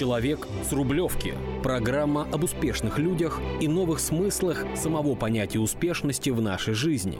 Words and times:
Человек 0.00 0.48
с 0.66 0.72
Рублевки. 0.72 1.34
Программа 1.62 2.26
об 2.32 2.44
успешных 2.44 2.98
людях 2.98 3.38
и 3.60 3.68
новых 3.68 4.00
смыслах 4.00 4.64
самого 4.74 5.14
понятия 5.14 5.58
успешности 5.58 6.30
в 6.30 6.40
нашей 6.40 6.72
жизни. 6.72 7.18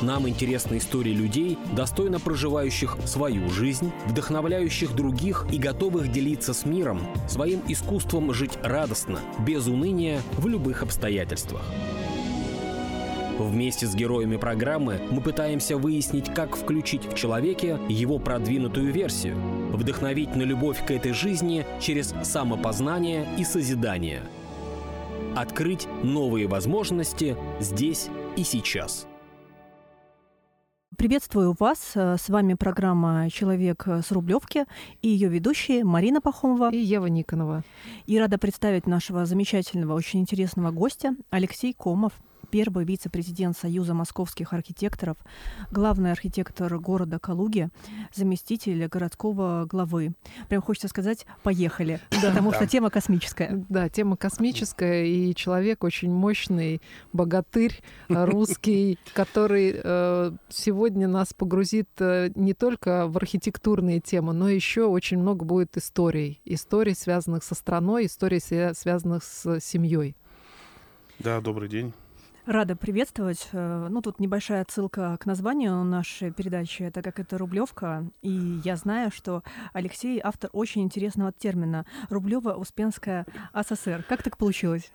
Нам 0.00 0.26
интересны 0.26 0.78
истории 0.78 1.12
людей, 1.12 1.58
достойно 1.76 2.20
проживающих 2.20 2.96
свою 3.04 3.50
жизнь, 3.50 3.92
вдохновляющих 4.06 4.96
других 4.96 5.46
и 5.52 5.58
готовых 5.58 6.10
делиться 6.10 6.54
с 6.54 6.64
миром 6.64 7.02
своим 7.28 7.60
искусством 7.68 8.32
жить 8.32 8.56
радостно, 8.62 9.20
без 9.46 9.66
уныния, 9.66 10.22
в 10.38 10.48
любых 10.48 10.82
обстоятельствах. 10.82 11.60
Вместе 13.38 13.86
с 13.86 13.94
героями 13.94 14.36
программы 14.36 14.98
мы 15.10 15.20
пытаемся 15.20 15.76
выяснить, 15.76 16.32
как 16.32 16.56
включить 16.56 17.04
в 17.04 17.14
человеке 17.14 17.78
его 17.86 18.18
продвинутую 18.18 18.90
версию, 18.90 19.36
вдохновить 19.72 20.34
на 20.34 20.42
любовь 20.42 20.84
к 20.86 20.90
этой 20.90 21.12
жизни 21.12 21.66
через 21.78 22.14
самопознание 22.22 23.26
и 23.36 23.44
созидание. 23.44 24.22
Открыть 25.36 25.86
новые 26.02 26.46
возможности 26.46 27.36
здесь 27.60 28.08
и 28.38 28.42
сейчас. 28.42 29.06
Приветствую 30.96 31.54
вас. 31.58 31.92
С 31.94 32.30
вами 32.30 32.54
программа 32.54 33.28
«Человек 33.28 33.86
с 33.86 34.10
Рублевки» 34.12 34.64
и 35.02 35.08
ее 35.08 35.28
ведущие 35.28 35.84
Марина 35.84 36.22
Пахомова 36.22 36.70
и 36.72 36.78
Ева 36.78 37.04
Никонова. 37.04 37.64
И 38.06 38.18
рада 38.18 38.38
представить 38.38 38.86
нашего 38.86 39.26
замечательного, 39.26 39.92
очень 39.92 40.20
интересного 40.20 40.70
гостя 40.70 41.14
Алексей 41.28 41.74
Комов, 41.74 42.14
первый 42.50 42.84
вице-президент 42.84 43.56
Союза 43.56 43.94
московских 43.94 44.52
архитекторов, 44.52 45.16
главный 45.70 46.12
архитектор 46.12 46.78
города 46.78 47.18
Калуги, 47.18 47.68
заместитель 48.14 48.86
городского 48.86 49.66
главы. 49.66 50.14
Прям 50.48 50.62
хочется 50.62 50.88
сказать 50.88 51.26
«поехали», 51.42 52.00
да. 52.10 52.28
потому 52.28 52.52
что 52.52 52.66
тема 52.66 52.90
космическая. 52.90 53.64
Да, 53.68 53.88
тема 53.88 54.16
космическая, 54.16 55.06
и 55.06 55.34
человек 55.34 55.84
очень 55.84 56.10
мощный, 56.10 56.80
богатырь 57.12 57.82
русский, 58.08 58.98
который 59.14 59.80
э, 59.82 60.32
сегодня 60.48 61.08
нас 61.08 61.32
погрузит 61.34 61.88
э, 61.98 62.30
не 62.34 62.54
только 62.54 63.06
в 63.08 63.16
архитектурные 63.16 64.00
темы, 64.00 64.32
но 64.32 64.48
еще 64.48 64.84
очень 64.84 65.18
много 65.18 65.44
будет 65.44 65.76
историй. 65.76 66.40
Историй, 66.44 66.94
связанных 66.94 67.42
со 67.42 67.54
страной, 67.54 68.06
историй, 68.06 68.40
связанных 68.40 69.24
с 69.24 69.60
семьей. 69.60 70.14
Да, 71.18 71.40
добрый 71.40 71.68
день. 71.68 71.92
Рада 72.46 72.76
приветствовать. 72.76 73.48
Э, 73.50 73.88
ну, 73.90 74.00
тут 74.00 74.20
небольшая 74.20 74.62
отсылка 74.62 75.16
к 75.18 75.26
названию 75.26 75.82
нашей 75.82 76.30
передачи, 76.30 76.88
так 76.94 77.02
как 77.02 77.18
это 77.18 77.38
Рублевка. 77.38 78.08
И 78.22 78.60
я 78.64 78.76
знаю, 78.76 79.10
что 79.10 79.42
Алексей 79.72 80.20
автор 80.22 80.50
очень 80.52 80.82
интересного 80.82 81.32
термина 81.32 81.86
Рублево-Успенская 82.08 83.26
АССР. 83.52 84.04
Как 84.08 84.22
так 84.22 84.38
получилось? 84.38 84.92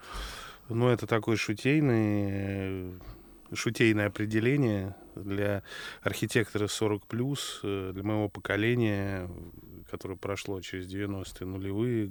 Ну, 0.70 0.88
это 0.88 1.08
такой 1.08 1.36
шутейный 1.36 2.94
шутейное 3.54 4.08
определение 4.08 4.96
для 5.16 5.64
архитектора 6.04 6.68
40 6.68 7.06
плюс, 7.06 7.60
э, 7.64 7.92
для 7.94 8.04
моего 8.04 8.30
поколения, 8.30 9.30
которое 9.90 10.16
прошло 10.16 10.62
через 10.62 10.90
90-е 10.90 11.46
нулевые 11.46 12.10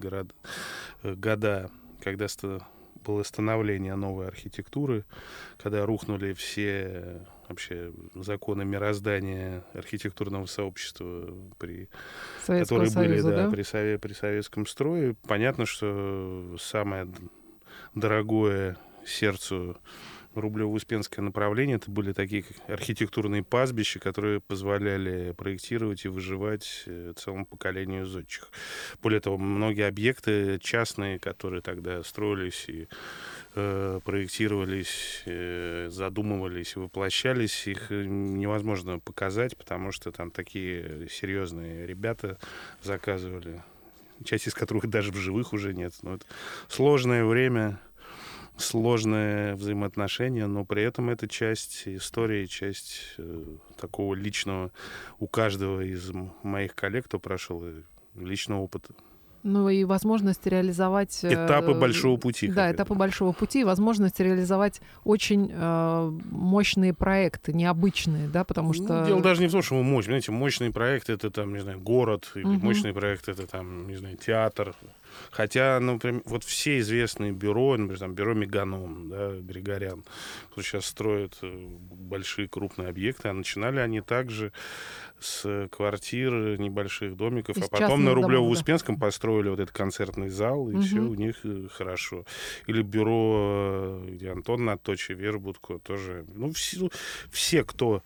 э, 1.03 1.15
года 1.15 1.71
когда 2.03 2.29
было 3.05 3.23
становление 3.23 3.95
новой 3.97 4.27
архитектуры, 4.29 5.05
когда 5.59 5.85
рухнули 5.87 6.33
все 6.33 7.23
вообще 7.49 7.93
законы 8.15 8.65
мироздания 8.65 9.65
архитектурного 9.75 10.47
сообщества, 10.47 11.35
при, 11.59 11.89
Советского 12.45 12.79
которые 12.79 12.91
Союза, 12.91 13.29
были 13.29 13.37
да, 13.37 13.45
да? 13.45 13.51
При, 13.51 13.63
сове, 13.63 13.99
при 13.99 14.13
советском 14.13 14.67
строе. 14.67 15.17
Понятно, 15.27 15.67
что 15.67 16.57
самое 16.61 17.09
дорогое 17.95 18.77
сердцу 19.05 19.77
Рублево-Успенское 20.35 21.23
направление. 21.23 21.77
Это 21.77 21.91
были 21.91 22.13
такие 22.13 22.45
архитектурные 22.69 23.43
пастбища, 23.43 23.99
которые 23.99 24.41
позволяли 24.41 25.33
проектировать 25.33 26.05
и 26.05 26.09
выживать 26.09 26.85
э, 26.87 27.13
целому 27.17 27.47
поколению 27.47 28.07
зодчих. 28.07 28.51
Более 29.03 29.21
того, 29.21 29.39
многие 29.39 29.87
объекты 29.87 30.59
частные, 30.61 31.19
которые 31.19 31.63
тогда 31.63 32.03
строились 32.05 32.67
и 32.69 32.89
э, 33.55 34.01
проектировались, 34.05 35.23
э, 35.27 35.89
задумывались, 35.91 36.77
воплощались, 36.77 37.67
их 37.67 37.91
невозможно 37.91 38.99
показать, 38.99 39.57
потому 39.57 39.91
что 39.93 40.13
там 40.13 40.31
такие 40.31 41.09
серьезные 41.09 41.87
ребята 41.87 42.39
заказывали, 42.83 43.63
часть 44.25 44.47
из 44.47 44.55
которых 44.55 44.89
даже 44.89 45.11
в 45.13 45.17
живых 45.17 45.53
уже 45.53 45.75
нет. 45.75 45.95
Но 46.03 46.15
это 46.15 46.27
сложное 46.69 47.25
время, 47.25 47.81
сложное 48.61 49.57
взаимоотношение, 49.57 50.47
но 50.47 50.65
при 50.65 50.83
этом 50.83 51.11
это 51.11 51.29
часть 51.29 51.83
истории, 51.87 52.47
часть 52.47 53.15
э, 53.19 53.45
такого 53.81 54.15
личного 54.15 54.71
у 55.19 55.27
каждого 55.27 55.81
из 55.81 56.11
моих 56.43 56.75
коллег, 56.75 57.07
кто 57.07 57.19
прошел 57.19 57.63
э, 57.65 57.83
личного 58.17 58.61
опыта. 58.61 58.93
Ну 59.43 59.71
и 59.71 59.85
возможность 59.85 60.47
реализовать... 60.47 61.25
Э, 61.25 61.47
этапы 61.47 61.73
большого 61.73 62.19
пути. 62.19 62.49
Да, 62.49 62.71
этапы 62.71 62.95
большого 62.95 63.33
пути, 63.33 63.63
и 63.63 63.65
возможность 63.65 64.21
реализовать 64.21 64.81
очень 65.05 65.51
э, 65.51 66.19
мощные 66.31 66.93
проекты, 66.93 67.53
необычные, 67.53 68.29
да, 68.29 68.45
потому 68.45 68.69
ну, 68.69 68.75
что... 68.75 69.01
Ну, 69.01 69.07
дело 69.07 69.23
даже 69.23 69.41
не 69.41 69.49
в 69.49 69.53
том, 69.53 69.63
что 69.63 69.77
мы 69.77 69.83
мощные. 69.83 70.13
Знаете, 70.13 70.33
мощный 70.33 70.71
проект— 70.71 71.09
это 71.09 71.31
там, 71.31 71.55
не 71.55 71.61
знаю, 71.61 71.81
город, 71.81 72.31
или 72.35 72.45
угу. 72.45 72.67
мощный 72.67 72.93
проект— 72.93 73.29
это 73.31 73.47
там, 73.47 73.89
не 73.89 73.97
знаю, 73.97 74.17
театр, 74.19 74.75
Хотя, 75.31 75.79
например, 75.81 76.23
вот 76.25 76.45
все 76.45 76.79
известные 76.81 77.33
бюро, 77.33 77.77
например, 77.77 77.99
там 77.99 78.15
бюро 78.15 78.35
Меганом, 78.35 79.09
да, 79.09 79.31
Григорян, 79.41 80.05
кто 80.51 80.63
сейчас 80.63 80.87
строит 80.87 81.39
э, 81.43 81.67
большие 81.91 82.49
крупные 82.49 82.89
объекты, 82.89 83.29
а 83.29 83.33
начинали 83.33 83.81
они 83.81 84.01
также 84.01 84.53
с 85.21 85.69
квартир, 85.71 86.59
небольших 86.59 87.17
домиков, 87.17 87.57
Из 87.57 87.65
а 87.65 87.69
потом 87.69 88.05
на 88.05 88.11
Рублево-Успенском 88.11 88.97
да. 88.97 89.07
построили 89.07 89.49
вот 89.49 89.61
этот 89.61 89.75
концертный 89.75 90.29
зал, 90.29 90.71
и 90.71 90.75
угу. 90.75 90.83
все 90.83 90.99
у 91.01 91.15
них 91.15 91.37
э, 91.45 91.69
хорошо. 91.71 92.25
Или 92.67 92.83
бюро, 92.83 94.03
э, 94.03 94.11
где 94.11 94.31
Антон 94.31 94.65
Наточи, 94.65 95.13
Вербутко 95.13 95.79
тоже. 95.79 96.25
Ну, 96.35 96.53
все, 96.53 96.89
все 97.31 97.65
кто 97.65 98.03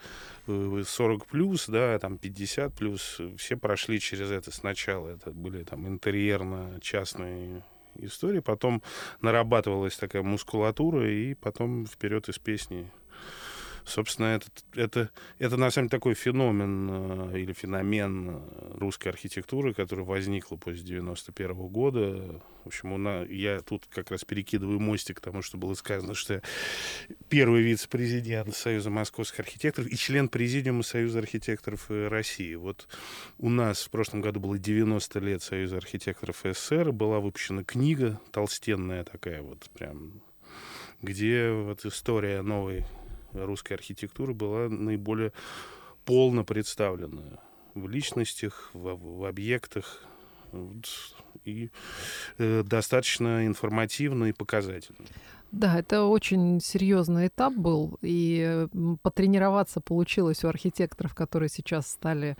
40 0.46 1.26
плюс, 1.26 1.66
да, 1.68 1.98
там 1.98 2.18
50 2.18 2.74
плюс, 2.74 3.20
все 3.38 3.56
прошли 3.56 4.00
через 4.00 4.30
это 4.30 4.50
сначала. 4.50 5.08
Это 5.08 5.30
были 5.30 5.62
там 5.64 5.86
интерьерно-частные 5.88 7.62
истории, 7.96 8.40
потом 8.40 8.82
нарабатывалась 9.20 9.96
такая 9.96 10.22
мускулатура, 10.22 11.10
и 11.10 11.34
потом 11.34 11.86
вперед 11.86 12.28
из 12.28 12.38
песни 12.38 12.90
Собственно, 13.84 14.26
это, 14.26 14.46
это, 14.74 15.10
это 15.38 15.56
на 15.58 15.70
самом 15.70 15.88
деле 15.88 15.98
такой 15.98 16.14
феномен 16.14 17.32
э, 17.34 17.40
или 17.40 17.52
феномен 17.52 18.30
э, 18.30 18.76
русской 18.78 19.08
архитектуры, 19.08 19.74
который 19.74 20.04
возникла 20.04 20.56
после 20.56 20.82
91 20.82 21.50
-го 21.50 21.68
года. 21.68 22.40
В 22.64 22.68
общем, 22.68 23.02
нас, 23.02 23.28
я 23.28 23.60
тут 23.60 23.84
как 23.90 24.10
раз 24.10 24.24
перекидываю 24.24 24.80
мостик 24.80 25.18
к 25.18 25.20
тому, 25.20 25.42
что 25.42 25.58
было 25.58 25.74
сказано, 25.74 26.14
что 26.14 26.40
первый 27.28 27.62
вице-президент 27.62 28.56
Союза 28.56 28.88
московских 28.88 29.40
архитекторов 29.40 29.90
и 29.90 29.96
член 29.96 30.28
президиума 30.28 30.82
Союза 30.82 31.18
архитекторов 31.18 31.90
э, 31.90 32.08
России. 32.08 32.54
Вот 32.54 32.88
у 33.38 33.50
нас 33.50 33.82
в 33.82 33.90
прошлом 33.90 34.22
году 34.22 34.40
было 34.40 34.58
90 34.58 35.20
лет 35.20 35.42
Союза 35.42 35.76
архитекторов 35.76 36.42
СССР, 36.42 36.90
была 36.90 37.20
выпущена 37.20 37.64
книга 37.64 38.18
толстенная 38.32 39.04
такая 39.04 39.42
вот 39.42 39.68
прям 39.74 40.22
где 41.02 41.50
вот 41.50 41.84
история 41.84 42.42
новой 42.42 42.84
русской 43.34 43.74
архитектуры 43.74 44.34
была 44.34 44.68
наиболее 44.68 45.32
полно 46.04 46.44
представлена 46.44 47.40
в 47.74 47.88
личностях, 47.88 48.70
в, 48.72 49.20
в 49.20 49.24
объектах 49.24 50.06
и 51.44 51.70
э, 52.38 52.62
достаточно 52.64 53.46
информативно 53.46 54.26
и 54.26 54.32
показательно. 54.32 55.06
Да, 55.50 55.78
это 55.78 56.04
очень 56.04 56.60
серьезный 56.60 57.28
этап 57.28 57.54
был, 57.54 57.98
и 58.02 58.66
потренироваться 59.02 59.80
получилось 59.80 60.42
у 60.44 60.48
архитекторов, 60.48 61.14
которые 61.14 61.48
сейчас 61.48 61.88
стали 61.88 62.36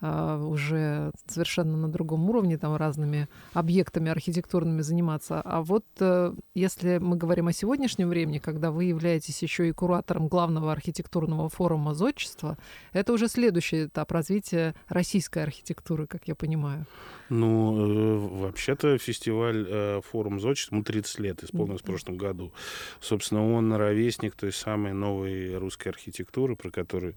уже 0.00 1.12
совершенно 1.26 1.76
на 1.76 1.88
другом 1.88 2.28
уровне, 2.30 2.56
там 2.58 2.76
разными 2.76 3.28
объектами 3.52 4.10
архитектурными 4.10 4.82
заниматься. 4.82 5.40
А 5.40 5.62
вот 5.62 5.84
э, 6.00 6.34
если 6.54 6.98
мы 6.98 7.16
говорим 7.16 7.48
о 7.48 7.52
сегодняшнем 7.52 8.08
времени, 8.08 8.38
когда 8.38 8.70
вы 8.70 8.84
являетесь 8.84 9.42
еще 9.42 9.68
и 9.68 9.72
куратором 9.72 10.28
главного 10.28 10.72
архитектурного 10.72 11.48
форума 11.48 11.94
зодчества, 11.94 12.56
это 12.92 13.12
уже 13.12 13.28
следующий 13.28 13.86
этап 13.86 14.12
развития 14.12 14.74
российской 14.88 15.42
архитектуры, 15.42 16.06
как 16.06 16.28
я 16.28 16.34
понимаю. 16.34 16.86
Ну, 17.28 17.76
э, 17.76 18.18
вообще-то 18.42 18.98
фестиваль 18.98 19.66
э, 19.68 20.00
форум 20.10 20.40
зодчества, 20.40 20.74
ему 20.76 20.84
30 20.84 21.18
лет 21.20 21.44
исполнилось 21.44 21.80
в 21.80 21.84
прошлом 21.84 22.16
году. 22.16 22.52
Собственно, 23.00 23.54
он 23.54 23.72
ровесник 23.72 24.34
той 24.34 24.52
самой 24.52 24.92
новой 24.92 25.56
русской 25.56 25.88
архитектуры, 25.88 26.56
про 26.56 26.70
которую 26.70 27.14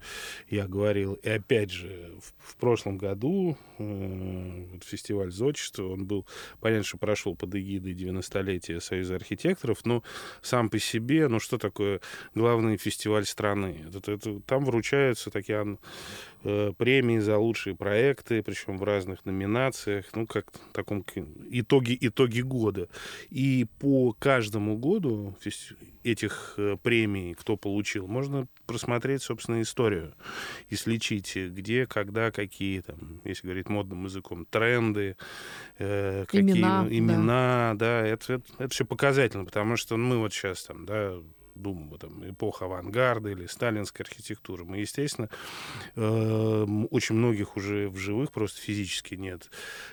я 0.48 0.68
говорил. 0.68 1.14
И 1.14 1.28
опять 1.28 1.70
же, 1.70 2.12
в, 2.20 2.52
в 2.52 2.56
прошлом 2.74 2.98
году 2.98 3.56
э, 3.78 4.66
фестиваль 4.84 5.30
зодчества, 5.30 5.84
он 5.84 6.06
был, 6.06 6.26
понятно, 6.58 6.82
что 6.82 6.98
прошел 6.98 7.36
под 7.36 7.54
эгидой 7.54 7.94
90-летия 7.94 8.80
Союза 8.80 9.14
архитекторов, 9.14 9.84
но 9.84 10.02
сам 10.42 10.68
по 10.68 10.80
себе, 10.80 11.28
ну 11.28 11.38
что 11.38 11.56
такое 11.56 12.00
главный 12.34 12.76
фестиваль 12.76 13.26
страны? 13.26 13.84
Это, 13.94 14.10
это, 14.10 14.40
там 14.40 14.64
вручаются 14.64 15.30
такие 15.30 15.78
премии 16.76 17.18
за 17.18 17.38
лучшие 17.38 17.74
проекты, 17.74 18.42
причем 18.42 18.78
в 18.78 18.84
разных 18.84 19.24
номинациях, 19.24 20.06
ну 20.14 20.26
как 20.26 20.52
в 20.52 20.72
таком 20.72 21.04
итоги, 21.50 21.96
итоги 22.00 22.40
года. 22.40 22.88
И 23.30 23.66
по 23.78 24.12
каждому 24.12 24.76
году 24.76 25.36
этих 26.04 26.54
э, 26.58 26.76
премий, 26.82 27.34
кто 27.34 27.56
получил, 27.56 28.06
можно 28.06 28.46
просмотреть, 28.66 29.22
собственно, 29.22 29.62
историю 29.62 30.14
и 30.68 30.76
сличить, 30.76 31.34
где, 31.34 31.86
когда, 31.86 32.30
какие 32.30 32.80
там, 32.80 33.20
если 33.24 33.46
говорить 33.46 33.68
модным 33.68 34.04
языком, 34.04 34.46
тренды, 34.46 35.16
э, 35.78 36.24
какие 36.26 36.42
имена, 36.42 36.86
имена 36.90 37.74
да, 37.74 38.02
да 38.02 38.06
это, 38.06 38.34
это, 38.34 38.44
это 38.58 38.68
все 38.68 38.84
показательно, 38.84 39.44
потому 39.44 39.76
что 39.76 39.96
мы 39.96 40.18
вот 40.18 40.32
сейчас 40.32 40.64
там, 40.64 40.84
да, 40.84 41.14
думаю, 41.54 41.98
там, 41.98 42.28
эпоха 42.28 42.64
авангарда 42.64 43.30
или 43.30 43.46
сталинской 43.46 44.04
архитектуры. 44.04 44.64
Мы, 44.64 44.78
естественно, 44.78 45.28
э, 45.96 46.66
очень 46.90 47.14
многих 47.14 47.56
уже 47.56 47.88
в 47.88 47.96
живых 47.96 48.32
просто 48.32 48.60
физически 48.60 49.14
нет 49.14 49.50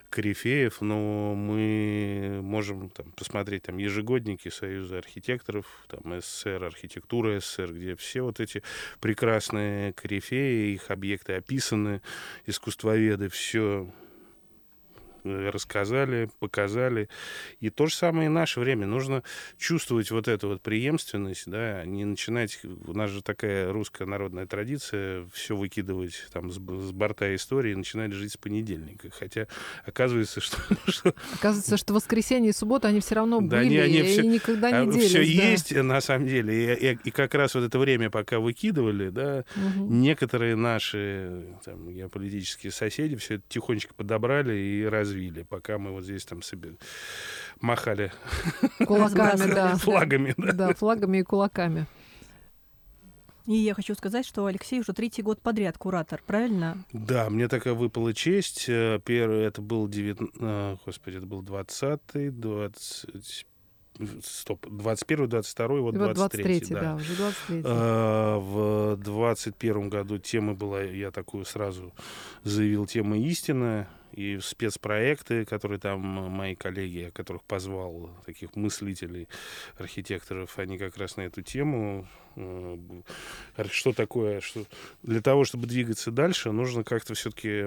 корифеев, 0.09 0.81
но 0.81 1.33
мы 1.35 2.39
можем 2.43 2.89
там, 2.89 3.11
посмотреть 3.11 3.63
там, 3.63 3.77
ежегодники 3.77 4.49
Союза 4.49 4.97
архитекторов, 4.97 5.65
там, 5.87 6.19
СССР, 6.19 6.63
архитектура 6.63 7.39
СССР, 7.39 7.73
где 7.73 7.95
все 7.95 8.21
вот 8.21 8.39
эти 8.39 8.63
прекрасные 8.99 9.93
корифеи, 9.93 10.73
их 10.73 10.91
объекты 10.91 11.33
описаны, 11.33 12.01
искусствоведы, 12.45 13.29
все 13.29 13.87
рассказали, 15.23 16.29
показали. 16.39 17.09
И 17.59 17.69
то 17.69 17.87
же 17.87 17.95
самое 17.95 18.27
и 18.27 18.29
наше 18.29 18.59
время. 18.59 18.85
Нужно 18.87 19.23
чувствовать 19.57 20.11
вот 20.11 20.27
эту 20.27 20.49
вот 20.49 20.61
преемственность, 20.61 21.43
да, 21.47 21.85
не 21.85 22.05
начинать... 22.05 22.59
У 22.63 22.93
нас 22.93 23.09
же 23.09 23.21
такая 23.21 23.71
русская 23.71 24.05
народная 24.05 24.45
традиция 24.45 25.25
все 25.33 25.55
выкидывать 25.55 26.27
там 26.31 26.51
с, 26.51 26.55
с 26.55 26.91
борта 26.91 27.33
истории 27.35 27.71
и 27.71 27.75
начинать 27.75 28.11
жить 28.13 28.33
с 28.33 28.37
понедельника. 28.37 29.09
Хотя 29.11 29.47
оказывается, 29.85 30.41
что... 30.41 30.57
Оказывается, 31.33 31.77
что 31.77 31.93
воскресенье 31.93 32.49
и 32.49 32.53
суббота, 32.53 32.87
они 32.87 32.99
все 32.99 33.15
равно 33.15 33.39
да, 33.41 33.57
были 33.57 33.77
они, 33.77 33.99
они 33.99 34.03
все, 34.03 34.21
и 34.21 34.27
никогда 34.27 34.71
не 34.71 34.89
а, 34.89 34.91
делись. 34.91 35.09
Все 35.09 35.19
да. 35.19 35.23
есть, 35.23 35.75
на 35.75 36.01
самом 36.01 36.27
деле. 36.27 36.75
И, 36.75 36.91
и, 36.91 36.99
и 37.05 37.11
как 37.11 37.33
раз 37.35 37.55
вот 37.55 37.63
это 37.63 37.79
время, 37.79 38.09
пока 38.09 38.39
выкидывали, 38.39 39.09
да, 39.09 39.45
угу. 39.55 39.87
некоторые 39.93 40.55
наши 40.55 41.55
там, 41.63 41.91
геополитические 41.91 42.71
соседи 42.71 43.15
все 43.15 43.35
это 43.35 43.43
тихонечко 43.47 43.93
подобрали 43.93 44.57
и 44.57 44.83
развили 44.83 45.10
развили, 45.11 45.43
пока 45.43 45.77
мы 45.77 45.91
вот 45.91 46.03
здесь 46.03 46.25
там 46.25 46.41
себе 46.41 46.75
махали 47.59 48.11
кулаками, 48.85 49.53
да. 49.53 49.75
флагами. 49.75 50.33
Да. 50.37 50.53
да, 50.53 50.73
флагами 50.73 51.19
и 51.19 51.23
кулаками. 51.23 51.87
И 53.47 53.55
я 53.55 53.73
хочу 53.73 53.95
сказать, 53.95 54.25
что 54.25 54.45
Алексей 54.45 54.79
уже 54.79 54.93
третий 54.93 55.23
год 55.23 55.41
подряд 55.41 55.77
куратор, 55.77 56.21
правильно? 56.25 56.77
Да, 56.93 57.29
мне 57.29 57.47
такая 57.47 57.73
выпала 57.73 58.13
честь. 58.13 58.65
Э, 58.69 58.99
первый 59.03 59.43
это 59.43 59.61
был 59.61 59.87
19... 59.87 60.35
Э, 60.39 60.77
господи, 60.85 61.17
это 61.17 61.25
был 61.25 61.41
20-й, 61.41 62.29
20 62.29 63.45
стоп, 64.23 64.65
21 64.69 65.27
22 65.27 65.67
вот 65.81 65.93
23 65.95 66.43
23 66.43 66.73
да. 66.73 66.81
да, 66.81 66.95
уже 66.95 67.15
23 67.15 67.61
а, 67.65 68.39
В 68.39 68.95
21 68.97 69.89
году 69.89 70.17
тема 70.17 70.53
была, 70.53 70.81
я 70.81 71.11
такую 71.11 71.45
сразу 71.45 71.93
заявил, 72.43 72.85
тема 72.85 73.17
истинная 73.17 73.89
и 74.13 74.39
спецпроекты, 74.39 75.45
которые 75.45 75.79
там 75.79 75.99
мои 75.99 76.55
коллеги, 76.55 77.11
которых 77.13 77.43
позвал, 77.43 78.09
таких 78.25 78.55
мыслителей, 78.55 79.27
архитекторов, 79.77 80.57
они 80.59 80.77
как 80.77 80.97
раз 80.97 81.17
на 81.17 81.21
эту 81.21 81.41
тему. 81.41 82.07
Э, 82.35 82.77
что 83.69 83.93
такое? 83.93 84.41
Что 84.41 84.65
для 85.03 85.21
того, 85.21 85.43
чтобы 85.43 85.67
двигаться 85.67 86.11
дальше, 86.11 86.51
нужно 86.51 86.83
как-то 86.83 87.13
все-таки 87.13 87.61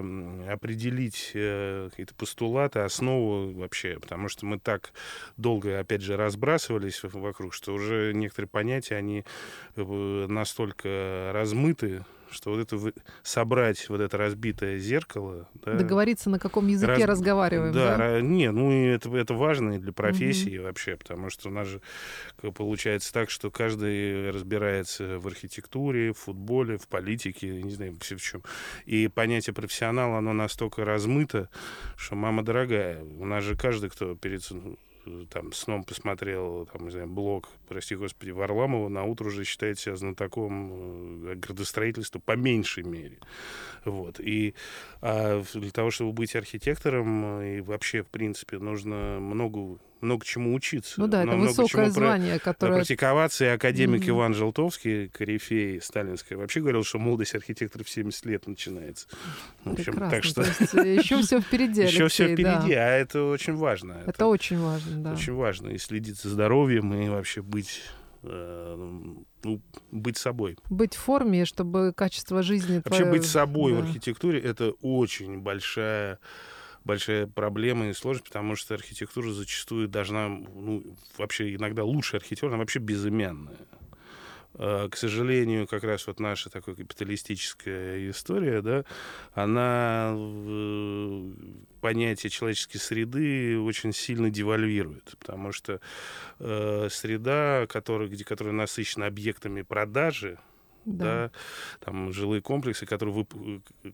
определить 0.48 1.32
э, 1.34 1.88
какие-то 1.90 2.14
постулаты, 2.14 2.80
основу 2.80 3.52
вообще, 3.52 3.98
потому 4.00 4.28
что 4.28 4.46
мы 4.46 4.58
так 4.58 4.92
долго, 5.36 5.78
опять 5.78 6.02
же, 6.02 6.16
разбрасывались 6.16 7.02
вокруг, 7.02 7.54
что 7.54 7.74
уже 7.74 8.12
некоторые 8.14 8.48
понятия, 8.48 8.96
они 8.96 9.24
э, 9.76 10.26
настолько 10.28 11.30
размыты, 11.32 12.04
что 12.34 12.50
вот 12.50 12.60
это 12.60 12.92
собрать 13.22 13.88
вот 13.88 14.00
это 14.00 14.18
разбитое 14.18 14.78
зеркало. 14.78 15.48
Да, 15.54 15.74
Договориться, 15.74 16.28
на 16.28 16.38
каком 16.38 16.66
языке 16.66 17.04
раз, 17.04 17.18
разговариваем. 17.18 17.72
Да, 17.72 17.96
да? 17.96 18.20
не, 18.20 18.50
ну 18.50 18.70
это, 18.70 19.14
это 19.16 19.34
важно 19.34 19.72
и 19.74 19.78
для 19.78 19.92
профессии 19.92 20.58
угу. 20.58 20.66
вообще, 20.66 20.96
потому 20.96 21.30
что 21.30 21.48
у 21.48 21.52
нас 21.52 21.68
же 21.68 21.80
получается 22.54 23.12
так, 23.12 23.30
что 23.30 23.50
каждый 23.50 24.30
разбирается 24.30 25.18
в 25.18 25.26
архитектуре, 25.26 26.12
в 26.12 26.18
футболе, 26.18 26.76
в 26.76 26.88
политике, 26.88 27.62
не 27.62 27.70
знаю, 27.70 27.96
все 28.00 28.16
в 28.16 28.22
чем. 28.22 28.42
И 28.84 29.08
понятие 29.08 29.54
профессионала, 29.54 30.18
оно 30.18 30.32
настолько 30.32 30.84
размыто, 30.84 31.48
что 31.96 32.16
мама 32.16 32.44
дорогая. 32.44 33.02
У 33.02 33.24
нас 33.24 33.44
же 33.44 33.56
каждый, 33.56 33.90
кто 33.90 34.14
перед 34.14 34.42
там 35.30 35.52
сном 35.52 35.84
посмотрел, 35.84 36.66
там, 36.72 36.84
не 36.84 36.90
знаю, 36.90 37.08
блог, 37.08 37.48
прости 37.68 37.94
господи, 37.94 38.30
Варламова, 38.30 38.88
на 38.88 39.04
утро 39.04 39.26
уже 39.26 39.44
считает 39.44 39.78
себя 39.78 39.96
знатоком 39.96 41.26
э, 41.26 41.34
градостроительства 41.34 42.18
по 42.18 42.32
меньшей 42.36 42.84
мере. 42.84 43.18
Вот. 43.84 44.20
И 44.20 44.54
а 45.00 45.42
для 45.54 45.70
того, 45.70 45.90
чтобы 45.90 46.12
быть 46.12 46.36
архитектором, 46.36 47.42
и 47.42 47.60
вообще, 47.60 48.02
в 48.02 48.08
принципе, 48.08 48.58
нужно 48.58 49.18
много 49.20 49.78
много 50.04 50.24
чему 50.24 50.54
учиться. 50.54 51.00
Ну 51.00 51.06
да, 51.06 51.24
это 51.24 51.36
высокое 51.36 51.90
звание, 51.90 52.34
про, 52.34 52.44
которое... 52.44 52.76
Практиковаться. 52.76 53.44
И 53.44 53.48
академик 53.48 54.02
mm-hmm. 54.02 54.10
Иван 54.10 54.34
Желтовский, 54.34 55.08
корифей 55.08 55.80
сталинской, 55.80 56.36
вообще 56.36 56.60
говорил, 56.60 56.84
что 56.84 56.98
молодость 56.98 57.34
архитектора 57.34 57.84
в 57.84 57.90
70 57.90 58.24
лет 58.26 58.46
начинается. 58.46 59.08
В 59.64 59.72
общем, 59.72 59.92
Прекрасно. 59.92 60.10
так 60.10 60.24
что... 60.24 60.80
еще 60.80 61.22
все 61.22 61.40
впереди, 61.40 61.82
Еще 61.84 62.08
все 62.08 62.32
впереди, 62.32 62.72
а 62.72 62.90
это 62.90 63.24
очень 63.24 63.54
важно. 63.54 64.02
Это 64.06 64.26
очень 64.26 64.58
важно, 64.58 65.02
да. 65.02 65.12
Очень 65.12 65.34
важно. 65.34 65.68
И 65.68 65.78
следить 65.78 66.20
за 66.20 66.30
здоровьем, 66.30 66.94
и 66.94 67.08
вообще 67.08 67.42
быть 67.42 67.82
э, 68.22 68.76
ну, 69.44 69.60
быть 69.90 70.16
собой. 70.16 70.56
Быть 70.70 70.94
в 70.94 70.98
форме, 70.98 71.44
чтобы 71.44 71.92
качество 71.94 72.42
жизни... 72.42 72.80
Вообще 72.84 73.04
твое... 73.04 73.12
быть 73.12 73.26
собой 73.26 73.72
да. 73.72 73.80
в 73.80 73.84
архитектуре— 73.84 74.40
это 74.40 74.70
очень 74.80 75.40
большая 75.40 76.18
большая 76.84 77.26
проблема 77.26 77.88
и 77.88 77.92
сложность, 77.94 78.26
потому 78.26 78.56
что 78.56 78.74
архитектура 78.74 79.30
зачастую 79.30 79.88
должна, 79.88 80.28
ну, 80.28 80.84
вообще 81.16 81.54
иногда 81.54 81.84
лучшая 81.84 82.20
архитектура, 82.20 82.50
она 82.50 82.58
вообще 82.58 82.78
безымянная. 82.78 83.56
А, 84.56 84.88
к 84.88 84.96
сожалению, 84.96 85.66
как 85.66 85.82
раз 85.84 86.06
вот 86.06 86.20
наша 86.20 86.48
такая 86.50 86.74
капиталистическая 86.74 88.08
история, 88.10 88.62
да, 88.62 88.84
она 89.32 90.16
понятие 91.80 92.30
человеческой 92.30 92.78
среды 92.78 93.58
очень 93.58 93.92
сильно 93.92 94.30
девальвирует, 94.30 95.16
потому 95.18 95.52
что 95.52 95.80
э, 96.38 96.88
среда, 96.90 97.66
которая, 97.68 98.08
где, 98.08 98.24
которая 98.24 98.54
насыщена 98.54 99.06
объектами 99.06 99.62
продажи, 99.62 100.38
да. 100.84 101.04
да, 101.04 101.30
там 101.80 102.12
жилые 102.12 102.42
комплексы, 102.42 102.86
которые, 102.86 103.14
вып... 103.14 103.34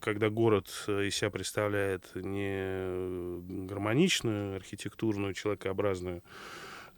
когда 0.00 0.30
город 0.30 0.68
э, 0.88 1.06
из 1.06 1.16
себя 1.16 1.30
представляет 1.30 2.11
не 2.14 3.66
гармоничную, 3.66 4.56
архитектурную, 4.56 5.35
человекообразную 5.35 6.23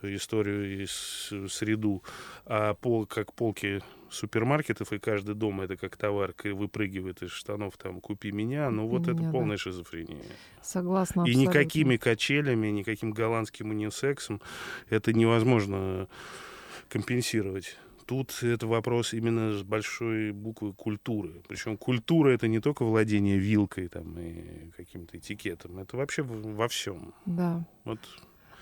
историю 0.03 0.83
и 0.83 0.87
среду, 0.87 2.03
а 2.45 2.75
пол, 2.75 3.07
как 3.07 3.33
полки 3.35 3.81
супермаркетов, 4.11 4.93
и 4.93 4.99
каждый 4.99 5.35
дом 5.35 5.61
это 5.61 5.77
как 5.77 5.97
товар 5.97 6.35
выпрыгивает 6.45 7.23
из 7.23 7.31
штанов, 7.31 7.77
там, 7.77 8.01
купи 8.01 8.33
меня, 8.33 8.71
ну 8.71 8.87
вот 8.87 9.07
меня, 9.07 9.13
это 9.13 9.31
полная 9.31 9.57
да. 9.57 9.63
шизофрения. 9.63 10.23
Согласна. 10.61 11.25
И 11.27 11.35
никакими 11.35 11.97
качелями, 11.97 12.69
никаким 12.69 13.13
голландским 13.13 13.71
унисексом 13.71 14.41
это 14.91 15.13
невозможно 15.13 16.09
компенсировать 16.89 17.79
тут 18.07 18.43
это 18.43 18.67
вопрос 18.67 19.15
именно 19.15 19.53
с 19.53 19.63
большой 19.63 20.33
буквы 20.33 20.73
культуры. 20.73 21.43
Причем 21.49 21.77
культура 21.77 22.31
это 22.31 22.49
не 22.49 22.61
только 22.61 22.85
владение 22.85 23.39
вилкой 23.39 23.89
там, 23.89 24.19
и 24.19 24.71
каким-то 24.77 25.19
этикетом, 25.19 25.79
это 25.79 25.97
вообще 25.97 26.23
во 26.23 26.69
всем. 26.69 27.15
Да. 27.27 27.65
Вот 27.85 28.01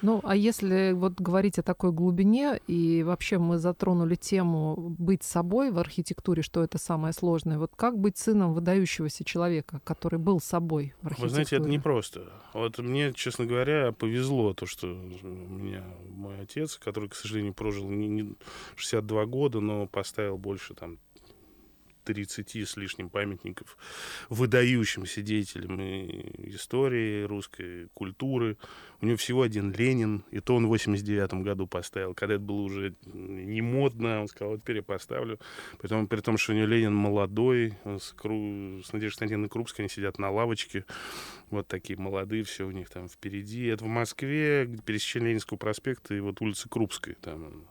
ну, 0.02 0.20
а 0.24 0.34
если 0.34 0.92
вот 0.92 1.20
говорить 1.20 1.58
о 1.58 1.62
такой 1.62 1.92
глубине, 1.92 2.60
и 2.66 3.02
вообще 3.02 3.38
мы 3.38 3.58
затронули 3.58 4.14
тему 4.14 4.94
быть 4.98 5.22
собой 5.22 5.70
в 5.70 5.78
архитектуре, 5.78 6.42
что 6.42 6.62
это 6.62 6.78
самое 6.78 7.12
сложное, 7.12 7.58
вот 7.58 7.72
как 7.76 7.98
быть 7.98 8.18
сыном 8.18 8.54
выдающегося 8.54 9.24
человека, 9.24 9.80
который 9.84 10.18
был 10.18 10.40
собой 10.40 10.94
в 11.02 11.06
архитектуре? 11.06 11.28
Вы 11.28 11.30
знаете, 11.30 11.56
это 11.56 11.68
непросто. 11.68 12.32
Вот 12.54 12.78
мне, 12.78 13.12
честно 13.12 13.46
говоря, 13.46 13.92
повезло 13.92 14.54
то, 14.54 14.66
что 14.66 14.86
у 14.86 15.26
меня 15.26 15.84
мой 16.08 16.40
отец, 16.40 16.76
который, 16.76 17.08
к 17.08 17.14
сожалению, 17.14 17.54
прожил 17.54 17.88
не 17.88 18.34
62 18.76 19.26
года, 19.26 19.60
но 19.60 19.86
поставил 19.86 20.38
больше 20.38 20.74
там 20.74 20.98
30 22.14 22.68
с 22.68 22.76
лишним 22.76 23.08
памятников 23.08 23.76
выдающимся 24.28 25.22
деятелям 25.22 25.80
истории 25.80 27.22
русской 27.22 27.88
культуры. 27.94 28.56
У 29.00 29.06
него 29.06 29.16
всего 29.16 29.42
один 29.42 29.72
Ленин, 29.72 30.24
и 30.30 30.40
то 30.40 30.56
он 30.56 30.66
в 30.66 30.68
89 30.68 31.34
году 31.42 31.66
поставил, 31.66 32.12
когда 32.14 32.34
это 32.34 32.44
было 32.44 32.60
уже 32.62 32.94
не 33.06 33.62
модно, 33.62 34.20
он 34.20 34.28
сказал, 34.28 34.58
теперь 34.58 34.76
я 34.76 34.82
поставлю. 34.82 35.38
При 35.80 36.20
том, 36.20 36.36
что 36.36 36.52
у 36.52 36.56
него 36.56 36.66
Ленин 36.66 36.94
молодой, 36.94 37.74
с, 37.84 38.12
Кру... 38.12 38.82
с 38.82 38.92
Надеждой 38.92 39.20
Константиновной 39.20 39.48
Крупской, 39.48 39.84
они 39.84 39.90
сидят 39.90 40.18
на 40.18 40.30
лавочке, 40.30 40.84
вот 41.50 41.66
такие 41.68 41.98
молодые, 41.98 42.44
все 42.44 42.66
у 42.66 42.70
них 42.70 42.90
там 42.90 43.08
впереди. 43.08 43.66
Это 43.66 43.84
в 43.84 43.88
Москве, 43.88 44.66
пересечение 44.84 45.30
Ленинского 45.30 45.58
проспекта 45.58 46.14
и 46.14 46.20
вот 46.20 46.40
улица 46.40 46.68
Крупской, 46.68 47.14
там 47.14 47.64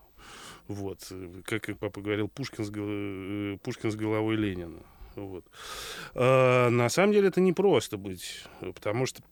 вот. 0.69 1.11
Как, 1.45 1.63
как 1.63 1.79
папа 1.79 1.99
говорил, 1.99 2.27
Пушкин 2.29 2.63
с, 2.63 2.71
э, 2.73 3.57
Пушкин 3.63 3.91
с 3.91 3.95
головой 3.95 4.35
Ленина. 4.35 4.79
Вот. 5.15 5.43
А, 6.13 6.69
на 6.69 6.87
самом 6.89 7.11
деле 7.11 7.27
это 7.29 7.41
не 7.41 7.53
просто 7.53 7.97
быть, 7.97 8.45
потому 8.61 9.07
что 9.07 9.23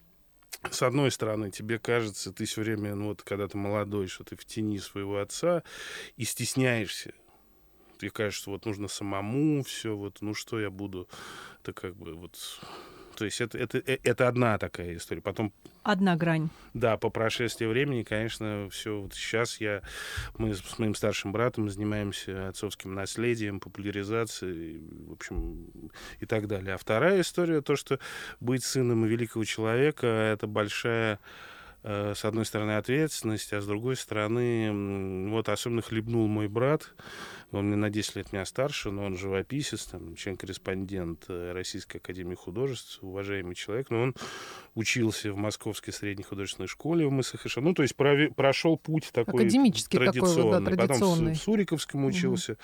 с 0.72 0.82
одной 0.82 1.12
стороны, 1.12 1.52
тебе 1.52 1.78
кажется, 1.78 2.34
ты 2.34 2.46
все 2.46 2.62
время, 2.62 2.96
ну 2.96 3.10
вот 3.10 3.22
когда 3.22 3.48
ты 3.48 3.56
молодой, 3.56 4.08
что 4.08 4.24
ты 4.24 4.36
в 4.36 4.46
тени 4.46 4.80
своего 4.80 5.20
отца 5.20 5.62
и 6.18 6.24
стесняешься. 6.24 7.14
Тебе 8.00 8.10
кажется, 8.10 8.50
вот 8.50 8.66
нужно 8.66 8.88
самому 8.88 9.64
все, 9.64 9.96
вот, 9.96 10.18
ну 10.22 10.34
что 10.34 10.60
я 10.60 10.72
буду, 10.72 11.08
это 11.62 11.72
как 11.72 11.96
бы 11.96 12.16
вот 12.16 12.36
то 13.18 13.26
есть 13.26 13.42
это, 13.42 13.58
это, 13.58 13.80
э, 13.80 13.98
это 14.04 14.28
одна 14.28 14.60
такая 14.60 14.96
история. 14.96 15.22
Потом... 15.22 15.52
Одна 15.82 16.16
грань. 16.16 16.50
Да, 16.76 16.98
по 16.98 17.10
прошествии 17.10 17.66
времени, 17.66 18.04
конечно, 18.04 18.70
все. 18.70 19.02
Вот 19.02 19.16
сейчас 19.16 19.60
я, 19.60 19.82
мы 20.38 20.54
с 20.54 20.78
моим 20.78 20.94
старшим 20.94 21.32
братом 21.32 21.68
занимаемся 21.68 22.50
отцовским 22.50 22.94
наследием, 22.94 23.60
популяризацией, 23.60 24.84
в 25.08 25.14
общем, 25.14 25.72
и 26.20 26.28
так 26.28 26.48
далее. 26.48 26.76
А 26.76 26.78
вторая 26.78 27.22
история, 27.22 27.62
то, 27.62 27.76
что 27.76 27.98
быть 28.40 28.64
сыном 28.64 29.06
великого 29.06 29.44
человека, 29.46 30.06
это 30.06 30.46
большая 30.46 31.20
с 31.88 32.26
одной 32.26 32.46
стороны, 32.46 32.78
ответственность, 32.78 33.54
а 33.54 33.62
с 33.62 33.66
другой 33.66 33.96
стороны, 33.96 35.30
вот 35.30 35.48
особенно 35.48 35.82
хлебнул 35.82 36.28
мой 36.28 36.48
брат, 36.48 36.94
он 37.52 37.68
мне 37.68 37.78
на 37.78 37.90
10 37.90 38.18
лет 38.18 38.34
меня 38.34 38.44
старше, 38.46 38.92
но 38.92 39.06
он 39.06 39.18
живописец, 39.18 39.86
там, 39.86 40.16
член-корреспондент 40.16 41.26
э, 41.30 41.54
Российской 41.54 41.98
Академии 41.98 42.36
Художеств, 42.36 43.00
уважаемый 43.02 43.56
человек. 43.56 43.90
Но 43.90 44.02
он 44.02 44.16
учился 44.76 45.32
в 45.32 45.38
Московской 45.38 45.94
средней 45.94 46.26
художественной 46.26 46.68
школе 46.68 47.08
в 47.08 47.12
МСХШ. 47.12 47.58
Ну, 47.58 47.74
то 47.74 47.84
есть 47.84 47.96
прови- 47.96 48.34
прошел 48.34 48.78
путь 48.78 49.10
такой 49.14 49.46
Академический 49.46 49.98
традиционный. 49.98 50.36
Такой, 50.36 50.52
да, 50.52 50.66
традиционный. 50.66 51.18
Потом 51.20 51.34
в 51.34 51.38
Суриковском 51.38 52.06
учился. 52.06 52.54
Угу. 52.54 52.60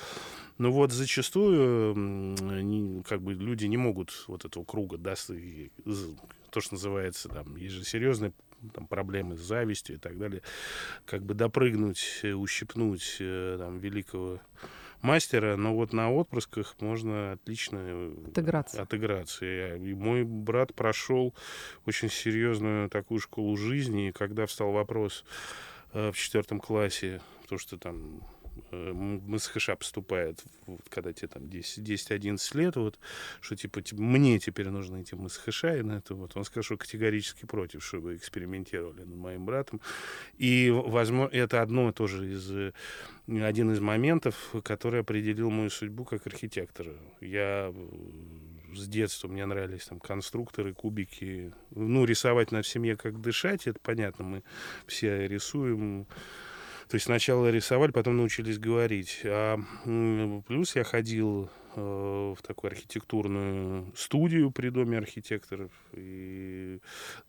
Но 0.58 0.72
вот 0.72 0.92
зачастую 0.92 2.36
как 3.08 3.22
бы 3.22 3.34
люди 3.34 3.65
не 3.65 3.77
могут 3.77 4.25
вот 4.27 4.44
этого 4.44 4.65
круга, 4.65 4.98
да, 4.98 5.15
то, 6.50 6.62
что 6.62 6.74
называется, 6.74 7.30
там, 7.30 7.56
есть 7.56 7.74
же 7.74 7.86
серьезные 7.86 8.34
там, 8.74 8.88
проблемы 8.88 9.38
с 9.38 9.41
завистью 9.41 9.96
и 9.96 10.00
так 10.00 10.17
далее, 10.17 10.41
как 11.05 11.24
бы 11.24 11.34
допрыгнуть, 11.34 12.22
э, 12.24 12.34
ущипнуть 12.34 13.17
э, 13.20 13.58
там, 13.60 13.79
великого 13.79 14.39
мастера, 15.01 15.55
но 15.58 15.75
вот 15.75 15.93
на 15.93 16.12
отпрысках 16.12 16.75
можно 16.79 17.34
отлично 17.34 17.79
э, 17.82 18.15
отыграться. 18.29 18.82
отыграться. 18.82 19.46
И 19.75 19.93
мой 19.93 20.24
брат 20.24 20.74
прошел 20.74 21.34
очень 21.86 22.10
серьезную 22.10 22.89
такую 22.89 23.20
школу 23.20 23.58
жизни, 23.58 24.10
и 24.10 24.12
когда 24.12 24.46
встал 24.46 24.72
вопрос 24.72 25.25
в 25.91 26.13
четвертом 26.13 26.60
классе, 26.60 27.22
то, 27.48 27.60
что 27.60 27.77
там 27.77 28.24
Э, 28.72 28.91
МСХ 28.93 29.77
поступает, 29.77 30.43
вот, 30.65 30.81
когда 30.89 31.13
тебе 31.13 31.27
там 31.27 31.43
10-11 31.43 32.57
лет, 32.57 32.75
вот, 32.75 33.00
что 33.41 33.55
типа 33.55 33.81
мне 33.93 34.39
теперь 34.39 34.69
нужно 34.69 35.01
идти 35.01 35.15
в 35.15 35.22
МСХ, 35.22 35.63
и 35.65 35.81
на 35.81 35.93
это 35.93 36.15
вот 36.15 36.36
он 36.36 36.43
сказал, 36.43 36.63
что 36.63 36.77
категорически 36.77 37.45
против, 37.45 37.83
чтобы 37.83 38.15
экспериментировали 38.15 39.01
над 39.01 39.15
моим 39.15 39.45
братом. 39.45 39.81
И, 40.38 40.69
возможно, 40.72 41.33
это 41.33 41.62
одно 41.62 41.91
тоже 41.91 42.31
из, 42.31 42.51
э, 42.51 42.74
один 43.27 43.72
из 43.72 43.79
моментов, 43.79 44.36
который 44.63 45.01
определил 45.01 45.50
мою 45.50 45.69
судьбу 45.69 46.05
как 46.05 46.27
архитектора. 46.27 46.93
Я 47.22 47.72
э, 47.74 47.88
с 48.75 48.88
детства 48.88 49.27
мне 49.27 49.45
нравились 49.45 49.86
там 49.86 50.00
конструкторы, 50.00 50.74
кубики. 50.74 51.53
Ну, 51.72 52.05
рисовать 52.05 52.51
на 52.51 52.63
семье 52.63 52.98
как 52.98 53.22
дышать, 53.22 53.67
это 53.67 53.79
понятно, 53.81 54.25
мы 54.25 54.43
все 54.88 55.27
рисуем 55.27 56.07
то 56.93 56.97
есть 56.97 57.07
сначала 57.07 57.50
рисовали, 57.50 57.89
потом 57.89 58.17
научились 58.17 58.59
говорить. 58.59 59.21
А 59.25 59.57
плюс 60.45 60.75
я 60.75 60.83
ходил 60.83 61.50
э, 61.75 61.79
в 61.79 62.39
такую 62.43 62.69
архитектурную 62.69 63.91
студию 63.95 64.51
при 64.51 64.69
Доме 64.69 65.00
архитекторов. 65.00 65.71
И 65.93 66.77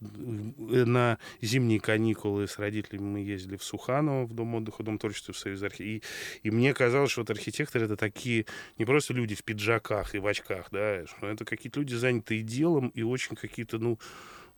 э, 0.02 0.84
на 0.84 1.18
зимние 1.40 1.80
каникулы 1.80 2.46
с 2.46 2.58
родителями 2.58 3.04
мы 3.04 3.20
ездили 3.20 3.56
в 3.56 3.64
Суханово, 3.64 4.26
в 4.26 4.34
Дом 4.34 4.54
отдыха, 4.54 4.82
Дом 4.82 4.98
творчества 4.98 5.32
в 5.32 5.38
Союз 5.38 5.62
архи... 5.62 5.82
и, 5.82 6.02
и 6.42 6.50
мне 6.50 6.74
казалось, 6.74 7.12
что 7.12 7.22
вот 7.22 7.30
архитекторы— 7.30 7.84
это 7.86 7.96
такие 7.96 8.44
не 8.76 8.84
просто 8.84 9.14
люди 9.14 9.34
в 9.34 9.44
пиджаках 9.44 10.14
и 10.14 10.18
в 10.18 10.26
очках, 10.26 10.68
да, 10.72 11.06
что 11.06 11.26
это 11.26 11.46
какие-то 11.46 11.80
люди, 11.80 11.94
занятые 11.94 12.42
делом 12.42 12.88
и 12.88 13.02
очень 13.02 13.34
какие-то, 13.34 13.78
ну, 13.78 13.98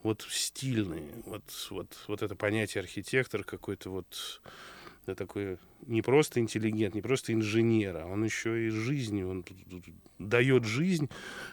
вот 0.03 0.27
стильные. 0.29 1.13
Вот, 1.27 1.45
вот, 1.71 1.97
вот 2.09 2.23
это 2.23 2.35
понятие 2.35 2.83
архитектор 2.83 3.45
какой-то 3.45 3.91
вот 3.91 4.41
да, 5.07 5.15
такой 5.15 5.59
не 5.87 6.03
просто 6.03 6.41
интеллигент, 6.41 6.95
не 6.95 7.03
просто 7.03 7.33
инженер, 7.33 7.97
а 7.99 8.07
он 8.07 8.25
еще 8.25 8.67
и 8.67 8.71
жизнью, 8.71 9.31
он 9.31 9.45
дает 10.19 10.65
жизнь 10.65 11.09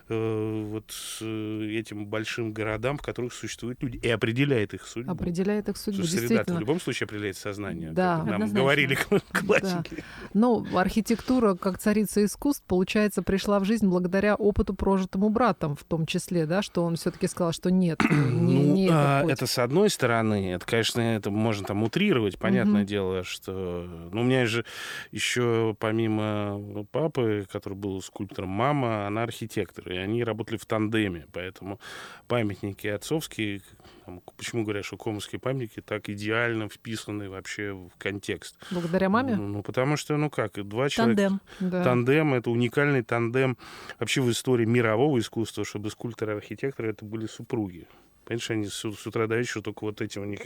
э, 0.09 0.63
вот 0.69 0.93
э, 1.21 1.77
этим 1.77 2.05
большим 2.05 2.53
городам, 2.53 2.97
в 2.97 3.01
которых 3.01 3.33
существуют 3.33 3.81
люди, 3.83 3.97
и 3.97 4.09
определяет 4.09 4.73
их 4.73 4.87
судьбу. 4.87 5.11
Определяет 5.11 5.69
их 5.69 5.77
судьбу, 5.77 6.03
среда 6.03 6.43
в 6.47 6.59
любом 6.59 6.79
случае 6.79 7.05
определяет 7.05 7.37
сознание, 7.37 7.91
да, 7.91 8.19
как 8.19 8.39
нам 8.39 8.51
говорили 8.51 8.97
классики. 9.31 9.95
Да. 9.97 10.03
Но 10.33 10.65
архитектура, 10.75 11.55
как 11.55 11.77
царица 11.77 12.23
искусств, 12.23 12.63
получается, 12.67 13.21
пришла 13.21 13.59
в 13.59 13.65
жизнь 13.65 13.87
благодаря 13.87 14.35
опыту, 14.35 14.73
прожитому 14.73 15.29
братом, 15.29 15.75
в 15.75 15.83
том 15.83 16.05
числе, 16.05 16.45
да, 16.45 16.61
что 16.61 16.83
он 16.83 16.95
все-таки 16.95 17.27
сказал, 17.27 17.51
что 17.51 17.69
нет, 17.69 18.01
не, 18.09 18.63
ну, 18.63 18.73
не 18.73 18.89
а, 18.91 19.25
это 19.27 19.45
с 19.45 19.59
одной 19.59 19.89
стороны, 19.89 20.53
это, 20.53 20.65
конечно, 20.65 21.01
это 21.01 21.31
можно 21.31 21.67
там 21.67 21.83
утрировать, 21.83 22.39
понятное 22.39 22.81
угу. 22.81 22.89
дело, 22.89 23.23
что 23.23 24.09
ну, 24.13 24.21
у 24.21 24.23
меня 24.23 24.45
же 24.45 24.65
еще 25.11 25.75
помимо 25.79 26.85
папы, 26.91 27.45
который 27.51 27.75
был 27.75 28.01
скульптором, 28.01 28.49
мама, 28.49 29.07
она 29.07 29.23
архитектор, 29.23 29.91
и 29.91 29.97
они 29.97 30.23
работали 30.23 30.57
в 30.57 30.65
тандеме, 30.65 31.27
поэтому 31.31 31.79
памятники 32.27 32.87
отцовские, 32.87 33.61
там, 34.05 34.21
почему 34.37 34.63
говорят, 34.63 34.85
что 34.85 34.97
комовские 34.97 35.39
памятники 35.39 35.81
так 35.81 36.09
идеально 36.09 36.69
вписаны 36.69 37.29
вообще 37.29 37.73
в 37.73 37.91
контекст. 37.97 38.57
Благодаря 38.71 39.09
маме? 39.09 39.35
Ну, 39.35 39.47
ну 39.47 39.63
потому 39.63 39.97
что, 39.97 40.17
ну 40.17 40.29
как, 40.29 40.53
два 40.67 40.89
человека... 40.89 41.21
Тандем. 41.21 41.41
Да. 41.59 41.83
Тандем— 41.83 42.33
это 42.35 42.49
уникальный 42.49 43.03
тандем 43.03 43.57
вообще 43.99 44.21
в 44.21 44.29
истории 44.31 44.65
мирового 44.65 45.19
искусства, 45.19 45.65
чтобы 45.65 45.89
скульптор 45.89 46.31
и 46.31 46.33
архитектор 46.33 46.85
это 46.85 47.05
были 47.05 47.25
супруги. 47.25 47.87
Понимаешь, 48.25 48.49
они 48.51 48.67
с, 48.67 48.79
с 48.79 49.07
утра 49.07 49.27
до 49.27 49.37
вечера 49.37 49.61
только 49.61 49.83
вот 49.83 50.01
эти 50.01 50.19
у 50.19 50.25
них... 50.25 50.39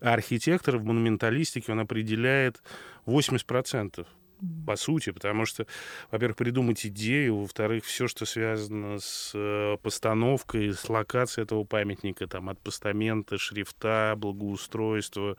А 0.00 0.14
архитектор 0.14 0.76
в 0.76 0.84
монументалистике, 0.84 1.72
он 1.72 1.80
определяет 1.80 2.62
80% 3.06 4.06
по 4.66 4.76
сути, 4.76 5.10
потому 5.10 5.46
что, 5.46 5.66
во-первых, 6.10 6.36
придумать 6.36 6.84
идею, 6.86 7.38
во-вторых, 7.38 7.84
все, 7.84 8.08
что 8.08 8.26
связано 8.26 8.98
с 8.98 9.30
э, 9.34 9.76
постановкой, 9.82 10.72
с 10.72 10.88
локацией 10.88 11.44
этого 11.44 11.64
памятника, 11.64 12.26
там, 12.26 12.48
от 12.48 12.58
постамента, 12.58 13.38
шрифта, 13.38 14.14
благоустройства. 14.16 15.36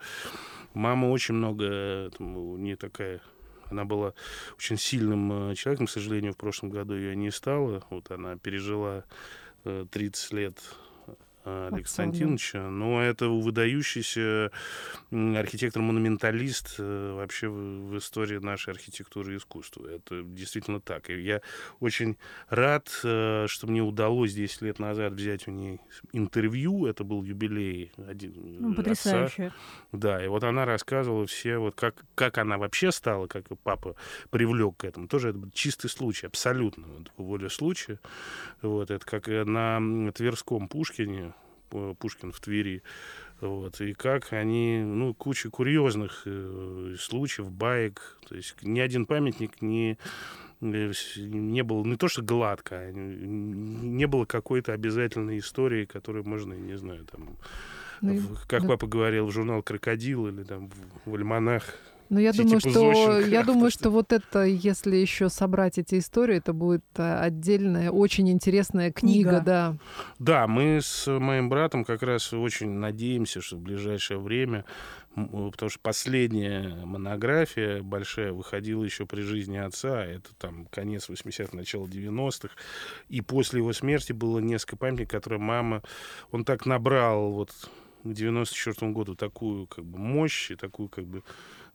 Мама 0.72 1.06
очень 1.06 1.34
много, 1.34 2.10
там, 2.16 2.62
не 2.62 2.76
такая 2.76 3.20
она 3.70 3.84
была 3.84 4.14
очень 4.56 4.76
сильным 4.76 5.50
э, 5.50 5.54
человеком, 5.54 5.86
к 5.86 5.90
сожалению, 5.90 6.32
в 6.32 6.36
прошлом 6.36 6.70
году 6.70 6.94
ее 6.94 7.16
не 7.16 7.30
стало. 7.30 7.82
Вот 7.90 8.10
она 8.10 8.36
пережила 8.36 9.04
30 9.64 10.32
э, 10.32 10.36
лет 10.36 10.58
Александра 11.44 11.76
Константиновича, 11.82 12.68
но 12.70 13.02
это 13.02 13.28
выдающийся 13.28 14.50
архитектор-монументалист 15.10 16.76
э, 16.78 17.14
вообще 17.14 17.48
в 17.48 17.98
истории 17.98 18.38
нашей 18.38 18.70
архитектуры 18.70 19.34
и 19.34 19.36
искусства. 19.36 19.86
Это 19.88 20.22
действительно 20.22 20.80
так. 20.80 21.10
И 21.10 21.20
я 21.20 21.42
очень 21.80 22.16
рад, 22.48 22.88
э, 23.04 23.44
что 23.48 23.66
мне 23.66 23.82
удалось 23.82 24.32
10 24.32 24.62
лет 24.62 24.78
назад 24.78 25.12
взять 25.12 25.46
у 25.46 25.50
нее 25.50 25.80
интервью. 26.12 26.86
Это 26.86 27.04
был 27.04 27.22
юбилей 27.22 27.92
один 28.08 28.32
ну, 28.60 28.74
Потрясающе. 28.74 29.46
Отца. 29.46 29.56
Да, 29.92 30.24
и 30.24 30.28
вот 30.28 30.44
она 30.44 30.64
рассказывала 30.64 31.26
все, 31.26 31.58
вот 31.58 31.74
как, 31.74 32.04
как 32.14 32.38
она 32.38 32.56
вообще 32.56 32.90
стала, 32.90 33.26
как 33.26 33.46
папа 33.62 33.96
привлек 34.30 34.78
к 34.78 34.84
этому. 34.84 35.08
Тоже 35.08 35.30
это 35.30 35.38
был 35.38 35.50
чистый 35.50 35.88
случай, 35.88 36.26
абсолютно. 36.26 36.86
Вот, 36.86 37.12
воля 37.18 37.50
случая. 37.50 38.00
Вот, 38.62 38.90
это 38.90 39.04
как 39.04 39.26
на 39.26 40.10
Тверском 40.12 40.68
Пушкине 40.68 41.33
Пушкин 41.98 42.32
в 42.32 42.40
Твери. 42.40 42.82
Вот, 43.40 43.80
и 43.80 43.92
как 43.94 44.32
они, 44.32 44.82
ну, 44.84 45.12
куча 45.12 45.50
курьезных 45.50 46.22
э, 46.24 46.94
случаев, 46.98 47.50
баек. 47.50 48.18
То 48.28 48.36
есть 48.36 48.56
ни 48.62 48.80
один 48.80 49.06
памятник 49.06 49.60
не 49.60 49.98
не 50.60 51.62
было 51.62 51.84
не 51.84 51.96
то, 51.96 52.08
что 52.08 52.22
гладко, 52.22 52.76
а 52.78 52.90
не 52.92 54.06
было 54.06 54.24
какой-то 54.24 54.72
обязательной 54.72 55.38
истории, 55.38 55.84
которую 55.84 56.26
можно, 56.26 56.54
не 56.54 56.78
знаю, 56.78 57.04
там, 57.04 57.36
ну, 58.00 58.20
как 58.48 58.62
да. 58.62 58.68
папа 58.68 58.86
говорил, 58.86 59.26
в 59.26 59.32
журнал 59.32 59.62
«Крокодил» 59.62 60.28
или 60.28 60.42
там 60.42 60.70
в 61.04 61.14
альманах 61.14 61.64
ну, 62.14 62.20
я 62.20 62.32
думаю, 62.32 62.60
что 62.60 63.20
я 63.20 63.42
думаю, 63.42 63.70
что 63.72 63.90
вот 63.90 64.12
это, 64.12 64.44
если 64.44 64.94
еще 64.94 65.28
собрать 65.28 65.78
эти 65.78 65.98
истории, 65.98 66.36
это 66.36 66.52
будет 66.52 66.84
э, 66.94 67.18
отдельная, 67.18 67.90
очень 67.90 68.30
интересная 68.30 68.92
книга, 68.92 69.30
книга, 69.30 69.42
да. 69.44 69.76
Да, 70.20 70.46
мы 70.46 70.78
с 70.80 71.10
моим 71.10 71.48
братом 71.48 71.84
как 71.84 72.04
раз 72.04 72.32
очень 72.32 72.70
надеемся, 72.70 73.40
что 73.40 73.56
в 73.56 73.60
ближайшее 73.60 74.20
время, 74.20 74.64
потому 75.16 75.70
что 75.70 75.80
последняя 75.80 76.84
монография 76.84 77.82
большая 77.82 78.32
выходила 78.32 78.84
еще 78.84 79.06
при 79.06 79.22
жизни 79.22 79.56
отца, 79.56 80.04
это 80.04 80.32
там 80.38 80.66
конец 80.66 81.10
80-х, 81.10 81.56
начало 81.56 81.86
90-х, 81.86 82.54
и 83.08 83.20
после 83.22 83.58
его 83.58 83.72
смерти 83.72 84.12
было 84.12 84.38
несколько 84.38 84.76
памятников, 84.76 85.10
которые 85.10 85.40
мама, 85.40 85.82
он 86.30 86.44
так 86.44 86.64
набрал 86.64 87.32
вот 87.32 87.50
к 88.04 88.12
94 88.12 88.92
году 88.92 89.14
такую 89.14 89.66
как 89.66 89.84
бы 89.84 89.98
мощь 89.98 90.50
и 90.50 90.56
такую 90.56 90.88
как 90.88 91.06
бы 91.06 91.22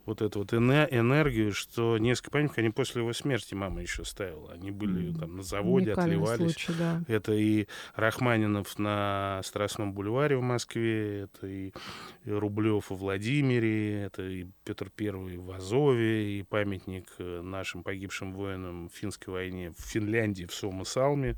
вот 0.05 0.21
эту 0.21 0.39
вот 0.39 0.53
энергию, 0.53 1.53
что 1.53 1.97
несколько 1.97 2.31
памятников 2.31 2.57
они 2.59 2.69
после 2.69 3.01
его 3.01 3.13
смерти 3.13 3.53
мама 3.53 3.81
еще 3.81 4.03
ставила. 4.03 4.51
Они 4.53 4.71
были 4.71 5.13
там 5.17 5.37
на 5.37 5.43
заводе, 5.43 5.87
Уникальный 5.87 6.15
отливались. 6.15 6.53
Случай, 6.53 6.73
да. 6.77 7.03
Это 7.07 7.33
и 7.33 7.67
Рахманинов 7.95 8.79
на 8.79 9.41
Страстном 9.43 9.93
бульваре 9.93 10.37
в 10.37 10.41
Москве, 10.41 11.21
это 11.21 11.47
и 11.47 11.71
Рублев 12.25 12.89
в 12.89 12.95
Владимире, 12.95 14.03
это 14.03 14.23
и 14.23 14.47
Петр 14.63 14.89
Первый 14.89 15.37
в 15.37 15.51
Азове, 15.51 16.39
и 16.39 16.43
памятник 16.43 17.05
э, 17.19 17.41
нашим 17.41 17.83
погибшим 17.83 18.33
воинам 18.33 18.89
в 18.89 18.93
финской 18.93 19.33
войне 19.33 19.73
в 19.77 19.81
Финляндии, 19.81 20.45
в 20.45 20.53
Сомасалме. 20.53 21.35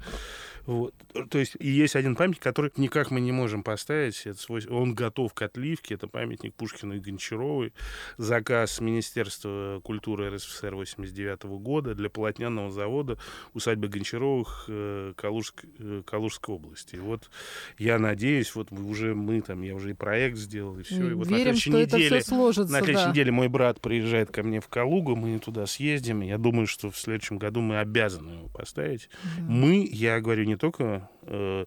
Вот. 0.65 0.93
То 1.29 1.39
есть 1.39 1.55
и 1.59 1.69
есть 1.69 1.95
один 1.95 2.15
памятник, 2.15 2.41
который 2.41 2.71
никак 2.77 3.11
мы 3.11 3.19
не 3.19 3.31
можем 3.31 3.63
поставить. 3.63 4.25
Это 4.25 4.39
свой... 4.39 4.65
Он 4.67 4.93
готов 4.93 5.33
к 5.33 5.41
отливке. 5.41 5.95
Это 5.95 6.07
памятник 6.07 6.53
Пушкину 6.55 6.95
и 6.95 6.99
Гончаровой. 6.99 7.73
Заказ 8.17 8.60
Министерства 8.79 9.81
культуры 9.83 10.29
РСФСР 10.29 10.75
89 10.75 11.43
года 11.43 11.95
для 11.95 12.09
полотняного 12.09 12.71
завода 12.71 13.17
усадьбы 13.53 13.87
Гончаровых 13.87 14.65
э, 14.67 15.13
Калужск... 15.15 15.63
Э, 15.79 16.03
Калужской 16.05 16.55
области. 16.55 16.95
И 16.95 16.99
вот 16.99 17.29
я 17.77 17.99
надеюсь, 17.99 18.53
вот 18.55 18.71
уже 18.71 19.15
мы 19.15 19.41
там, 19.41 19.61
я 19.61 19.75
уже 19.75 19.91
и 19.91 19.93
проект 19.93 20.37
сделал, 20.37 20.77
и 20.79 20.83
все. 20.83 21.09
И 21.09 21.13
вот 21.13 21.27
Верим, 21.27 21.31
на 21.31 21.37
следующей 21.37 21.69
что 21.69 21.81
неделе, 21.81 22.07
это 22.07 22.19
все 22.19 22.35
сложится, 22.35 22.73
на 22.73 22.79
следующей 22.79 23.05
да. 23.05 23.11
неделе 23.11 23.31
мой 23.31 23.47
брат 23.47 23.81
приезжает 23.81 24.31
ко 24.31 24.43
мне 24.43 24.59
в 24.59 24.67
Калугу, 24.67 25.15
мы 25.15 25.39
туда 25.39 25.65
съездим. 25.65 26.21
Я 26.21 26.37
думаю, 26.37 26.67
что 26.67 26.89
в 26.89 26.97
следующем 26.97 27.37
году 27.37 27.61
мы 27.61 27.79
обязаны 27.79 28.31
его 28.31 28.47
поставить. 28.47 29.09
Да. 29.37 29.43
Мы, 29.43 29.87
я 29.91 30.19
говорю, 30.19 30.45
не 30.45 30.55
только 30.55 31.09
э, 31.23 31.65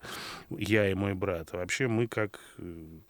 я 0.50 0.90
и 0.90 0.94
мой 0.94 1.14
брат, 1.14 1.50
а 1.52 1.58
вообще 1.58 1.88
мы 1.88 2.06
как 2.06 2.40
э, 2.58 3.00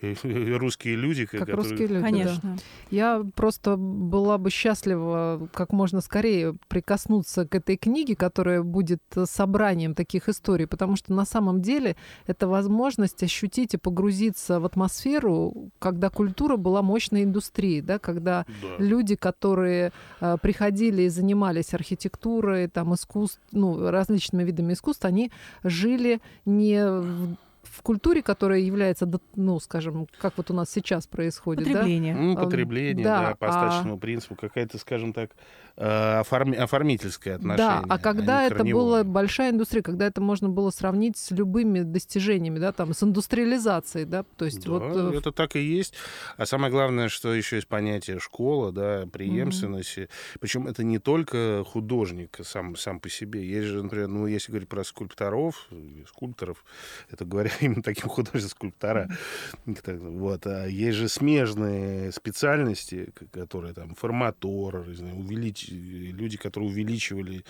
русские 0.56 0.96
люди. 0.96 1.26
Как 1.26 1.40
которые... 1.40 1.56
русские 1.56 1.88
люди, 1.88 2.02
Конечно. 2.02 2.40
Да. 2.42 2.62
Я 2.90 3.15
просто 3.34 3.76
была 3.76 4.38
бы 4.38 4.50
счастлива 4.50 5.48
как 5.52 5.72
можно 5.72 6.00
скорее 6.00 6.56
прикоснуться 6.68 7.46
к 7.46 7.54
этой 7.54 7.76
книге, 7.76 8.16
которая 8.16 8.62
будет 8.62 9.02
собранием 9.24 9.94
таких 9.94 10.28
историй, 10.28 10.66
потому 10.66 10.96
что 10.96 11.12
на 11.12 11.24
самом 11.24 11.62
деле 11.62 11.96
это 12.26 12.48
возможность 12.48 13.22
ощутить 13.22 13.74
и 13.74 13.78
погрузиться 13.78 14.60
в 14.60 14.64
атмосферу, 14.64 15.70
когда 15.78 16.10
культура 16.10 16.56
была 16.56 16.82
мощной 16.82 17.24
индустрией, 17.24 17.80
да, 17.80 17.98
когда 17.98 18.46
да. 18.62 18.84
люди, 18.84 19.16
которые 19.16 19.92
э, 20.20 20.36
приходили 20.40 21.02
и 21.02 21.08
занимались 21.08 21.74
архитектурой, 21.74 22.68
там, 22.68 22.94
искусств, 22.94 23.40
ну, 23.52 23.90
различными 23.90 24.44
видами 24.44 24.72
искусства, 24.72 25.08
они 25.08 25.30
жили 25.64 26.20
не 26.44 26.84
в 26.84 27.36
в 27.72 27.82
культуре, 27.82 28.22
которая 28.22 28.60
является, 28.60 29.10
ну, 29.34 29.60
скажем, 29.60 30.06
как 30.18 30.34
вот 30.36 30.50
у 30.50 30.54
нас 30.54 30.70
сейчас 30.70 31.06
происходит, 31.06 31.66
потребление. 31.66 32.14
да? 32.14 32.20
Ну, 32.20 32.36
потребление, 32.36 33.04
да, 33.04 33.28
да 33.28 33.34
по 33.34 33.48
остаточному 33.48 33.96
а... 33.96 33.98
принципу, 33.98 34.34
какая-то, 34.34 34.78
скажем 34.78 35.12
так, 35.12 35.30
оформи, 35.76 36.56
оформительское 36.56 37.36
отношение. 37.36 37.56
Да, 37.56 37.84
а 37.88 37.98
когда 37.98 38.40
а 38.40 38.42
это 38.44 38.64
была 38.64 39.04
большая 39.04 39.50
индустрия, 39.50 39.82
когда 39.82 40.06
это 40.06 40.20
можно 40.20 40.48
было 40.48 40.70
сравнить 40.70 41.18
с 41.18 41.30
любыми 41.30 41.80
достижениями, 41.80 42.58
да, 42.58 42.72
там, 42.72 42.94
с 42.94 43.02
индустриализацией, 43.02 44.06
да, 44.06 44.24
то 44.36 44.46
есть 44.46 44.64
да, 44.64 44.70
вот... 44.70 44.82
Э, 45.14 45.18
это 45.18 45.32
так 45.32 45.56
и 45.56 45.60
есть. 45.60 45.94
А 46.36 46.46
самое 46.46 46.72
главное, 46.72 47.08
что 47.08 47.34
еще 47.34 47.56
есть 47.56 47.68
понятие 47.68 48.18
школа, 48.20 48.72
да, 48.72 49.06
преемственности. 49.06 50.00
Mm-hmm. 50.00 50.38
Причем 50.40 50.66
это 50.66 50.82
не 50.82 50.98
только 50.98 51.62
художник 51.66 52.38
сам, 52.42 52.76
сам 52.76 52.98
по 52.98 53.10
себе. 53.10 53.46
Есть 53.46 53.68
же, 53.68 53.82
например, 53.82 54.08
ну, 54.08 54.26
если 54.26 54.52
говорить 54.52 54.68
про 54.68 54.82
скульпторов, 54.82 55.68
скульпторов, 56.08 56.64
это 57.10 57.24
говоря 57.24 57.50
именно 57.60 57.82
таким 57.82 58.08
художником 58.08 58.46
скульптора, 58.46 59.08
mm-hmm. 59.66 60.18
вот, 60.18 60.46
а 60.46 60.66
есть 60.66 60.96
же 60.96 61.08
смежные 61.08 62.12
специальности, 62.12 63.12
которые 63.32 63.74
там 63.74 63.94
форматор, 63.94 64.36
увеличить 64.76 65.65
люди, 65.70 66.36
которые 66.36 66.70
увеличивали, 66.70 67.44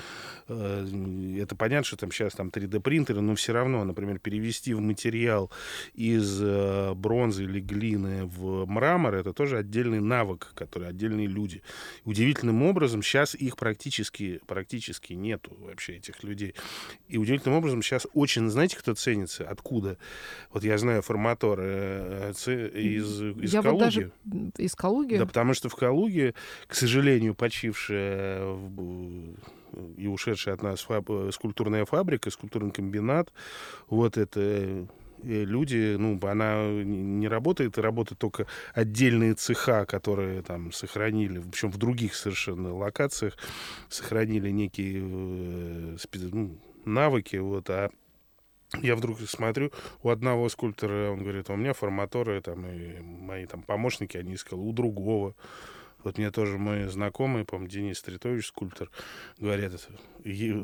э, 0.48 1.38
это 1.40 1.57
понятно, 1.57 1.85
что 1.85 1.96
там 1.96 2.11
сейчас 2.12 2.35
там 2.35 2.48
3D-принтеры, 2.48 3.20
но 3.20 3.35
все 3.35 3.52
равно, 3.52 3.85
например, 3.85 4.18
перевести 4.18 4.74
в 4.74 4.81
материал 4.81 5.50
из 5.94 6.40
э, 6.42 6.94
бронзы 6.94 7.44
или 7.44 7.61
глины 7.61 8.24
в 8.24 8.66
мрамор, 8.66 9.14
это 9.14 9.33
тоже 9.33 9.59
отдельный 9.59 10.00
навык, 10.00 10.52
который 10.55 10.88
отдельные 10.88 11.26
люди. 11.26 11.62
Удивительным 12.05 12.62
образом 12.62 13.02
сейчас 13.02 13.35
их 13.35 13.57
практически, 13.57 14.40
практически 14.46 15.12
нету 15.14 15.57
вообще, 15.61 15.96
этих 15.96 16.22
людей. 16.24 16.55
И 17.09 17.18
удивительным 17.18 17.59
образом 17.59 17.83
сейчас 17.83 18.07
очень, 18.14 18.48
знаете, 18.48 18.76
кто 18.76 18.94
ценится? 18.94 19.48
Откуда? 19.48 19.98
Вот 20.50 20.64
я 20.64 20.79
знаю 20.79 21.02
форматор 21.02 21.59
э, 21.61 22.33
из, 22.33 23.20
из 23.20 23.52
я 23.52 23.62
Калуги. 23.62 23.83
Вот 23.83 23.85
даже 23.85 24.12
из 24.59 24.74
Калуги? 24.74 25.16
Да, 25.16 25.26
потому 25.26 25.55
что 25.55 25.68
в 25.68 25.74
Калуге, 25.74 26.35
к 26.66 26.74
сожалению, 26.74 27.35
почившая 27.35 28.06
и 29.97 30.07
ушедшая 30.07 30.55
от 30.55 30.62
нас 30.62 30.81
фаб, 30.83 31.11
скульптурная 31.33 31.85
фабрика, 31.85 32.31
скульптурный 32.31 32.73
комбинат. 32.73 33.33
Вот 33.88 34.16
это 34.16 34.40
э, 34.40 34.87
люди, 35.23 35.97
ну, 35.99 36.19
она 36.23 36.66
не 36.66 37.29
работает, 37.29 37.79
и 37.79 37.81
работают 37.81 38.19
только 38.19 38.47
отдельные 38.75 39.35
цеха, 39.35 39.85
которые 39.87 40.42
там 40.42 40.73
сохранили, 40.73 41.38
в 41.38 41.49
общем, 41.49 41.71
в 41.71 41.77
других 41.79 42.14
совершенно 42.14 42.75
локациях 42.75 43.37
сохранили 43.88 44.51
некие 44.51 45.03
э, 45.03 45.97
ну, 46.33 46.59
навыки, 46.85 47.37
вот, 47.37 47.69
а 47.71 47.90
я 48.83 48.97
вдруг 48.97 49.21
смотрю, 49.21 49.71
у 50.03 50.11
одного 50.11 50.49
скульптора, 50.49 51.11
он 51.11 51.23
говорит, 51.23 51.51
у 51.51 51.57
меня 51.57 51.73
форматоры, 51.73 52.40
там, 52.40 52.66
и 52.66 53.01
мои 53.01 53.47
там 53.47 53.62
помощники, 53.62 54.16
они 54.16 54.35
искали, 54.35 54.59
у 54.59 54.73
другого. 54.73 55.35
Вот 56.07 56.19
мне 56.19 56.31
тоже 56.31 56.57
мой 56.57 56.87
знакомый, 56.87 57.45
по-моему, 57.45 57.69
Денис 57.69 58.01
Тритович, 58.01 58.47
скульптор, 58.47 58.92
говорят, 59.40 59.73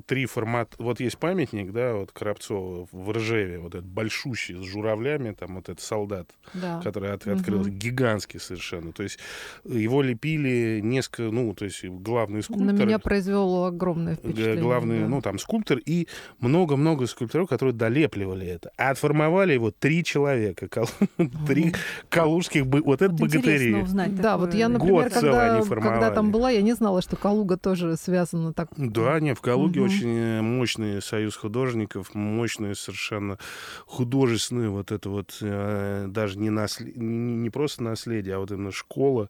три 0.07 0.27
формата. 0.27 0.77
Вот 0.79 1.01
есть 1.01 1.19
памятник, 1.19 1.73
да, 1.73 1.95
вот 1.95 2.13
Коробцова 2.13 2.87
в 2.91 3.11
Ржеве, 3.13 3.59
вот 3.59 3.75
этот 3.75 3.87
большущий, 3.87 4.57
с 4.57 4.65
журавлями, 4.67 5.33
там 5.33 5.57
вот 5.57 5.69
этот 5.69 5.81
солдат, 5.81 6.29
да. 6.55 6.81
который 6.83 7.13
от, 7.13 7.27
открылся, 7.27 7.71
угу. 7.71 7.77
гигантский 7.77 8.41
совершенно. 8.41 8.93
То 8.93 9.03
есть 9.03 9.19
его 9.65 10.03
лепили 10.03 10.81
несколько, 10.83 11.23
ну, 11.25 11.55
то 11.55 11.65
есть 11.65 11.85
главный 11.85 12.43
скульптор. 12.43 12.67
На 12.67 12.73
меня 12.73 12.99
произвел 12.99 13.65
огромное 13.65 14.17
впечатление. 14.17 14.63
Главный, 14.63 15.01
да. 15.01 15.09
ну, 15.09 15.23
там 15.23 15.39
скульптор 15.39 15.79
и 15.79 16.09
много-много 16.39 17.07
скульпторов, 17.07 17.49
которые 17.49 17.75
долепливали 17.75 18.47
это. 18.47 18.71
А 18.77 18.91
отформовали 18.91 19.55
его 19.55 19.71
три 19.71 20.05
человека, 20.05 20.69
три 21.47 21.75
калужских, 22.09 22.65
вот 22.67 23.03
это 23.03 23.13
богатыри. 23.13 23.85
Да, 24.11 24.39
вот 24.39 24.55
я, 24.55 24.69
например, 24.69 25.11
когда, 25.11 25.61
когда 25.61 26.11
там 26.11 26.31
была, 26.33 26.51
я 26.51 26.63
не 26.63 26.75
знала, 26.75 27.03
что 27.03 27.17
Калуга 27.17 27.57
тоже 27.57 27.97
связана 27.97 28.53
так. 28.53 28.69
Да, 28.77 29.21
не, 29.21 29.35
в 29.35 29.41
Калуге 29.53 29.81
угу. 29.81 29.87
очень 29.87 30.17
э, 30.17 30.41
мощный 30.41 31.03
союз 31.03 31.37
художников, 31.37 32.15
мощные 32.15 32.75
совершенно 32.75 33.39
художественные 33.87 34.71
вот 34.71 34.93
это 34.93 35.11
вот 35.11 35.37
э, 35.43 36.07
даже 36.09 36.39
не, 36.39 36.49
наслед... 36.49 36.97
не 36.97 37.51
просто 37.51 37.83
наследие, 37.83 38.37
а 38.37 38.39
вот 38.39 38.51
именно 38.51 38.73
школа. 38.73 39.29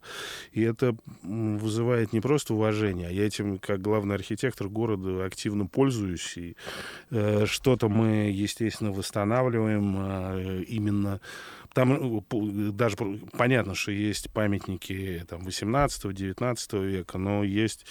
И 0.53 0.61
это 0.61 0.95
вызывает 1.23 2.13
не 2.13 2.21
просто 2.21 2.53
уважение, 2.53 3.09
а 3.09 3.11
я 3.11 3.25
этим, 3.27 3.57
как 3.57 3.81
главный 3.81 4.15
архитектор 4.15 4.69
города, 4.69 5.25
активно 5.25 5.65
пользуюсь. 5.65 6.37
И 6.37 6.55
э, 7.11 7.45
что-то 7.45 7.89
мы, 7.89 8.31
естественно, 8.31 8.91
восстанавливаем 8.91 9.95
э, 9.97 10.63
именно 10.63 11.19
там 11.73 12.23
даже 12.75 12.95
понятно, 13.37 13.75
что 13.75 13.91
есть 13.91 14.31
памятники 14.31 15.25
там, 15.27 15.43
18 15.43 15.93
18-19 15.93 16.85
века, 16.85 17.17
но 17.17 17.43
есть 17.43 17.85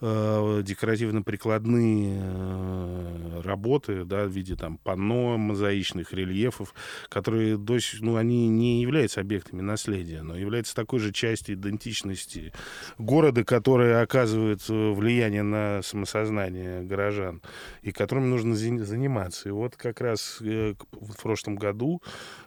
э, 0.00 0.62
декоративно-прикладные 0.64 2.20
э, 2.22 3.40
работы, 3.42 4.04
да, 4.04 4.24
в 4.24 4.30
виде 4.30 4.56
там 4.56 4.78
панно, 4.78 5.36
мозаичных 5.36 6.12
рельефов, 6.12 6.74
которые 7.08 7.56
до 7.56 7.78
сих, 7.78 8.00
ну, 8.00 8.16
они 8.16 8.48
не 8.48 8.82
являются 8.82 9.20
объектами 9.20 9.60
наследия, 9.60 10.22
но 10.22 10.36
являются 10.36 10.74
такой 10.74 11.00
же 11.00 11.12
частью 11.12 11.54
идентичности 11.56 12.52
города, 12.98 13.44
которая 13.44 14.02
оказывает 14.02 14.60
э, 14.68 14.92
влияние 14.92 15.42
на 15.42 15.82
самосознание 15.82 16.82
горожан 16.82 17.42
и 17.82 17.92
которым 17.92 18.30
нужно 18.30 18.54
заниматься. 18.54 19.48
И 19.48 19.52
вот 19.52 19.76
как 19.76 20.00
раз 20.00 20.38
э, 20.40 20.74
в 20.92 21.22
прошлом 21.22 21.56
году 21.56 22.02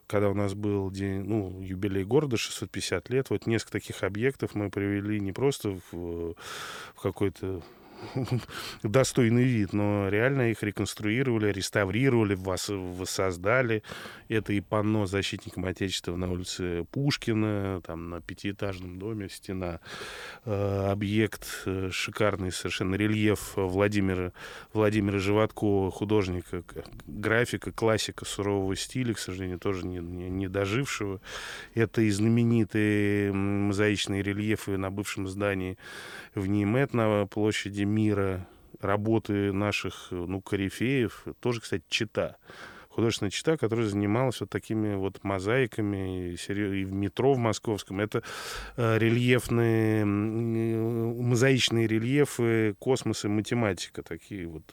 когда 0.07 0.29
у 0.29 0.33
нас 0.33 0.53
был 0.53 0.91
день, 0.91 1.23
ну, 1.23 1.61
юбилей 1.61 2.03
города, 2.03 2.37
650 2.37 3.09
лет, 3.09 3.29
вот 3.29 3.47
несколько 3.47 3.73
таких 3.73 4.03
объектов 4.03 4.55
мы 4.55 4.69
привели 4.69 5.19
не 5.19 5.31
просто 5.31 5.79
в, 5.91 6.35
в 6.95 7.01
какой-то 7.01 7.63
достойный 8.83 9.43
вид, 9.43 9.73
но 9.73 10.09
реально 10.09 10.51
их 10.51 10.63
реконструировали, 10.63 11.51
реставрировали, 11.51 12.35
вас 12.35 12.69
воссоздали. 12.69 13.83
Это 14.27 14.53
и 14.53 14.61
панно 14.61 15.05
защитникам 15.05 15.65
Отечества 15.65 16.15
на 16.15 16.31
улице 16.31 16.85
Пушкина, 16.91 17.81
там 17.85 18.09
на 18.09 18.21
пятиэтажном 18.21 18.99
доме 18.99 19.29
стена, 19.29 19.79
э, 20.45 20.87
объект, 20.89 21.47
э, 21.65 21.89
шикарный 21.91 22.51
совершенно 22.51 22.95
рельеф 22.95 23.53
Владимира, 23.55 24.33
Владимира 24.73 25.19
Животкова, 25.19 25.91
художника, 25.91 26.63
графика, 27.07 27.71
классика 27.71 28.25
сурового 28.25 28.75
стиля, 28.75 29.13
к 29.13 29.19
сожалению, 29.19 29.59
тоже 29.59 29.85
не, 29.85 29.99
не, 29.99 30.29
не 30.29 30.47
дожившего. 30.47 31.21
Это 31.73 32.01
и 32.01 32.09
знаменитые 32.09 33.31
мозаичные 33.31 34.21
рельефы 34.21 34.77
на 34.77 34.91
бывшем 34.91 35.27
здании 35.27 35.77
в 36.33 36.47
Ниемет 36.47 36.93
на 36.93 37.25
площади 37.27 37.84
мира, 37.85 38.47
работы 38.79 39.53
наших, 39.53 40.07
ну, 40.11 40.41
корифеев, 40.41 41.25
тоже, 41.39 41.61
кстати, 41.61 41.83
чита 41.87 42.37
художественная 42.95 43.31
чита, 43.31 43.57
которая 43.57 43.87
занималась 43.87 44.39
вот 44.39 44.49
такими 44.49 44.95
вот 44.95 45.23
мозаиками 45.23 46.31
и 46.31 46.85
в 46.85 46.93
метро 46.93 47.33
в 47.33 47.37
московском. 47.37 47.99
Это 47.99 48.23
э, 48.77 48.97
рельефные, 48.97 50.05
мозаичные 50.05 51.87
рельефы, 51.87 52.75
космос 52.79 53.25
и 53.25 53.27
математика 53.27 54.01
такие 54.01 54.47
вот. 54.47 54.63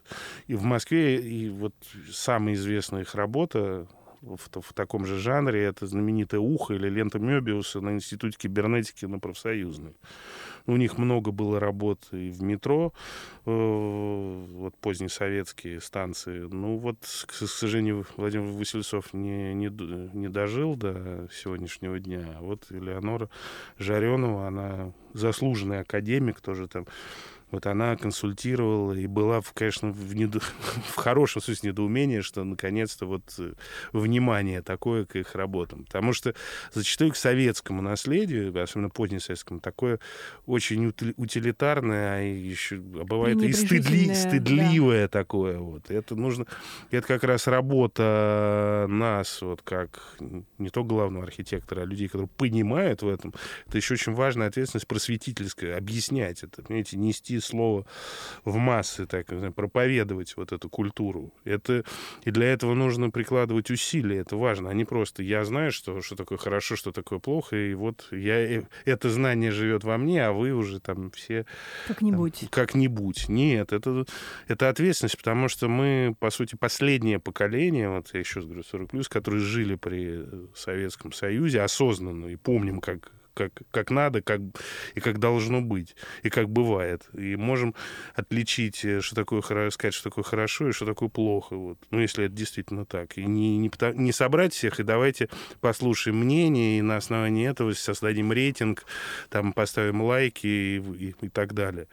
И 0.47 0.55
в 0.55 0.63
Москве 0.63 1.21
и 1.21 1.49
вот 1.49 1.75
самая 2.13 2.55
известная 2.55 3.03
их 3.03 3.15
работа 3.17 3.89
в, 4.23 4.61
в 4.61 4.73
таком 4.73 5.05
же 5.05 5.19
жанре, 5.19 5.65
это 5.65 5.87
знаменитое 5.87 6.41
«Ухо» 6.41 6.75
или 6.75 6.89
«Лента 6.89 7.19
Мёбиуса» 7.19 7.81
на 7.81 7.91
Институте 7.91 8.39
кибернетики 8.39 9.05
на 9.05 9.19
профсоюзной. 9.19 9.95
У 10.67 10.77
них 10.77 10.97
много 10.97 11.33
было 11.33 11.59
работ 11.59 12.07
и 12.13 12.31
в 12.31 12.41
метро, 12.43 12.93
э, 13.47 13.51
вот 13.51 14.77
поздние 14.77 15.09
советские 15.09 15.81
станции. 15.81 16.47
Ну 16.51 16.77
вот, 16.77 16.99
к 17.27 17.33
сожалению, 17.33 18.07
Владимир 18.17 18.53
Васильцов 18.53 19.13
не, 19.13 19.55
не, 19.55 19.69
не 20.17 20.29
дожил 20.29 20.77
до 20.77 21.29
сегодняшнего 21.33 21.99
дня. 21.99 22.37
А 22.39 22.43
вот 22.43 22.67
Элеонора 22.71 23.29
Жаренова, 23.79 24.47
она 24.47 24.93
заслуженный 25.15 25.81
академик, 25.81 26.41
тоже 26.41 26.69
там 26.69 26.87
вот 27.53 27.67
она 27.67 27.97
консультировала 27.97 28.95
и 28.95 29.07
была, 29.07 29.43
в, 29.43 29.53
конечно, 29.53 29.93
в, 29.93 30.15
недо... 30.15 30.41
в 30.89 30.97
хорошем 30.97 31.43
смысле 31.43 31.71
недоумения, 31.71 32.23
что 32.23 32.43
наконец-то 32.45 33.05
вот 33.05 33.23
э, 33.39 33.53
внимание 33.93 34.63
такое 34.63 35.05
к 35.05 35.17
их 35.17 35.35
работам. 35.35 35.85
Потому 35.85 36.15
что 36.15 36.35
зачастую 36.73 37.13
к 37.13 37.17
советскому 37.17 37.83
наследию, 37.83 38.59
особенно 38.61 38.89
позднесоветскому, 38.89 39.61
такое 39.61 40.01
очень 40.47 40.95
утилитарное, 41.17 42.17
а 42.17 42.21
еще 42.21 42.77
а 42.77 43.05
бывает 43.05 43.43
и 43.43 43.53
стыдли... 43.53 44.15
стыдливое 44.15 45.03
да. 45.03 45.09
такое. 45.09 45.59
Вот. 45.59 45.91
Это 45.91 46.17
нужно... 46.17 46.47
Это 46.91 47.07
как 47.07 47.23
раз 47.23 47.47
работа 47.47 48.87
нас, 48.89 49.43
вот 49.43 49.61
как 49.61 50.17
не 50.59 50.71
то 50.71 50.85
главного 50.85 51.27
архитектора, 51.27 51.83
а 51.83 51.85
людей, 51.85 52.09
которые 52.09 52.29
понимают 52.29 53.03
в 53.03 53.09
этом. 53.09 53.35
Это 53.67 53.77
еще 53.77 53.93
очень 53.93 54.15
важная 54.15 54.49
ответственность 54.49 54.89
просветительская, 54.89 55.77
объяснять 55.77 56.43
это, 56.43 56.63
понимаете, 56.63 56.97
нести 56.97 57.42
слово 57.43 57.85
в 58.45 58.57
массы, 58.57 59.07
так 59.07 59.27
проповедовать 59.55 60.37
вот 60.37 60.53
эту 60.53 60.69
культуру. 60.69 61.33
Это, 61.45 61.85
и 62.25 62.31
для 62.31 62.53
этого 62.53 62.75
нужно 62.75 63.11
прикладывать 63.11 63.71
усилия, 63.71 64.19
это 64.19 64.37
важно, 64.37 64.71
а 64.71 64.75
не 64.75 64.85
просто 64.85 65.23
я 65.23 65.45
знаю, 65.45 65.73
что, 65.73 66.01
что 66.03 66.17
такое 66.17 66.39
хорошо, 66.39 66.77
что 66.77 66.93
такое 66.93 67.19
плохо, 67.19 67.57
и 67.57 67.75
вот 67.75 68.09
я, 68.11 68.59
э, 68.59 68.63
это 68.85 69.11
знание 69.11 69.51
живет 69.51 69.85
во 69.85 69.99
мне, 69.99 70.25
а 70.25 70.33
вы 70.33 70.53
уже 70.53 70.81
там 70.81 71.11
все... 71.11 71.47
Как-нибудь. 71.87 72.49
Как-нибудь. 72.51 73.29
Нет, 73.29 73.73
это, 73.73 74.05
это 74.49 74.69
ответственность, 74.69 75.17
потому 75.17 75.49
что 75.49 75.69
мы, 75.69 76.15
по 76.19 76.31
сути, 76.31 76.57
последнее 76.57 77.19
поколение, 77.19 77.89
вот 77.89 78.11
я 78.13 78.21
еще 78.21 78.41
раз 78.41 78.47
говорю, 78.47 78.63
40 78.63 78.91
плюс, 78.91 79.09
которые 79.09 79.41
жили 79.41 79.75
при 79.75 80.25
Советском 80.55 81.13
Союзе 81.13 81.63
осознанно 81.63 82.27
и 82.27 82.37
помним, 82.37 82.81
как 82.81 83.13
как, 83.35 83.53
как 83.71 83.91
надо, 83.91 84.23
как, 84.23 84.41
и 84.95 85.01
как 85.01 85.19
должно 85.19 85.61
быть, 85.61 85.97
и 86.23 86.31
как 86.31 86.49
бывает. 86.49 87.09
И 87.15 87.37
можем 87.37 87.75
отличить, 88.15 88.85
э, 88.85 89.01
что 89.01 89.15
такое 89.15 89.43
сказать, 89.71 89.95
что 89.95 90.11
такое 90.11 90.25
хорошо 90.25 90.69
и 90.69 90.73
что 90.73 90.87
такое 90.87 91.09
плохо. 91.09 91.57
Вот. 91.57 91.79
Ну, 91.91 92.01
если 92.01 92.27
это 92.27 92.35
действительно 92.35 92.85
так. 92.85 93.19
И 93.19 93.25
не, 93.25 93.59
не, 93.59 93.71
не 93.95 94.13
собрать 94.13 94.53
всех, 94.53 94.81
и 94.81 94.83
давайте 94.83 95.29
послушаем 95.61 96.19
мнение, 96.19 96.79
и 96.79 96.83
на 96.83 96.97
основании 96.97 97.49
этого 97.49 97.73
создадим 97.73 98.33
рейтинг, 98.33 98.85
там 99.29 99.53
поставим 99.53 100.03
лайки 100.03 100.47
и, 100.47 100.77
и, 100.79 101.15
и 101.21 101.29
так 101.29 101.55
далее. 101.55 101.89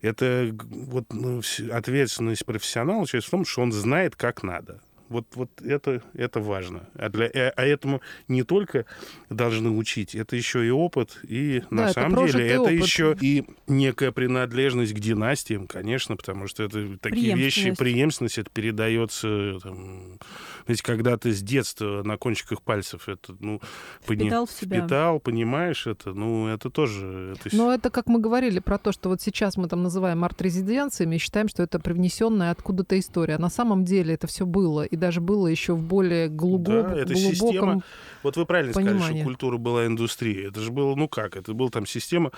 Это 0.00 0.50
вот 0.60 1.12
ну, 1.12 1.42
ответственность 1.70 2.46
профессионала 2.46 3.06
часть 3.06 3.26
в 3.26 3.30
том, 3.30 3.44
что 3.44 3.62
он 3.62 3.72
знает, 3.72 4.16
как 4.16 4.42
надо. 4.42 4.80
Вот, 5.10 5.26
вот 5.34 5.50
это, 5.60 6.02
это 6.14 6.40
важно. 6.40 6.88
А, 6.94 7.08
для, 7.08 7.26
э, 7.26 7.50
а 7.50 7.66
этому 7.66 8.00
не 8.28 8.44
только 8.44 8.86
должны 9.28 9.70
учить, 9.70 10.14
это 10.14 10.36
еще 10.36 10.64
и 10.64 10.70
опыт, 10.70 11.18
и 11.24 11.62
да, 11.70 11.76
на 11.76 11.92
самом 11.92 12.26
деле 12.26 12.46
это 12.46 12.62
опыт. 12.62 12.72
еще 12.72 13.16
и 13.20 13.44
некая 13.66 14.12
принадлежность 14.12 14.94
к 14.94 15.00
династиям, 15.00 15.66
конечно, 15.66 16.16
потому 16.16 16.46
что 16.46 16.62
это 16.62 16.96
такие 16.98 17.34
вещи, 17.34 17.74
преемственность, 17.74 18.38
это 18.38 18.50
передается, 18.50 19.58
там, 19.60 20.18
знаете, 20.66 20.82
когда 20.84 21.16
ты 21.16 21.32
с 21.32 21.42
детства 21.42 22.02
на 22.04 22.16
кончиках 22.16 22.62
пальцев 22.62 23.08
это, 23.08 23.34
ну, 23.40 23.60
впитал, 24.00 24.46
пони... 24.46 24.80
впитал 24.80 25.18
понимаешь 25.18 25.88
это, 25.88 26.12
ну, 26.12 26.46
это 26.46 26.70
тоже... 26.70 27.34
Это... 27.44 27.56
Но 27.56 27.72
это, 27.74 27.90
как 27.90 28.06
мы 28.06 28.20
говорили 28.20 28.60
про 28.60 28.78
то, 28.78 28.92
что 28.92 29.08
вот 29.08 29.20
сейчас 29.20 29.56
мы 29.56 29.66
там 29.66 29.82
называем 29.82 30.22
арт-резиденциями, 30.22 31.18
считаем, 31.18 31.48
что 31.48 31.64
это 31.64 31.80
привнесенная 31.80 32.52
откуда-то 32.52 32.96
история. 32.96 33.34
А 33.34 33.38
на 33.40 33.50
самом 33.50 33.84
деле 33.84 34.14
это 34.14 34.28
все 34.28 34.46
было. 34.46 34.84
И 34.84 34.99
даже 35.00 35.20
было 35.20 35.48
еще 35.48 35.74
в 35.74 35.82
более 35.82 36.28
глубоком, 36.28 36.94
да, 36.94 37.00
это 37.00 37.14
глубоком 37.14 37.34
система. 37.34 37.82
Вот 38.22 38.36
вы 38.36 38.46
правильно 38.46 38.72
понимании. 38.72 38.98
сказали, 38.98 39.16
что 39.16 39.24
культура 39.24 39.56
была 39.56 39.86
индустрией. 39.86 40.48
Это 40.48 40.60
же 40.60 40.70
было, 40.70 40.94
ну 40.94 41.08
как, 41.08 41.36
это 41.36 41.54
была 41.54 41.70
там 41.70 41.86
система 41.86 42.30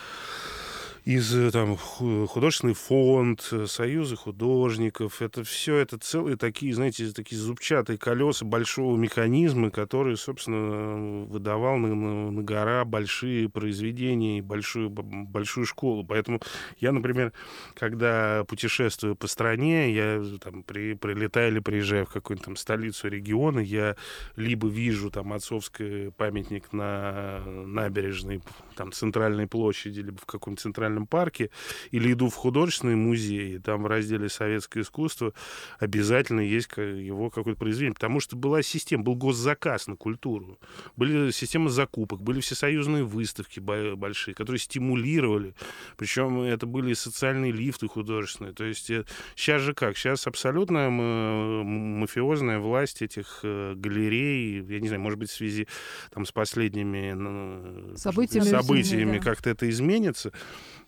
из 1.05 1.35
э, 1.35 1.51
там 1.51 1.77
художественный 1.77 2.75
фонд, 2.75 3.49
э, 3.51 3.67
союзы 3.67 4.17
художников. 4.17 5.21
Это 5.21 5.43
все, 5.43 5.77
это 5.77 5.99
целые 5.99 6.37
такие, 6.37 6.73
знаете, 6.75 7.11
такие 7.13 7.41
зубчатые 7.41 7.99
колеса 7.99 8.45
большого 8.45 8.97
механизма, 8.97 9.71
который, 9.71 10.17
собственно, 10.17 11.25
выдавал 11.25 11.77
на, 11.79 11.95
на, 11.95 12.31
на 12.31 12.43
гора 12.43 12.85
большие 12.85 13.49
произведения 13.49 14.39
и 14.39 14.43
большую, 14.43 14.91
большую 14.91 15.67
школу. 15.67 16.05
Поэтому 16.05 16.41
я, 16.79 16.93
например, 16.93 17.33
когда 17.75 18.45
путешествую 18.47 19.17
по 19.17 19.27
стране, 19.27 19.93
я 19.93 20.23
там 20.41 20.63
при, 20.63 20.95
прилетаю 20.95 21.51
или 21.51 21.59
приезжаю 21.59 22.07
в 22.07 22.13
какую-нибудь 22.13 22.45
там 22.45 22.57
столицу 22.57 23.09
региона, 23.09 23.59
я 23.59 23.97
либо 24.37 24.69
вижу 24.69 25.11
там 25.11 25.33
отцовский 25.33 26.13
памятник 26.13 26.73
на 26.73 27.43
набережной, 27.47 28.41
там, 28.77 28.93
центральной 28.93 29.49
площади, 29.49 29.99
либо 30.01 30.19
в 30.19 30.27
каком-нибудь 30.27 30.61
центральном 30.61 30.92
национальном 30.93 31.07
парке 31.07 31.51
или 31.91 32.13
иду 32.13 32.29
в 32.29 32.35
художественный 32.35 32.97
музей, 32.97 33.57
и 33.57 33.59
там 33.59 33.83
в 33.83 33.87
разделе 33.87 34.29
«Советское 34.29 34.81
искусство» 34.81 35.33
обязательно 35.79 36.41
есть 36.41 36.69
его 36.77 37.31
какое-то 37.31 37.59
произведение, 37.59 37.95
потому 37.95 38.21
что 38.21 38.37
была 38.37 38.63
система, 38.63 39.05
был 39.05 39.15
госзаказ 39.15 39.87
на 39.89 39.97
культуру, 39.97 40.59
были 40.97 41.31
системы 41.31 41.71
закупок, 41.71 42.23
были 42.23 42.41
всесоюзные 42.41 43.05
выставки 43.05 43.61
большие, 43.61 44.35
которые 44.35 44.61
стимулировали, 44.61 45.55
причем 45.97 46.43
это 46.43 46.67
были 46.67 46.95
социальные 46.95 47.53
лифты 47.53 47.89
художественные, 47.89 48.53
то 48.53 48.65
есть 48.65 48.87
сейчас 48.87 49.63
э, 49.63 49.65
же 49.65 49.75
как, 49.75 49.97
сейчас 49.97 50.27
абсолютно 50.27 50.91
мафиозная 50.91 52.59
власть 52.59 53.03
этих 53.03 53.41
э, 53.43 53.75
галерей, 53.77 54.63
я 54.63 54.81
не 54.81 54.89
знаю, 54.89 55.03
может 55.03 55.19
быть, 55.19 55.31
в 55.31 55.35
связи 55.35 55.67
там, 56.11 56.27
с 56.27 56.33
последними 56.33 57.97
событиями, 57.97 58.45
событиями 58.45 59.19
как-то 59.19 59.51
это 59.51 59.69
изменится, 59.69 60.33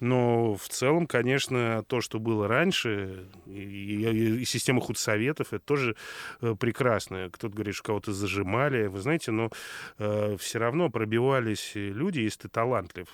Но 0.00 0.54
в 0.54 0.68
целом, 0.68 1.06
конечно, 1.06 1.84
то, 1.86 2.00
что 2.00 2.18
было 2.18 2.48
раньше, 2.48 3.26
и, 3.46 3.52
и, 3.52 4.40
и 4.40 4.44
система 4.44 4.80
худсоветов, 4.80 5.52
это 5.52 5.64
тоже 5.64 5.96
э, 6.40 6.54
прекрасно. 6.58 7.28
Кто-то 7.32 7.54
говорит, 7.54 7.74
что 7.74 7.84
кого-то 7.84 8.12
зажимали. 8.12 8.86
Вы 8.86 9.00
знаете, 9.00 9.30
но 9.30 9.50
э, 9.98 10.36
все 10.38 10.58
равно 10.58 10.90
пробивались 10.90 11.72
люди, 11.74 12.20
если 12.20 12.42
ты 12.42 12.48
талантлив. 12.48 13.06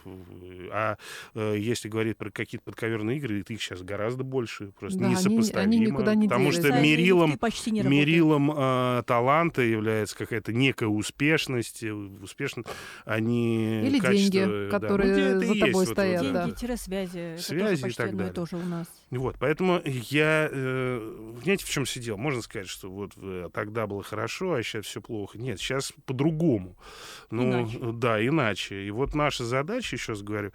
А 0.72 0.96
э, 1.34 1.56
если 1.58 1.88
говорить 1.88 2.16
про 2.16 2.30
какие-то 2.30 2.64
подковерные 2.64 3.18
игры, 3.18 3.44
их 3.48 3.62
сейчас 3.62 3.82
гораздо 3.82 4.24
больше. 4.24 4.72
Просто 4.78 5.00
да, 5.00 5.08
несопоставимо. 5.08 5.62
Они, 5.62 5.76
они 5.76 5.86
никуда 5.86 6.14
не 6.14 6.28
потому 6.28 6.50
делись. 6.50 6.66
что 6.66 6.80
мерилом, 6.80 7.38
мерилом 7.64 8.52
э, 8.54 9.02
таланта 9.06 9.62
является 9.62 10.16
какая-то 10.16 10.52
некая 10.52 10.88
успешность. 10.88 11.82
Э, 11.82 11.92
успешность, 11.92 12.68
а 13.04 13.20
не 13.20 13.86
Или 13.86 13.98
деньги, 13.98 14.70
которые 14.70 15.34
да. 15.34 15.46
ну, 15.46 15.54
за 15.54 15.60
тобой 15.60 15.86
стоят. 15.86 16.22
Вот, 16.22 16.32
да. 16.32 16.50
Деньги-связи. 16.70 17.36
Связи 17.38 17.88
и 17.88 17.92
так 17.92 18.16
далее. 18.16 18.32
тоже 18.32 18.56
у 18.56 18.64
нас. 18.64 18.86
Вот, 19.10 19.36
поэтому 19.38 19.80
я, 19.84 20.48
э, 20.50 21.36
знаете, 21.42 21.64
в 21.64 21.70
чем 21.70 21.86
сидел? 21.86 22.16
Можно 22.16 22.42
сказать, 22.42 22.68
что 22.68 22.90
вот 22.90 23.12
э, 23.16 23.48
тогда 23.52 23.86
было 23.86 24.02
хорошо, 24.02 24.54
а 24.54 24.62
сейчас 24.62 24.86
все 24.86 25.00
плохо. 25.00 25.38
Нет, 25.38 25.58
сейчас 25.58 25.92
по-другому. 26.06 26.76
Ну, 27.30 27.62
иначе. 27.62 27.78
да, 27.94 28.24
иначе. 28.24 28.84
И 28.84 28.90
вот 28.90 29.14
наша 29.14 29.44
задача, 29.44 29.96
еще 29.96 30.12
раз 30.12 30.22
говорю, 30.22 30.52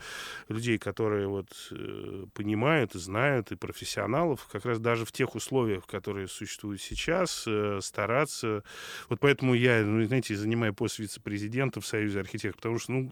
людей, 0.47 0.78
которые 0.78 1.28
вот 1.28 1.49
э, 1.71 2.25
понимают 2.34 2.95
и 2.95 2.99
знают, 2.99 3.51
и 3.51 3.56
профессионалов, 3.56 4.47
как 4.51 4.65
раз 4.65 4.80
даже 4.80 5.06
в 5.06 5.12
тех 5.12 5.36
условиях, 5.36 5.86
которые 5.86 6.28
существуют 6.28 6.82
сейчас, 6.82 7.43
э, 7.47 7.80
стараться. 7.82 8.63
Вот 9.10 9.19
поэтому 9.19 9.54
я, 9.54 9.82
ну, 9.84 10.04
знаете, 10.06 10.36
занимаю 10.36 10.73
пост 10.73 10.99
вице-президента 10.99 11.82
в 11.82 11.86
Союзе 11.86 12.21
архитекторов, 12.21 12.56
потому 12.56 12.80
что, 12.80 12.91
ну, 12.93 13.12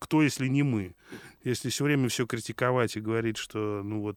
кто, 0.00 0.22
если 0.22 0.48
не 0.48 0.62
мы? 0.62 0.94
Если 1.42 1.68
все 1.68 1.84
время 1.84 2.08
все 2.08 2.26
критиковать 2.26 2.96
и 2.96 3.00
говорить, 3.00 3.36
что, 3.36 3.82
ну 3.82 4.00
вот, 4.00 4.16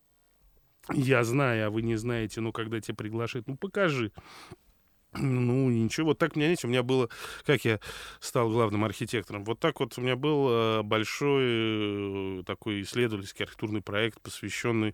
я 0.94 1.24
знаю, 1.24 1.68
а 1.68 1.70
вы 1.70 1.82
не 1.82 1.96
знаете, 1.96 2.42
ну, 2.42 2.52
когда 2.52 2.80
тебя 2.80 2.96
приглашают, 2.96 3.48
ну, 3.48 3.58
покажи. 3.58 4.12
Ну, 5.14 5.70
ничего, 5.70 6.08
вот 6.08 6.20
так 6.20 6.36
у 6.36 6.40
меня, 6.40 6.48
знаете, 6.48 6.68
у 6.68 6.70
меня 6.70 6.84
было, 6.84 7.10
как 7.46 7.66
я 7.66 7.80
стал 8.20 8.50
главным 8.50 8.84
архитектором, 8.84 9.44
вот 9.46 9.60
так 9.60 9.80
вот 9.80 9.98
у 9.98 10.02
меня 10.02 10.16
был 10.16 10.48
э, 10.50 10.84
большой 10.84 12.40
э, 12.40 12.44
такой 12.46 12.82
исследовательский 12.82 13.44
архитектурный 13.44 13.82
проект, 13.82 14.22
посвященный 14.22 14.94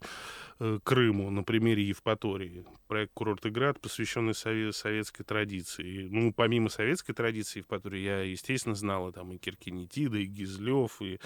э, 0.60 0.80
Крыму 0.84 1.30
на 1.30 1.44
примере 1.44 1.84
Евпатории. 1.84 2.66
Проект 2.88 3.12
«Курорт 3.14 3.46
и 3.46 3.50
град», 3.50 3.82
посвященный 3.82 4.36
советской 4.36 5.24
традиции. 5.24 6.08
Ну, 6.10 6.32
помимо 6.32 6.70
советской 6.70 7.14
традиции 7.14 7.60
Евпатории, 7.60 8.00
я, 8.00 8.22
естественно, 8.22 8.76
знала 8.76 9.12
там 9.12 9.32
и 9.34 9.38
Киркинетида, 9.38 10.20
и 10.20 10.26
Гизлев, 10.26 11.02
и 11.02 11.20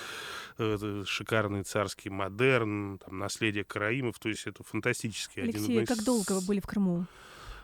э, 0.57 1.03
шикарный 1.05 1.63
царский 1.63 2.09
модерн, 2.09 2.99
там, 2.99 3.19
наследие 3.19 3.63
Караимов, 3.63 4.17
то 4.17 4.29
есть 4.29 4.47
это 4.47 4.63
фантастический 4.63 5.43
Алексей, 5.43 5.65
один 5.65 5.83
из... 5.83 5.87
как 5.87 6.03
долго 6.03 6.31
вы 6.33 6.41
были 6.47 6.59
в 6.61 6.67
Крыму? 6.67 7.05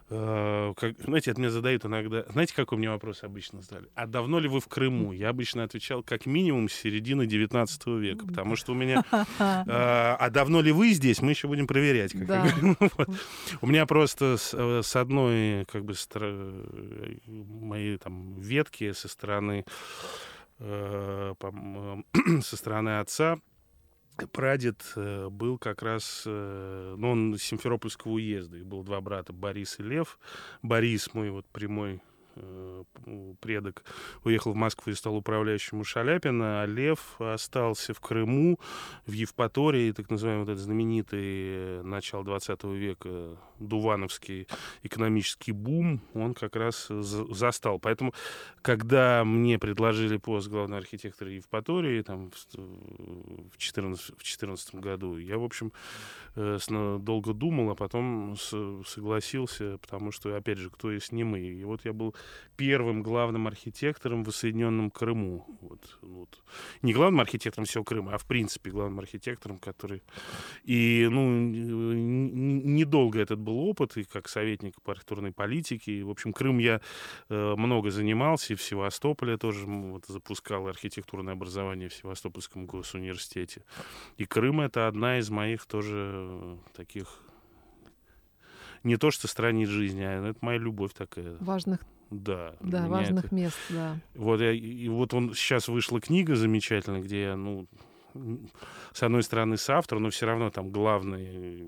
Э, 0.10 0.74
как, 0.76 1.00
знаете, 1.00 1.32
это 1.32 1.40
мне 1.40 1.50
задают 1.50 1.86
иногда... 1.86 2.24
Знаете, 2.30 2.54
какой 2.56 2.78
мне 2.78 2.90
вопрос 2.90 3.24
обычно 3.24 3.62
задали? 3.62 3.88
А 3.96 4.06
давно 4.06 4.40
ли 4.40 4.48
вы 4.48 4.60
в 4.60 4.68
Крыму? 4.68 5.12
Я 5.12 5.30
обычно 5.30 5.64
отвечал, 5.64 6.04
как 6.04 6.26
минимум, 6.26 6.70
с 6.70 6.74
середины 6.74 7.26
19 7.26 7.88
века, 7.88 8.26
потому 8.28 8.56
что 8.56 8.74
у 8.74 8.76
меня... 8.76 9.04
Э, 9.40 10.16
а 10.20 10.30
давно 10.30 10.62
ли 10.62 10.72
вы 10.72 10.92
здесь? 10.92 11.22
Мы 11.22 11.32
еще 11.32 11.48
будем 11.48 11.68
проверять. 11.68 12.14
Как 12.14 12.26
да. 12.26 12.48
вот. 12.80 13.10
У 13.62 13.68
меня 13.68 13.86
просто 13.86 14.38
с, 14.38 14.54
э, 14.54 14.82
с 14.84 14.96
одной, 14.96 15.66
как 15.66 15.86
бы, 15.86 15.94
стра... 15.94 16.32
моей 17.26 17.98
там 17.98 18.40
ветки 18.40 18.92
со 18.92 19.08
стороны 19.08 19.66
э, 20.60 21.34
со 22.42 22.58
стороны 22.58 23.00
отца 23.00 23.38
прадед 24.32 24.82
э, 24.96 25.30
был 25.30 25.58
как 25.58 25.82
раз, 25.82 26.24
э, 26.26 26.96
ну, 26.98 27.12
он 27.12 27.36
из 27.36 27.44
Симферопольского 27.44 28.14
уезда, 28.14 28.58
их 28.58 28.66
было 28.66 28.84
два 28.84 29.02
брата, 29.02 29.34
Борис 29.34 29.80
и 29.80 29.84
Лев. 29.84 30.20
Борис, 30.62 31.14
мой 31.14 31.30
вот 31.30 31.46
прямой 31.48 32.02
предок 33.40 33.84
уехал 34.24 34.54
в 34.54 34.56
Москву 34.56 34.92
и 34.92 34.96
стал 34.96 35.16
управляющим 35.16 35.82
у 35.82 35.84
Шаляпина, 35.84 36.64
а 36.64 36.66
Лев 36.66 37.20
остался 37.20 37.94
в 37.94 38.00
Крыму, 38.00 38.60
в 39.06 39.12
Евпатории, 39.12 39.92
так 39.92 40.10
называемый 40.10 40.46
вот 40.46 40.52
этот 40.52 40.64
знаменитый 40.64 41.22
э, 41.24 41.82
начало 41.84 42.24
20 42.24 42.64
века 42.64 43.38
Дувановский 43.60 44.48
экономический 44.84 45.52
бум, 45.52 46.02
он 46.14 46.34
как 46.34 46.56
раз 46.56 46.88
застал. 46.88 47.80
Поэтому, 47.80 48.14
когда 48.62 49.24
мне 49.24 49.60
предложили 49.60 50.18
пост 50.18 50.50
главного 50.50 50.82
архитектора 50.82 51.32
Евпатории 51.32 52.02
там, 52.02 52.32
в 52.54 53.58
2014 53.58 54.76
году, 54.76 55.18
я, 55.18 55.38
в 55.38 55.44
общем, 55.44 55.72
э, 56.36 56.58
долго 57.00 57.34
думал, 57.34 57.72
а 57.72 57.76
потом 57.76 58.36
согласился, 58.38 59.78
потому 59.80 60.12
что, 60.12 60.36
опять 60.36 60.58
же, 60.58 60.70
кто 60.70 60.92
есть 60.92 61.12
не 61.12 61.24
мы. 61.24 61.40
И 61.40 61.64
вот 61.64 61.86
я 61.86 61.94
был 61.94 62.16
первым 62.56 63.02
главным 63.02 63.48
архитектором 63.48 64.24
в 64.24 64.32
Соединенном 64.32 64.92
Крыму. 64.92 65.46
Вот, 65.62 65.98
вот. 66.02 66.44
Не 66.82 66.94
главным 66.94 67.22
архитектором 67.22 67.66
всего 67.66 67.84
Крыма, 67.84 68.14
а 68.14 68.18
в 68.18 68.26
принципе 68.26 68.72
главным 68.72 69.00
архитектором, 69.00 69.60
который... 69.60 70.04
И, 70.64 71.08
ну, 71.10 71.30
недолго 71.30 73.20
этот 73.20 73.40
был 73.40 73.58
опыт, 73.68 73.98
и 73.98 74.04
как 74.04 74.30
советник 74.30 74.82
по 74.82 74.92
архитектурной 74.92 75.32
политике. 75.32 75.94
И, 75.94 76.04
в 76.04 76.10
общем, 76.10 76.34
Крым 76.34 76.60
я 76.60 76.82
э, 77.30 77.56
много 77.56 77.90
занимался, 77.90 78.54
и 78.54 78.56
в 78.56 78.62
Севастополе 78.62 79.38
тоже 79.38 79.66
вот, 79.66 80.06
запускал 80.06 80.68
архитектурное 80.68 81.34
образование 81.34 81.90
в 81.90 81.94
Севастопольском 81.94 82.66
госуниверситете. 82.66 83.64
И 84.18 84.26
Крым— 84.26 84.62
это 84.62 84.88
одна 84.88 85.20
из 85.20 85.30
моих 85.30 85.66
тоже 85.66 86.58
таких 86.76 87.20
не 88.84 88.98
то 88.98 89.12
что 89.12 89.28
страниц 89.28 89.70
жизни, 89.70 90.02
а 90.02 90.30
это 90.30 90.38
моя 90.42 90.60
любовь 90.60 90.94
такая. 90.94 91.38
Важных 91.40 91.80
да. 92.10 92.56
Да, 92.60 92.88
важных 92.88 93.26
это... 93.26 93.36
мест, 93.36 93.58
да. 93.70 93.98
Вот, 94.16 94.42
я, 94.42 94.52
и 94.52 94.88
вот 94.90 95.14
он 95.14 95.34
сейчас 95.34 95.68
вышла 95.68 96.00
книга 96.00 96.36
замечательная, 96.36 97.02
где 97.02 97.22
я, 97.24 97.36
ну, 97.36 97.68
с 98.94 99.04
одной 99.04 99.24
стороны, 99.24 99.58
с 99.58 99.70
автором, 99.70 100.04
но 100.04 100.10
все 100.10 100.26
равно 100.26 100.50
там 100.50 100.70
главный 100.70 101.68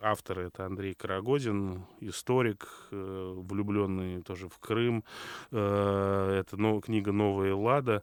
автор 0.00 0.40
это 0.40 0.66
Андрей 0.66 0.94
Карагодин, 0.94 1.84
историк, 2.00 2.68
э, 2.90 3.32
влюбленный 3.36 4.22
тоже 4.22 4.48
в 4.48 4.58
Крым. 4.58 5.04
Э, 5.50 6.38
это 6.40 6.56
ну, 6.56 6.80
книга 6.80 7.12
«Новая 7.12 7.54
Лада». 7.54 8.02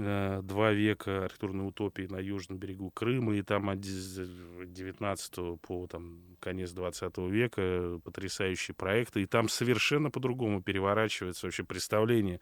Э, 0.00 0.42
два 0.44 0.70
века 0.70 1.24
архитектурной 1.24 1.66
утопии 1.66 2.06
на 2.08 2.18
южном 2.18 2.56
берегу 2.56 2.92
Крыма, 2.92 3.34
и 3.34 3.42
там 3.42 3.68
от 3.68 3.80
19 3.80 5.60
по 5.60 5.88
там, 5.88 6.20
конец 6.38 6.70
20 6.70 7.18
века 7.18 7.98
потрясающие 8.04 8.76
проекты, 8.76 9.22
и 9.22 9.26
там 9.26 9.48
совершенно 9.48 10.12
по-другому 10.12 10.62
переворачивается 10.62 11.46
вообще 11.46 11.64
представление 11.64 12.40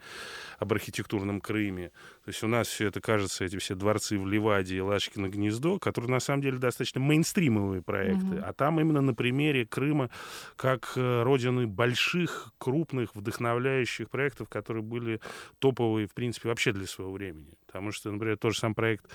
об 0.58 0.70
архитектурном 0.70 1.40
Крыме. 1.40 1.92
То 2.24 2.28
есть 2.28 2.42
у 2.44 2.46
нас 2.46 2.68
все 2.68 2.88
это 2.88 3.00
кажется, 3.00 3.44
эти 3.44 3.56
все 3.56 3.74
дворцы 3.74 4.18
в 4.18 4.26
Ливаде 4.26 4.76
и 4.76 4.80
Лашкино 4.80 5.30
гнездо, 5.30 5.78
которые 5.78 6.10
на 6.10 6.20
самом 6.20 6.42
деле 6.42 6.58
достаточно 6.58 7.00
мейнстримовые 7.00 7.80
проекты, 7.80 8.26
mm-hmm. 8.26 8.44
а 8.44 8.52
там 8.52 8.80
именно 8.80 9.00
на 9.00 9.14
примере 9.14 9.64
Крыма 9.64 10.10
как 10.56 10.92
э, 10.96 11.22
родины 11.22 11.66
больших, 11.66 12.52
крупных, 12.58 13.16
вдохновляющих 13.16 14.10
проектов, 14.10 14.50
которые 14.50 14.82
были 14.82 15.22
топовые, 15.58 16.06
в 16.06 16.12
принципе, 16.12 16.50
вообще 16.50 16.72
для 16.72 16.86
своего 16.86 17.12
времени. 17.12 17.45
opinion. 17.52 17.65
Потому 17.76 17.92
что, 17.92 18.10
например, 18.10 18.36
тот 18.36 18.54
же 18.54 18.60
сам 18.60 18.74
проект 18.74 19.06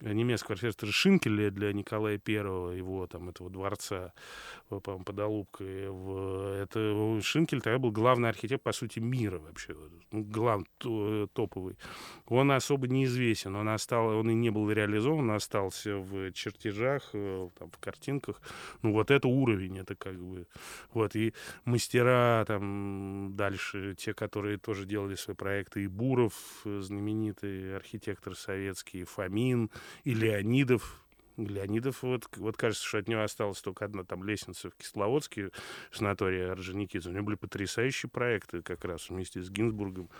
немецкого 0.00 0.54
архитектора 0.54 0.90
Шинкеля 0.92 1.50
для 1.50 1.72
Николая 1.72 2.18
Первого, 2.18 2.72
его 2.72 3.06
там 3.06 3.28
этого 3.28 3.50
дворца, 3.50 4.12
по-моему, 4.68 5.04
под 5.04 5.18
Алубкой. 5.18 6.62
Это 6.62 7.20
Шинкель 7.22 7.60
тогда 7.60 7.78
был 7.78 7.90
главный 7.90 8.28
архитектор, 8.28 8.60
по 8.60 8.72
сути, 8.72 8.98
мира 8.98 9.38
вообще. 9.38 9.74
Ну, 10.12 10.22
главный, 10.24 10.66
топовый. 11.32 11.76
Он 12.26 12.52
особо 12.52 12.88
неизвестен. 12.88 13.56
Он, 13.56 13.68
остал, 13.68 14.06
он 14.08 14.30
и 14.30 14.34
не 14.34 14.50
был 14.50 14.70
реализован, 14.70 15.30
он 15.30 15.36
остался 15.36 15.96
в 15.96 16.32
чертежах, 16.32 17.10
э, 17.12 17.48
там, 17.58 17.70
в 17.70 17.78
картинках. 17.78 18.40
Ну, 18.82 18.92
вот 18.92 19.10
это 19.10 19.28
уровень, 19.28 19.78
это 19.78 19.94
как 19.94 20.20
бы... 20.20 20.46
Вот, 20.92 21.16
и 21.16 21.32
мастера 21.64 22.44
там 22.46 23.34
дальше, 23.34 23.94
те, 23.96 24.14
которые 24.14 24.58
тоже 24.58 24.84
делали 24.84 25.14
свои 25.14 25.36
проекты, 25.36 25.84
и 25.84 25.86
Буров, 25.86 26.34
э, 26.64 26.80
знаменитый 26.80 27.76
архитектор, 27.76 28.09
архитектор 28.10 28.34
советский, 28.34 29.04
Фомин 29.04 29.70
и 30.04 30.14
Леонидов. 30.14 30.96
Леонидов, 31.36 32.02
вот, 32.02 32.28
вот 32.36 32.56
кажется, 32.56 32.84
что 32.84 32.98
от 32.98 33.08
него 33.08 33.22
осталась 33.22 33.60
только 33.62 33.86
одна 33.86 34.04
там 34.04 34.24
лестница 34.24 34.68
в 34.68 34.74
Кисловодске, 34.74 35.50
санатория 35.90 36.52
Орджоникидзе. 36.52 37.08
У 37.08 37.12
него 37.12 37.24
были 37.24 37.36
потрясающие 37.36 38.10
проекты 38.10 38.62
как 38.62 38.84
раз 38.84 39.08
вместе 39.08 39.40
с 39.40 39.48
Гинзбургом 39.48 40.10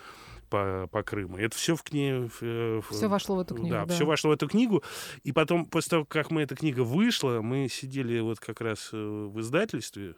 по, 0.48 0.88
по 0.90 1.02
Крыму. 1.02 1.36
Это 1.36 1.54
все 1.56 1.76
в 1.76 1.82
книге... 1.82 2.30
Все 2.30 3.08
вошло 3.08 3.36
в 3.36 3.40
эту 3.40 3.54
книгу, 3.54 3.74
да, 3.74 3.84
да, 3.84 3.94
все 3.94 4.06
вошло 4.06 4.30
в 4.30 4.34
эту 4.34 4.48
книгу. 4.48 4.82
И 5.24 5.32
потом, 5.32 5.66
после 5.66 5.90
того, 5.90 6.04
как 6.06 6.30
мы, 6.30 6.42
эта 6.42 6.54
книга 6.54 6.80
вышла, 6.80 7.42
мы 7.42 7.68
сидели 7.68 8.20
вот 8.20 8.40
как 8.40 8.60
раз 8.60 8.90
э, 8.92 8.96
в 8.96 9.38
издательстве, 9.40 10.14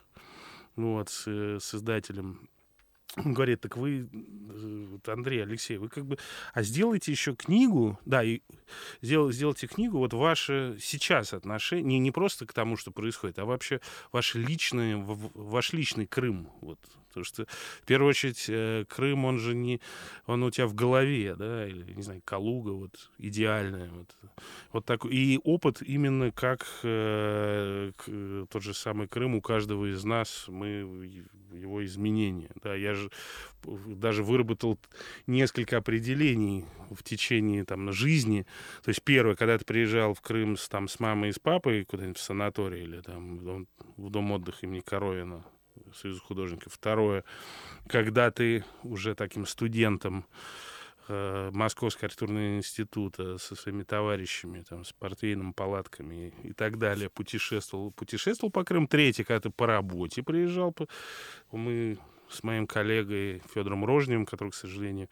ну 0.76 0.94
вот, 0.98 1.08
с, 1.08 1.26
с 1.26 1.74
издателем 1.74 2.48
говорит, 3.16 3.60
так 3.60 3.76
вы, 3.76 4.08
э, 4.12 4.98
Андрей, 5.06 5.42
Алексей, 5.42 5.76
вы 5.76 5.88
как 5.88 6.06
бы, 6.06 6.18
а 6.52 6.62
сделайте 6.62 7.12
еще 7.12 7.34
книгу, 7.34 7.98
да, 8.04 8.22
и 8.24 8.40
сделал, 9.00 9.30
сделайте 9.32 9.66
книгу, 9.66 9.98
вот 9.98 10.12
ваше 10.12 10.76
сейчас 10.80 11.32
отношение, 11.32 11.84
не, 11.84 11.98
не 11.98 12.10
просто 12.10 12.46
к 12.46 12.52
тому, 12.52 12.76
что 12.76 12.90
происходит, 12.90 13.38
а 13.38 13.44
вообще 13.44 13.80
ваше 14.12 14.38
личное, 14.38 14.96
ваш 14.96 15.72
личный 15.72 16.06
Крым, 16.06 16.50
вот 16.60 16.78
Потому 17.12 17.24
что, 17.24 17.46
в 17.46 17.86
первую 17.86 18.10
очередь, 18.10 18.46
э, 18.48 18.84
Крым, 18.88 19.24
он 19.24 19.38
же 19.38 19.54
не... 19.54 19.80
Он 20.26 20.42
у 20.42 20.50
тебя 20.50 20.66
в 20.66 20.74
голове, 20.74 21.34
да, 21.36 21.66
или, 21.66 21.92
не 21.92 22.02
знаю, 22.02 22.22
Калуга, 22.24 22.70
вот, 22.70 23.10
идеальная. 23.18 23.90
Вот, 23.90 24.16
вот 24.72 24.84
так. 24.86 25.04
И 25.06 25.38
опыт 25.44 25.82
именно 25.82 26.32
как 26.32 26.66
э, 26.82 27.92
к, 27.96 28.46
тот 28.50 28.62
же 28.62 28.74
самый 28.74 29.08
Крым 29.08 29.34
у 29.34 29.40
каждого 29.40 29.92
из 29.92 30.04
нас, 30.04 30.46
мы 30.48 31.12
его 31.52 31.84
изменения. 31.84 32.50
Да, 32.62 32.74
я 32.74 32.94
же 32.94 33.10
даже 33.86 34.22
выработал 34.22 34.78
несколько 35.26 35.76
определений 35.76 36.64
в 36.90 37.02
течение 37.02 37.64
там, 37.64 37.92
жизни. 37.92 38.46
То 38.82 38.88
есть 38.88 39.02
первое, 39.02 39.36
когда 39.36 39.58
ты 39.58 39.64
приезжал 39.64 40.14
в 40.14 40.20
Крым 40.20 40.56
с, 40.56 40.68
там, 40.68 40.88
с 40.88 41.00
мамой 41.00 41.30
и 41.30 41.32
с 41.32 41.38
папой 41.38 41.84
куда-нибудь 41.84 42.18
в 42.18 42.22
санаторий 42.22 42.82
или 42.82 43.00
там, 43.00 43.38
в, 43.38 43.44
дом, 43.44 43.68
в 43.96 44.10
дом 44.10 44.32
отдыха 44.32 44.58
имени 44.62 44.80
Коровина, 44.80 45.44
Союза 45.94 46.20
художников. 46.20 46.72
Второе, 46.72 47.24
когда 47.88 48.30
ты 48.30 48.64
уже 48.82 49.14
таким 49.14 49.46
студентом 49.46 50.24
э, 51.08 51.50
Московского 51.52 52.06
архитектурного 52.06 52.56
института 52.56 53.38
со 53.38 53.54
своими 53.54 53.82
товарищами, 53.82 54.64
там, 54.68 54.84
с 54.84 54.92
портвейным 54.92 55.52
палатками 55.52 56.32
и, 56.42 56.48
и 56.48 56.52
так 56.52 56.78
далее, 56.78 57.10
путешествовал, 57.10 57.90
путешествовал 57.90 58.50
по 58.50 58.64
Крыму. 58.64 58.86
Третье, 58.88 59.24
когда 59.24 59.40
ты 59.40 59.50
по 59.50 59.66
работе 59.66 60.22
приезжал, 60.22 60.74
мы 61.50 61.98
с 62.32 62.42
моим 62.42 62.66
коллегой 62.66 63.42
Федором 63.52 63.84
Рожневым, 63.84 64.26
который, 64.26 64.50
к 64.50 64.54
сожалению, 64.54 65.08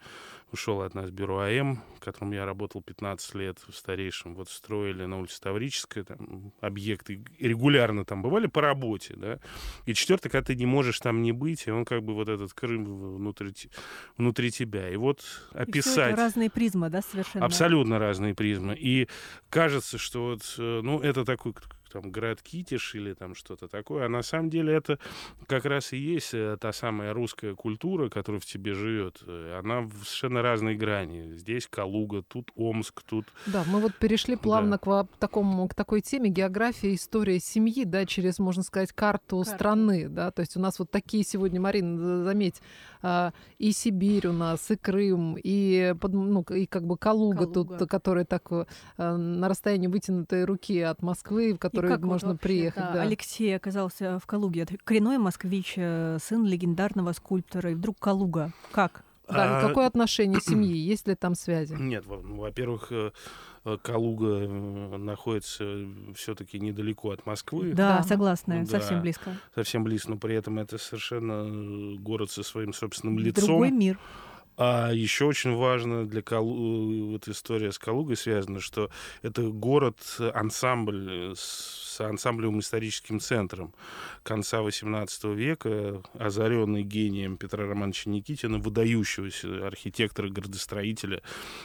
ушел 0.51 0.81
от 0.81 0.93
нас 0.93 1.09
бюро 1.11 1.39
АМ, 1.39 1.81
в 1.95 1.99
котором 1.99 2.31
я 2.31 2.45
работал 2.45 2.81
15 2.81 3.35
лет 3.35 3.59
в 3.67 3.73
старейшем. 3.73 4.35
Вот 4.35 4.49
строили 4.49 5.05
на 5.05 5.19
улице 5.19 5.39
Таврическая 5.39 6.03
там, 6.03 6.53
объекты, 6.59 7.23
регулярно 7.39 8.05
там 8.05 8.21
бывали 8.21 8.47
по 8.47 8.61
работе, 8.61 9.15
да. 9.15 9.39
И 9.85 9.93
четвертое, 9.93 10.29
когда 10.29 10.47
ты 10.47 10.55
не 10.55 10.65
можешь 10.65 10.99
там 10.99 11.21
не 11.21 11.31
быть, 11.31 11.67
и 11.67 11.71
он 11.71 11.85
как 11.85 12.03
бы 12.03 12.13
вот 12.13 12.27
этот 12.27 12.53
Крым 12.53 13.15
внутри, 13.15 13.53
внутри 14.17 14.51
тебя. 14.51 14.89
И 14.89 14.95
вот 14.95 15.21
описать... 15.51 16.13
И 16.13 16.15
разные 16.15 16.49
призмы, 16.49 16.89
да, 16.89 17.01
совершенно? 17.01 17.45
Абсолютно 17.45 17.99
разные 17.99 18.35
призмы. 18.35 18.75
И 18.75 19.07
кажется, 19.49 19.97
что 19.97 20.31
вот, 20.31 20.55
э, 20.57 20.81
ну, 20.83 20.99
это 20.99 21.23
такой 21.23 21.53
там 21.91 22.11
Град 22.11 22.41
Китиш 22.41 22.95
или 22.95 23.13
там 23.13 23.35
что-то 23.35 23.67
такое. 23.67 24.05
А 24.05 24.09
на 24.09 24.21
самом 24.21 24.49
деле 24.49 24.73
это 24.73 24.99
как 25.47 25.65
раз 25.65 25.93
и 25.93 25.97
есть 25.97 26.33
э, 26.33 26.57
та 26.59 26.71
самая 26.73 27.13
русская 27.13 27.55
культура, 27.55 28.09
которая 28.09 28.39
в 28.39 28.45
тебе 28.45 28.73
живет. 28.73 29.21
Э, 29.25 29.59
она 29.59 29.81
в 29.81 30.03
совершенно 30.03 30.41
разной 30.41 30.75
грани. 30.75 31.33
Здесь 31.35 31.67
Калуга, 31.67 32.23
тут 32.23 32.51
Омск, 32.55 33.03
тут... 33.03 33.25
Да, 33.45 33.63
мы 33.67 33.79
вот 33.79 33.95
перешли 33.95 34.35
плавно 34.35 34.79
да. 34.83 35.03
к, 35.03 35.07
такому, 35.19 35.67
к 35.67 35.75
такой 35.75 36.01
теме 36.01 36.29
география, 36.29 36.95
история 36.95 37.39
семьи, 37.39 37.83
да, 37.85 38.05
через, 38.05 38.39
можно 38.39 38.63
сказать, 38.63 38.91
карту 38.93 39.37
Карта. 39.37 39.51
страны, 39.51 40.09
да, 40.09 40.31
то 40.31 40.41
есть 40.41 40.57
у 40.57 40.59
нас 40.59 40.79
вот 40.79 40.91
такие 40.91 41.23
сегодня, 41.23 41.59
Марина, 41.59 42.23
заметь, 42.23 42.61
и 43.03 43.71
Сибирь 43.71 44.27
у 44.27 44.33
нас, 44.33 44.69
и 44.71 44.75
Крым, 44.75 45.37
и, 45.41 45.93
ну, 46.03 46.41
и 46.41 46.65
как 46.65 46.85
бы 46.85 46.97
Калуга, 46.97 47.47
Калуга. 47.47 47.77
тут, 47.77 47.89
которая 47.89 48.25
так 48.25 48.43
э, 48.51 48.65
на 48.97 49.47
расстоянии 49.49 49.87
вытянутой 49.87 50.45
руки 50.45 50.79
от 50.81 51.01
Москвы, 51.01 51.53
в 51.53 51.57
которой 51.57 51.97
можно 51.99 52.29
вообще, 52.29 52.43
приехать. 52.43 52.83
Да. 52.83 52.91
Да. 52.93 53.01
Алексей 53.01 53.55
оказался 53.55 54.19
в 54.19 54.25
Калуге. 54.25 54.65
Коренной 54.83 55.17
москвич, 55.17 55.73
э, 55.77 56.17
сын 56.21 56.45
легендарного 56.45 57.13
скульптора, 57.13 57.71
и 57.71 57.75
вдруг 57.75 57.99
Калуга. 57.99 58.51
Как? 58.71 59.03
Да, 59.27 59.59
а... 59.59 59.67
какое 59.67 59.87
отношение 59.87 60.39
семьи? 60.41 60.75
Есть 60.75 61.07
ли 61.07 61.15
там 61.15 61.35
связи? 61.35 61.73
Нет, 61.73 62.05
ну, 62.07 62.37
во-первых, 62.37 62.87
э, 62.91 63.11
Калуга 63.83 64.47
находится 64.97 65.63
все-таки 66.15 66.59
недалеко 66.59 67.11
от 67.11 67.25
Москвы. 67.25 67.73
Да, 67.73 67.97
да. 67.97 68.03
согласна, 68.03 68.65
да, 68.65 68.79
совсем 68.79 69.01
близко. 69.01 69.37
Совсем 69.53 69.83
близко, 69.83 70.11
но 70.11 70.17
при 70.17 70.35
этом 70.35 70.57
это 70.59 70.77
совершенно 70.77 71.95
город 71.97 72.31
со 72.31 72.41
своим 72.43 72.73
собственным 72.73 73.19
лицом. 73.19 73.45
Другой 73.45 73.71
мир. 73.71 73.99
А 74.63 74.91
еще 74.91 75.25
очень 75.25 75.55
важно 75.55 76.05
для 76.05 76.21
Калу... 76.21 77.13
вот 77.13 77.27
история 77.27 77.71
с 77.71 77.79
Калугой 77.79 78.15
связана, 78.15 78.59
что 78.59 78.91
это 79.23 79.41
город-ансамбль 79.41 81.33
с 81.35 81.99
ансамблевым 81.99 82.59
историческим 82.59 83.19
центром 83.19 83.73
конца 84.21 84.59
XVIII 84.59 85.33
века, 85.33 86.03
озаренный 86.13 86.83
гением 86.83 87.37
Петра 87.37 87.65
Романовича 87.65 88.11
Никитина, 88.11 88.59
выдающегося 88.59 89.65
архитектора-градостроителя. 89.65 91.23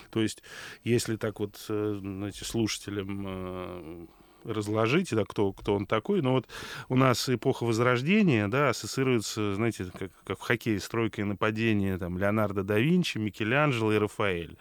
То 0.09 0.23
есть, 0.23 0.43
если 0.83 1.17
так 1.17 1.41
вот, 1.41 1.63
э, 1.69 1.99
знаете, 2.01 2.47
слушателям 2.47 3.25
э, 3.29 4.07
разложить, 4.47 5.15
да, 5.15 5.25
кто, 5.25 5.53
кто 5.53 5.75
он 5.75 5.87
такой. 5.87 6.23
Но 6.23 6.33
вот 6.33 6.47
у 6.89 6.97
нас 6.97 7.29
эпоха 7.29 7.65
Возрождения, 7.65 8.49
да, 8.49 8.71
ассоциируется, 8.71 9.55
знаете, 9.55 9.87
как, 9.93 10.11
как 10.25 10.39
в 10.39 10.43
хоккее 10.43 10.81
стройка 10.81 11.23
и 11.23 11.25
нападение, 11.25 11.99
там, 11.99 12.19
Леонардо 12.19 12.63
да 12.63 12.79
Винчи, 12.79 13.19
Микеланджело 13.19 13.93
и 13.93 13.99
Рафаэль. 13.99 14.57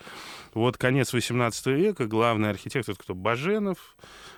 Вот 0.54 0.78
конец 0.78 1.14
18 1.14 1.66
века, 1.68 2.06
главный 2.06 2.50
архитектор, 2.50 2.96
кто 2.96 3.14
Баженов, 3.14 3.96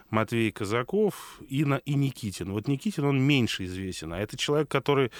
Матвей 0.10 0.52
Казаков 0.52 1.42
и, 1.48 1.66
на, 1.66 1.76
и 1.78 1.96
Никитин. 1.96 2.52
Вот 2.52 2.68
Никитин, 2.68 3.06
он 3.06 3.22
меньше 3.22 3.66
известен, 3.66 4.14
а 4.14 4.20
это 4.20 4.38
человек, 4.38 4.70
который 4.70 5.12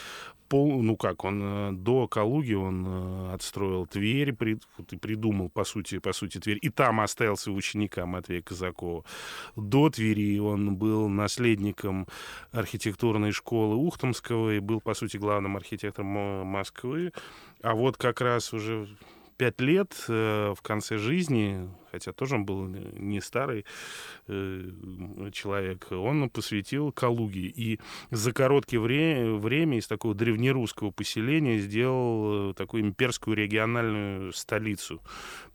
пол, 0.48 0.82
ну 0.82 0.96
как, 0.96 1.24
он 1.24 1.42
э, 1.42 1.72
до 1.72 2.08
Калуги 2.08 2.54
он 2.54 2.86
э, 2.86 3.34
отстроил 3.34 3.86
Тверь, 3.86 4.32
при, 4.32 4.58
вот 4.76 4.92
и 4.92 4.96
придумал, 4.96 5.50
по 5.50 5.64
сути, 5.64 5.98
по 5.98 6.12
сути, 6.12 6.38
Тверь, 6.38 6.58
и 6.60 6.70
там 6.70 7.00
остался 7.00 7.52
ученика 7.52 8.06
Матвея 8.06 8.42
Казакова. 8.42 9.04
До 9.56 9.90
Твери 9.90 10.38
он 10.38 10.76
был 10.76 11.08
наследником 11.08 12.06
архитектурной 12.52 13.32
школы 13.32 13.76
Ухтомского 13.76 14.54
и 14.54 14.60
был, 14.60 14.80
по 14.80 14.94
сути, 14.94 15.16
главным 15.18 15.56
архитектором 15.56 16.46
Москвы. 16.46 17.12
А 17.62 17.74
вот 17.74 17.96
как 17.96 18.20
раз 18.20 18.52
уже 18.52 18.88
пять 19.38 19.60
лет 19.60 19.94
э, 20.08 20.52
в 20.54 20.60
конце 20.62 20.98
жизни, 20.98 21.70
хотя 21.92 22.12
тоже 22.12 22.34
он 22.34 22.44
был 22.44 22.66
не 22.66 23.20
старый 23.20 23.64
э, 24.26 24.70
человек, 25.32 25.86
он 25.90 26.28
посвятил 26.28 26.92
Калуге. 26.92 27.46
И 27.46 27.78
за 28.10 28.32
короткое 28.32 28.80
вре- 28.80 29.32
время 29.36 29.78
из 29.78 29.86
такого 29.86 30.14
древнерусского 30.14 30.90
поселения 30.90 31.58
сделал 31.58 32.50
э, 32.50 32.54
такую 32.54 32.82
имперскую 32.82 33.36
региональную 33.36 34.32
столицу. 34.32 35.00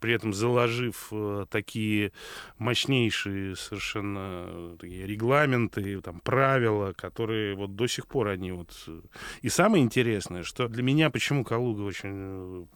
При 0.00 0.14
этом 0.14 0.32
заложив 0.32 1.12
такие 1.50 2.12
мощнейшие 2.58 3.54
совершенно 3.54 4.76
такие 4.78 5.06
регламенты, 5.06 6.00
там, 6.00 6.20
правила, 6.20 6.94
которые 6.94 7.54
вот 7.54 7.76
до 7.76 7.86
сих 7.86 8.06
пор 8.06 8.28
они 8.28 8.52
вот... 8.52 8.72
И 9.42 9.50
самое 9.50 9.84
интересное, 9.84 10.42
что 10.42 10.68
для 10.68 10.82
меня 10.82 11.10
почему 11.10 11.44
Калуга 11.44 11.82
очень 11.82 12.66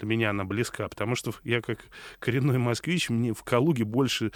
для 0.00 0.08
меня 0.08 0.30
она 0.30 0.44
близка, 0.44 0.88
потому 0.88 1.14
что 1.14 1.32
я 1.44 1.60
как 1.60 1.78
коренной 2.18 2.58
москвич, 2.58 3.10
мне 3.10 3.34
в 3.34 3.42
Калуге 3.44 3.84
больше 3.84 4.32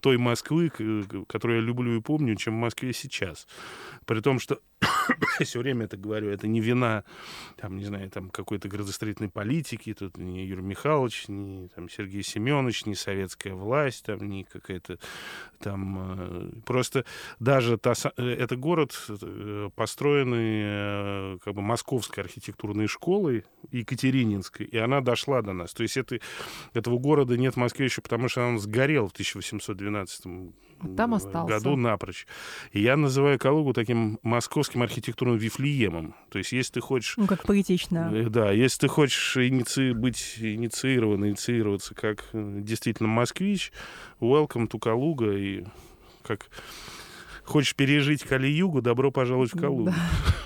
той 0.00 0.18
Москвы, 0.18 0.70
которую 1.28 1.60
я 1.60 1.64
люблю 1.64 1.96
и 1.96 2.00
помню, 2.00 2.34
чем 2.36 2.54
в 2.54 2.60
Москве 2.60 2.92
сейчас. 2.92 3.46
При 4.06 4.20
том, 4.20 4.38
что 4.38 4.58
все 5.44 5.58
время 5.58 5.84
это 5.84 5.96
говорю, 5.96 6.30
это 6.30 6.46
не 6.46 6.60
вина, 6.60 7.04
там, 7.56 7.76
не 7.76 7.84
знаю, 7.84 8.10
там, 8.10 8.30
какой-то 8.30 8.68
градостроительной 8.68 9.30
политики, 9.30 9.94
тут 9.94 10.16
ни 10.16 10.40
Юрий 10.40 10.62
Михайлович, 10.62 11.24
ни 11.28 11.68
там, 11.68 11.88
Сергей 11.88 12.22
Семенович, 12.22 12.86
ни 12.86 12.94
советская 12.94 13.54
власть, 13.54 14.04
там, 14.04 14.28
ни 14.28 14.42
какая-то 14.42 14.98
там... 15.60 15.98
Э, 16.18 16.50
просто 16.64 17.04
даже 17.38 17.78
та, 17.78 17.94
э, 18.16 18.22
это 18.22 18.56
город, 18.56 18.94
э, 19.08 19.70
построенный 19.74 21.38
как 21.40 21.54
бы 21.54 21.62
московской 21.62 22.24
архитектурной 22.24 22.86
школой, 22.86 23.44
Екатерининской, 23.70 24.66
и 24.66 24.76
она 24.76 25.00
дошла 25.00 25.42
до 25.42 25.52
нас. 25.52 25.72
То 25.72 25.82
есть 25.82 25.96
это, 25.96 26.18
этого 26.72 26.98
города 26.98 27.36
нет 27.36 27.54
в 27.54 27.58
Москве 27.58 27.86
еще 27.86 28.00
потому, 28.02 28.28
что 28.28 28.42
он 28.42 28.58
сгорел 28.58 29.08
в 29.08 29.12
1812 29.12 30.26
там 30.96 31.14
остался. 31.14 31.52
году 31.52 31.76
напрочь. 31.76 32.26
И 32.72 32.80
я 32.80 32.96
называю 32.96 33.38
Калугу 33.38 33.72
таким 33.72 34.18
московским 34.22 34.82
архитектурным 34.82 35.36
вифлеемом. 35.36 36.14
То 36.30 36.38
есть, 36.38 36.52
если 36.52 36.74
ты 36.74 36.80
хочешь... 36.80 37.14
Ну, 37.16 37.26
как 37.26 37.44
поэтично. 37.44 38.10
Э, 38.12 38.28
да, 38.28 38.50
если 38.50 38.80
ты 38.80 38.88
хочешь 38.88 39.36
иници... 39.36 39.92
быть 39.92 40.36
инициирован, 40.38 41.26
инициироваться 41.26 41.94
как 41.94 42.24
э, 42.32 42.60
действительно 42.60 43.08
москвич, 43.08 43.72
welcome 44.20 44.68
to 44.68 44.78
Калуга. 44.78 45.32
И 45.32 45.64
как 46.22 46.48
хочешь 47.44 47.74
пережить 47.74 48.22
Кали-Югу, 48.24 48.82
добро 48.82 49.10
пожаловать 49.10 49.54
в 49.54 49.58
Калугу. 49.58 49.92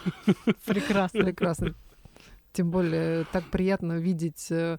Прекрасно, 0.66 1.24
прекрасно. 1.24 1.74
Тем 2.52 2.70
более 2.70 3.24
так 3.30 3.44
приятно 3.50 3.98
видеть, 3.98 4.48
э, 4.50 4.78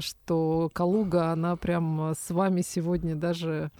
что 0.00 0.70
Калуга, 0.72 1.32
она 1.32 1.56
прям 1.56 2.12
с 2.16 2.30
вами 2.30 2.62
сегодня 2.62 3.14
даже 3.14 3.70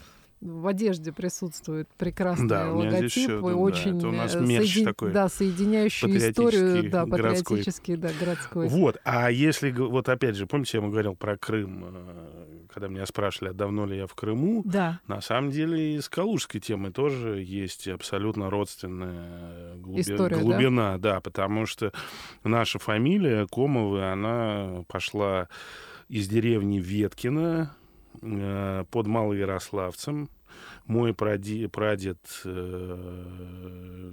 в 0.45 0.67
одежде 0.67 1.11
присутствует 1.11 1.89
прекрасный 1.97 2.49
да, 2.49 2.71
логотип, 2.71 3.05
еще, 3.05 3.41
да, 3.41 3.57
очень 3.57 3.97
это 3.99 4.09
у 4.09 4.13
нас 4.13 4.35
э, 4.35 4.47
соедин... 4.47 4.85
такой 4.85 5.11
да, 5.13 5.29
соединяющий 5.29 6.17
историю, 6.19 6.90
да, 6.90 7.07
патриотический, 7.07 7.97
городской. 7.97 7.97
да, 7.97 8.25
городской. 8.25 8.69
Вот, 8.69 8.99
а 9.05 9.31
если, 9.31 9.71
вот 9.71 10.09
опять 10.09 10.37
же, 10.37 10.47
помните, 10.47 10.77
я 10.77 10.83
вам 10.83 10.90
говорил 10.90 11.17
про 11.17 11.38
Крым, 11.38 11.85
э, 11.87 12.59
когда 12.73 12.88
меня 12.88 13.07
спрашивали, 13.07 13.51
а 13.51 13.55
давно 13.55 13.87
ли 13.87 13.97
я 13.97 14.07
в 14.07 14.15
Крыму, 14.15 14.63
Да. 14.67 15.01
на 15.07 15.23
самом 15.23 15.51
деле 15.51 15.97
и 15.97 16.01
с 16.01 16.11
калужской 16.11 16.61
темой 16.61 16.92
тоже 16.92 17.42
есть 17.42 17.88
абсолютно 17.88 18.51
родственная 18.51 19.77
глуби- 19.77 20.01
История, 20.03 20.37
да? 20.37 20.42
глубина, 20.42 20.99
да? 20.99 21.21
потому 21.21 21.65
что 21.65 21.92
наша 22.42 22.79
фамилия 22.79 23.47
Комовы, 23.47 24.05
она 24.05 24.85
пошла 24.88 25.49
из 26.09 26.29
деревни 26.29 26.81
Веткина 26.81 27.75
э, 27.81 27.84
под 28.21 29.06
Малоярославцем. 29.06 30.29
Мой 30.87 31.15
пради- 31.15 31.67
прадед 31.67 32.19
э, 32.44 34.10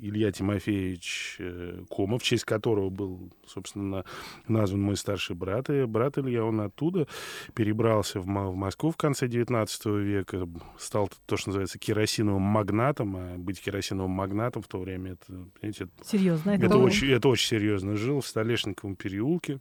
Илья 0.00 0.32
Тимофеевич 0.32 1.36
э, 1.38 1.82
Комов, 1.90 2.22
в 2.22 2.24
честь 2.24 2.44
которого 2.44 2.90
был, 2.90 3.32
собственно, 3.46 4.04
назван 4.46 4.82
мой 4.82 4.96
старший 4.96 5.34
брат. 5.34 5.70
И 5.70 5.84
брат 5.84 6.18
Илья, 6.18 6.44
он 6.44 6.60
оттуда 6.60 7.06
перебрался 7.54 8.20
в, 8.20 8.24
в 8.24 8.54
Москву 8.54 8.90
в 8.90 8.96
конце 8.96 9.28
19 9.28 9.86
века, 9.86 10.48
стал 10.78 11.10
то, 11.26 11.36
что 11.36 11.50
называется 11.50 11.78
керосиновым 11.78 12.42
магнатом, 12.42 13.16
а 13.16 13.36
быть 13.36 13.60
керосиновым 13.60 14.10
магнатом 14.10 14.62
в 14.62 14.68
то 14.68 14.78
время, 14.78 15.12
это, 15.12 15.26
понимаете, 15.60 15.88
Серьезно, 16.04 16.50
это, 16.50 16.66
это 16.66 16.78
очень, 16.78 17.08
это 17.08 17.28
очень 17.28 17.48
серьезно. 17.48 17.96
Жил 17.96 18.20
в 18.20 18.26
Столешниковом 18.26 18.96
переулке. 18.96 19.58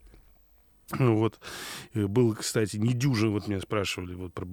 Вот. 0.92 1.40
И 1.94 2.00
Был, 2.04 2.36
кстати, 2.36 2.78
недюжин, 2.78 3.32
вот 3.32 3.48
меня 3.48 3.60
спрашивали 3.60 4.14
вот 4.16 4.34
про, 4.34 4.46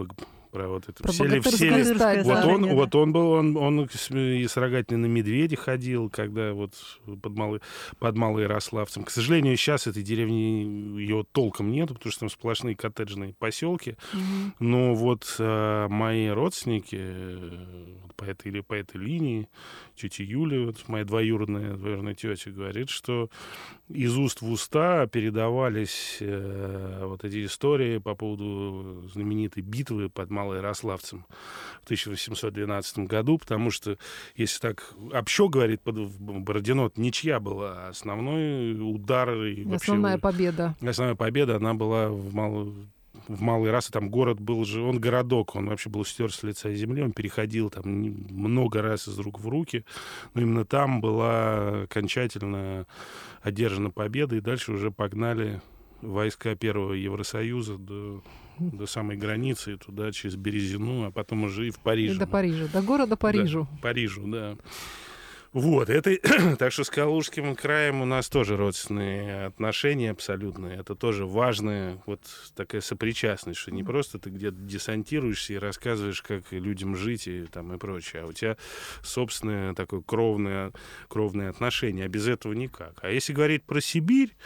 про 0.53 0.69
вот 0.69 0.89
это. 0.89 1.03
Про 1.03 1.13
все 1.13 1.25
ли, 1.25 1.41
все 1.41 1.71
ли- 1.71 2.23
вот 2.23 2.45
он, 2.45 2.63
да. 2.63 2.75
вот 2.75 2.95
он 2.95 3.13
был, 3.13 3.31
он, 3.33 3.57
он 3.57 3.89
с- 3.91 4.11
и 4.11 4.47
с 4.47 4.57
рогатиной 4.57 5.01
на 5.01 5.07
медведе 5.07 5.57
ходил, 5.57 6.09
когда 6.11 6.53
вот 6.53 6.73
под, 7.23 7.37
Малый, 7.37 7.61
под 7.99 8.17
Малоярославцем. 8.17 9.05
К 9.05 9.11
сожалению, 9.11 9.57
сейчас 9.57 9.87
этой 9.87 10.03
деревни 10.03 10.99
ее 10.99 11.25
толком 11.33 11.71
нету, 11.71 11.95
потому 11.95 12.11
что 12.11 12.21
там 12.21 12.31
сплошные 12.31 12.77
коттеджные 12.77 13.35
поселки. 13.39 13.97
Мгм. 14.13 14.55
Но 14.61 14.95
вот 14.95 15.37
э, 15.39 15.87
мои 15.89 16.29
родственники 16.29 16.97
э, 16.99 17.87
по 18.17 18.25
этой 18.25 18.49
или 18.49 18.61
по 18.61 18.75
этой 18.75 18.99
линии, 18.99 19.49
тетя 19.95 20.25
Юля, 20.25 20.67
вот 20.67 20.89
моя 20.89 21.05
двоюродная, 21.05 21.75
двоюродная 21.75 22.15
тетя, 22.15 22.51
говорит, 22.51 22.89
что 22.89 23.29
из 23.89 24.17
уст 24.17 24.41
в 24.41 24.51
уста 24.51 25.07
передавались 25.07 26.17
э, 26.29 27.05
вот 27.05 27.25
эти 27.25 27.45
истории 27.47 27.99
по 27.99 28.15
поводу 28.15 29.09
знаменитой 29.13 29.63
битвы 29.63 30.09
под 30.09 30.31
Малоярославцем 30.31 31.25
в 31.83 31.85
1812 31.85 32.99
году, 33.01 33.39
потому 33.39 33.71
что, 33.71 33.99
если 34.35 34.59
так 34.61 34.95
общо 35.13 35.49
говорить, 35.49 35.81
под 35.81 35.97
Бородино 36.19 36.91
ничья 36.97 37.41
была, 37.41 37.89
основной 37.89 38.79
удар 38.81 39.33
и 39.35 39.65
вообще 39.65 39.93
Основная 39.93 40.19
победа. 40.19 40.75
Основная 40.81 41.17
победа, 41.17 41.57
она 41.57 41.75
была 41.75 42.09
в, 42.09 42.35
Мал... 42.35 42.73
в 43.29 43.41
Малой 43.41 43.71
Расе. 43.71 43.93
Там 43.93 44.11
город 44.11 44.41
был 44.41 44.65
же, 44.65 44.83
он 44.83 44.99
городок, 44.99 45.57
он 45.57 45.69
вообще 45.69 45.91
был 45.91 46.05
стер 46.05 46.33
с 46.33 46.43
лица 46.43 46.73
земли, 46.73 47.03
он 47.03 47.13
переходил 47.13 47.71
там 47.71 47.85
много 47.85 48.83
раз 48.83 49.09
из 49.09 49.19
рук 49.19 49.41
в 49.41 49.49
руки. 49.49 49.85
Но 50.35 50.43
именно 50.43 50.65
там 50.65 51.01
была 51.01 51.83
окончательно 51.85 52.87
одержана 53.43 53.91
победа, 53.91 54.37
и 54.37 54.41
дальше 54.41 54.73
уже 54.73 54.91
погнали 54.91 55.61
войска 56.03 56.55
Первого 56.55 56.93
Евросоюза 56.93 57.79
до, 57.79 58.23
до 58.59 58.87
самой 58.87 59.17
границы, 59.17 59.75
и 59.75 59.77
туда 59.77 60.13
через 60.13 60.37
Березину, 60.37 61.05
а 61.05 61.11
потом 61.11 61.45
уже 61.45 61.69
и 61.69 61.71
в 61.71 61.77
И 61.77 61.81
Париж. 61.83 62.17
до 62.17 62.27
Парижа. 62.27 62.67
До 62.73 62.83
города 62.83 63.17
Парижу. 63.17 63.67
Парижу, 63.83 64.27
да. 64.27 64.57
Вот, 65.57 65.89
это, 65.89 66.15
так 66.59 66.71
что 66.71 66.85
с 66.85 66.91
Калужским 66.91 67.57
краем 67.57 68.03
у 68.03 68.05
нас 68.05 68.29
тоже 68.29 68.59
родственные 68.59 69.47
отношения 69.47 70.11
абсолютные. 70.11 70.77
Это 70.77 70.95
тоже 70.95 71.25
важная 71.25 71.97
вот 72.05 72.21
такая 72.55 72.83
сопричастность, 72.83 73.59
что 73.61 73.71
не 73.71 73.83
просто 73.83 74.19
ты 74.19 74.29
где-то 74.29 74.59
десантируешься 74.59 75.55
и 75.55 75.57
рассказываешь, 75.57 76.21
как 76.21 76.53
людям 76.53 76.95
жить 76.95 77.27
и 77.27 77.47
там 77.47 77.73
и 77.73 77.79
прочее, 77.79 78.25
а 78.25 78.27
у 78.27 78.35
тебя 78.35 78.59
собственное 79.03 79.73
такое 79.73 80.03
кровное, 80.03 80.73
кровное 81.09 81.49
отношение, 81.49 82.05
а 82.05 82.09
без 82.09 82.29
этого 82.29 82.53
никак. 82.53 82.99
А 83.01 83.09
если 83.09 83.33
говорить 83.33 83.65
про 83.65 83.81
Сибирь, 83.81 84.37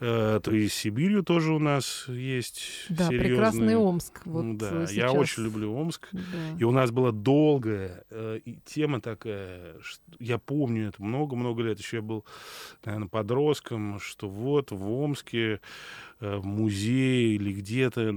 э, 0.00 0.38
то 0.44 0.52
и 0.52 0.68
с 0.68 0.74
Сибирью 0.74 1.22
тоже 1.22 1.54
у 1.54 1.58
нас 1.58 2.04
есть 2.08 2.84
Да, 2.90 3.08
серьезные... 3.08 3.20
прекрасный 3.30 3.76
Омск. 3.76 4.20
Вот 4.26 4.58
да, 4.58 4.70
э, 4.70 4.80
я 4.80 5.08
сейчас. 5.08 5.14
очень 5.14 5.44
люблю 5.44 5.74
Омск. 5.74 6.08
Да. 6.12 6.20
И 6.58 6.64
у 6.64 6.72
нас 6.72 6.90
была 6.90 7.10
долгая 7.10 8.04
э, 8.10 8.40
тема 8.66 9.00
такая, 9.00 9.74
что- 9.80 10.02
я 10.18 10.36
помню 10.36 10.57
это 10.66 11.02
много-много 11.02 11.62
лет, 11.62 11.78
еще 11.78 11.98
я 11.98 12.02
был, 12.02 12.24
наверное, 12.84 13.08
подростком, 13.08 13.98
что 14.00 14.28
вот 14.28 14.70
в 14.70 14.90
Омске 14.90 15.60
э, 16.20 16.36
в 16.36 16.46
музее 16.46 17.34
или 17.34 17.52
где-то, 17.52 18.14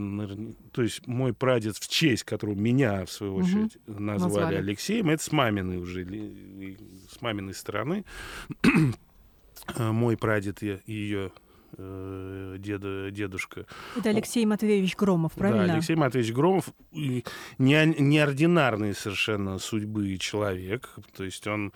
то 0.71 0.81
есть 0.81 1.05
мой 1.07 1.33
прадед 1.33 1.75
в 1.77 1.87
честь, 1.87 2.23
которого 2.23 2.55
меня, 2.55 3.05
в 3.05 3.11
свою 3.11 3.35
очередь, 3.35 3.77
назвали, 3.87 4.21
Назвали. 4.21 4.55
Алексеем, 4.55 5.09
это 5.09 5.23
с 5.23 5.31
маминой 5.31 5.77
уже, 5.77 6.05
с 7.09 7.21
маминой 7.21 7.53
стороны. 7.53 8.05
Э, 9.77 9.91
Мой 9.91 10.17
прадед 10.17 10.63
и 10.63 11.29
ее 11.77 12.57
деда, 12.57 13.11
дедушка 13.11 13.65
Это 13.97 14.09
Алексей 14.09 14.45
Матвеевич 14.45 14.95
Громов, 14.95 15.33
правильно? 15.33 15.67
да, 15.67 15.73
Алексей 15.73 15.95
Матвеевич 15.95 16.33
Громов 16.33 16.69
не- 16.91 17.23
неординарный 17.57 18.93
совершенно 18.93 19.57
судьбы 19.59 20.17
человек. 20.17 20.89
То 21.15 21.23
есть 21.23 21.45
он 21.47 21.71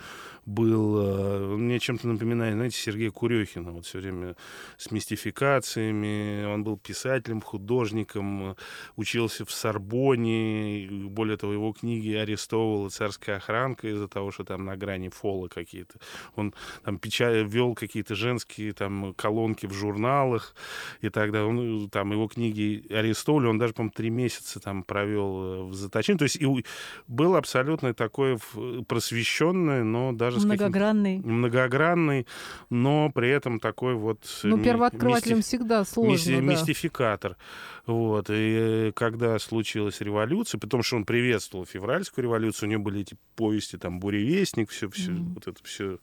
был... 0.45 0.97
э, 0.99 1.53
Он 1.53 1.61
мне 1.65 1.79
чем-то 1.79 2.07
напоминает, 2.07 2.55
знаете, 2.55 2.77
Сергея 2.77 3.11
Курехина. 3.11 3.71
Вот 3.71 3.85
все 3.85 3.99
время 3.99 4.35
с 4.77 4.91
мистификациями. 4.91 6.45
Он 6.45 6.63
был 6.63 6.77
писателем, 6.77 7.41
художником, 7.41 8.51
э, 8.51 8.55
учился 8.95 9.45
в 9.45 9.51
Сорбоне. 9.51 10.87
Более 11.09 11.37
того, 11.37 11.53
его 11.53 11.71
книги 11.73 12.13
арестовывала 12.13 12.89
царская 12.89 13.37
охранка 13.37 13.87
из-за 13.87 14.07
того, 14.07 14.31
что 14.31 14.43
там 14.43 14.65
на 14.65 14.75
грани 14.75 15.09
фола 15.09 15.47
какие-то. 15.47 15.99
Он 16.35 16.53
там 16.83 16.97
печа- 16.97 17.43
вел 17.43 17.73
какие-то 17.75 18.15
женские 18.15 18.73
там 18.73 19.13
колонки 19.15 19.65
в 19.65 19.73
журналах, 19.85 20.55
и 21.01 21.09
тогда 21.09 21.45
он, 21.45 21.89
там 21.89 22.11
его 22.11 22.27
книги 22.27 22.85
арестовали, 22.89 23.47
он 23.47 23.57
даже, 23.57 23.73
по-моему, 23.73 23.93
три 23.95 24.09
месяца 24.09 24.59
там 24.59 24.83
провел 24.83 25.43
э, 25.43 25.63
в 25.65 25.73
заточении. 25.73 26.17
То 26.17 26.23
есть 26.25 26.37
и 26.37 26.65
был 27.07 27.35
абсолютно 27.35 27.93
такой 27.93 28.37
в- 28.37 28.83
просвещенный, 28.83 29.83
но 29.83 30.11
даже 30.11 30.39
Многогранный. 30.39 31.19
многогранный, 31.19 32.25
но 32.69 33.11
при 33.13 33.29
этом 33.29 33.59
такой 33.59 33.93
вот... 33.95 34.19
э, 34.43 34.47
Ну, 34.47 34.57
ми- 34.57 34.63
первооткрывателям 34.63 35.39
мисти- 35.39 35.47
всегда 35.47 35.79
мисти- 35.81 35.93
сложно, 35.93 36.35
да. 36.35 36.41
мистификатор. 36.41 37.37
Вот. 37.85 38.29
И 38.29 38.33
э, 38.33 38.91
когда 38.95 39.37
случилась 39.39 40.01
революция, 40.01 40.59
потому 40.59 40.81
что 40.83 40.95
он 40.97 41.05
приветствовал 41.05 41.65
февральскую 41.65 42.23
революцию, 42.23 42.67
у 42.69 42.71
него 42.71 42.81
были 42.83 43.01
эти 43.01 43.15
повести, 43.35 43.77
там, 43.77 43.99
«Буревестник», 43.99 44.69
все, 44.71 44.89
все, 44.89 45.11
Мгм. 45.11 45.33
вот 45.35 45.47
это 45.47 45.63
все 45.63 45.99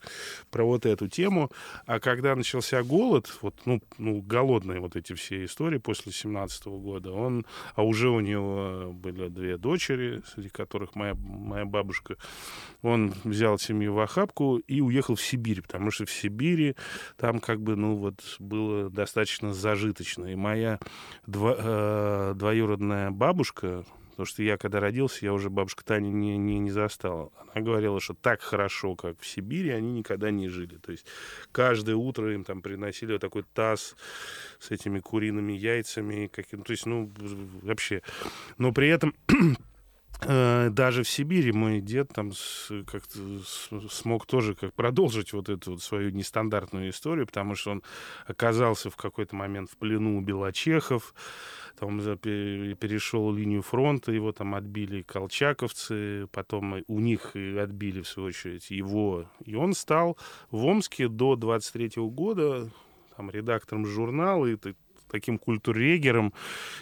про 0.51 0.65
вот 0.65 0.87
эту 0.87 1.09
тему. 1.09 1.51
А 1.87 1.99
когда 1.99 2.37
начался 2.37 2.83
голод, 2.83 3.37
вот, 3.43 3.55
ну, 3.65 3.72
ну, 3.99 4.21
голодные 4.21 4.81
вот 4.81 4.97
эти 4.97 5.15
все 5.15 5.45
истории 5.45 5.79
после 5.79 6.13
17 6.13 6.67
года, 6.67 7.13
он, 7.13 7.47
а 7.75 7.83
уже 7.83 8.09
у 8.09 8.21
него 8.21 8.93
были 8.93 9.29
две 9.29 9.57
дочери, 9.57 10.23
среди 10.35 10.49
которых 10.49 10.95
моя, 10.95 11.15
моя 11.15 11.65
бабушка, 11.65 12.17
он 12.83 13.15
взял 13.25 13.59
семью 13.59 13.95
в 13.95 14.01
охапку 14.01 14.57
и 14.57 14.81
уехал 14.81 15.15
в 15.15 15.23
Сибирь, 15.23 15.63
потому 15.63 15.91
что 15.91 16.07
в 16.07 16.11
Сибири 16.11 16.77
там 17.17 17.41
как 17.41 17.61
бы, 17.61 17.77
ну, 17.77 17.97
вот 17.97 18.37
было 18.39 18.91
достаточно 18.91 19.53
зажиточно. 19.53 20.27
И 20.27 20.35
моя 20.35 20.79
дво- 21.27 21.57
э, 21.59 22.35
двоюродная 22.35 23.11
бабушка, 23.11 23.85
потому 24.13 24.27
что 24.27 24.43
я, 24.43 24.59
когда 24.59 24.79
родился, 24.79 25.25
я 25.25 25.33
уже 25.33 25.51
бабушка 25.51 25.85
Таня 25.85 26.09
не, 26.09 26.37
не, 26.37 26.59
не 26.59 26.71
застала. 26.71 27.33
Она 27.53 27.65
говорила, 27.65 28.01
что 28.01 28.15
так 28.15 28.43
хорошо, 28.43 28.95
как 28.95 29.19
в 29.21 29.27
Сибири, 29.27 29.71
они 29.71 29.93
никогда 29.93 30.31
не 30.31 30.49
жили. 30.49 30.77
То 30.77 30.93
есть 30.93 31.07
каждое 31.51 31.97
утро 31.97 32.33
им 32.33 32.45
там 32.45 32.61
приносили 32.63 33.13
вот 33.13 33.21
такой 33.23 33.45
таз 33.55 33.97
с 34.61 34.71
этими 34.71 35.01
куриными 35.01 35.53
яйцами. 35.53 36.31
Каким, 36.33 36.63
то 36.63 36.73
есть, 36.73 36.87
ну, 36.87 37.11
вообще. 37.63 38.03
Но 38.59 38.73
при 38.73 38.89
этом 38.89 39.15
э, 40.21 40.69
даже 40.71 41.05
в 41.05 41.09
Сибири 41.09 41.53
мой 41.53 41.81
дед 41.81 42.11
там 42.13 42.33
как-то 42.87 43.19
смог 43.91 44.27
тоже 44.27 44.55
как 44.55 44.75
продолжить 44.75 45.33
вот 45.33 45.49
эту 45.49 45.73
вот 45.73 45.83
свою 45.83 46.11
нестандартную 46.11 46.91
историю, 46.91 47.27
потому 47.27 47.55
что 47.55 47.71
он 47.71 47.83
оказался 48.27 48.91
в 48.91 48.97
какой-то 48.97 49.35
момент 49.37 49.71
в 49.71 49.77
плену 49.79 50.19
у 50.19 50.21
белочехов, 50.21 51.15
там 51.79 51.99
перешел 51.99 53.33
линию 53.33 53.63
фронта, 53.63 54.13
его 54.13 54.33
там 54.33 54.55
отбили 54.55 55.03
колчаковцы, 55.03 56.27
потом 56.33 56.83
у 56.87 57.01
них 57.01 57.35
отбили, 57.35 58.03
в 58.03 58.09
свою 58.09 58.29
очередь, 58.29 58.71
его. 58.71 59.27
И 59.45 59.55
он 59.55 59.75
стал 59.75 60.17
в 60.51 60.65
Омске 60.65 61.09
до 61.09 61.37
23 61.37 62.03
года 62.09 62.71
там, 63.17 63.31
редактором 63.31 63.87
журнала 63.87 64.47
и 64.47 64.57
таким 65.13 65.39
культуррегером, 65.39 66.33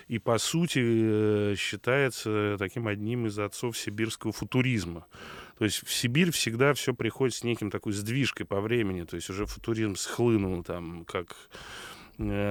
и, 0.07 0.18
по 0.18 0.38
сути, 0.38 0.80
э, 0.82 1.55
считается 1.59 2.57
таким 2.59 2.86
одним 2.86 3.26
из 3.26 3.38
отцов 3.38 3.76
сибирского 3.76 4.32
футуризма. 4.32 5.07
То 5.59 5.64
есть 5.64 5.84
в 5.84 5.93
Сибирь 5.93 6.30
всегда 6.30 6.72
все 6.72 6.95
приходит 6.95 7.34
с 7.34 7.45
неким 7.45 7.70
такой 7.70 7.93
сдвижкой 7.93 8.47
по 8.47 8.61
времени. 8.61 9.03
То 9.03 9.16
есть 9.16 9.28
уже 9.28 9.45
футуризм 9.45 9.97
схлынул 9.97 10.62
там, 10.62 11.05
как 11.05 11.36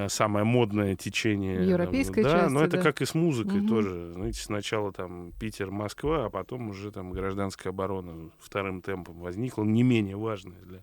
самое 0.09 0.45
модное 0.45 0.95
течение. 0.95 1.67
Европейская 1.67 2.23
да, 2.23 2.31
часть, 2.31 2.51
но 2.51 2.63
это 2.63 2.77
да. 2.77 2.83
как 2.83 3.01
и 3.01 3.05
с 3.05 3.13
музыкой 3.13 3.59
Мгм. 3.59 3.67
тоже. 3.67 4.11
Знаете, 4.13 4.41
сначала 4.41 4.91
там 4.91 5.31
Питер, 5.39 5.69
Москва, 5.69 6.25
а 6.25 6.29
потом 6.29 6.69
уже 6.69 6.91
там 6.91 7.11
гражданская 7.11 7.71
оборона 7.71 8.31
вторым 8.39 8.81
темпом 8.81 9.19
возникла, 9.19 9.63
не 9.63 9.83
менее 9.83 10.15
важная. 10.15 10.59
Для... 10.63 10.79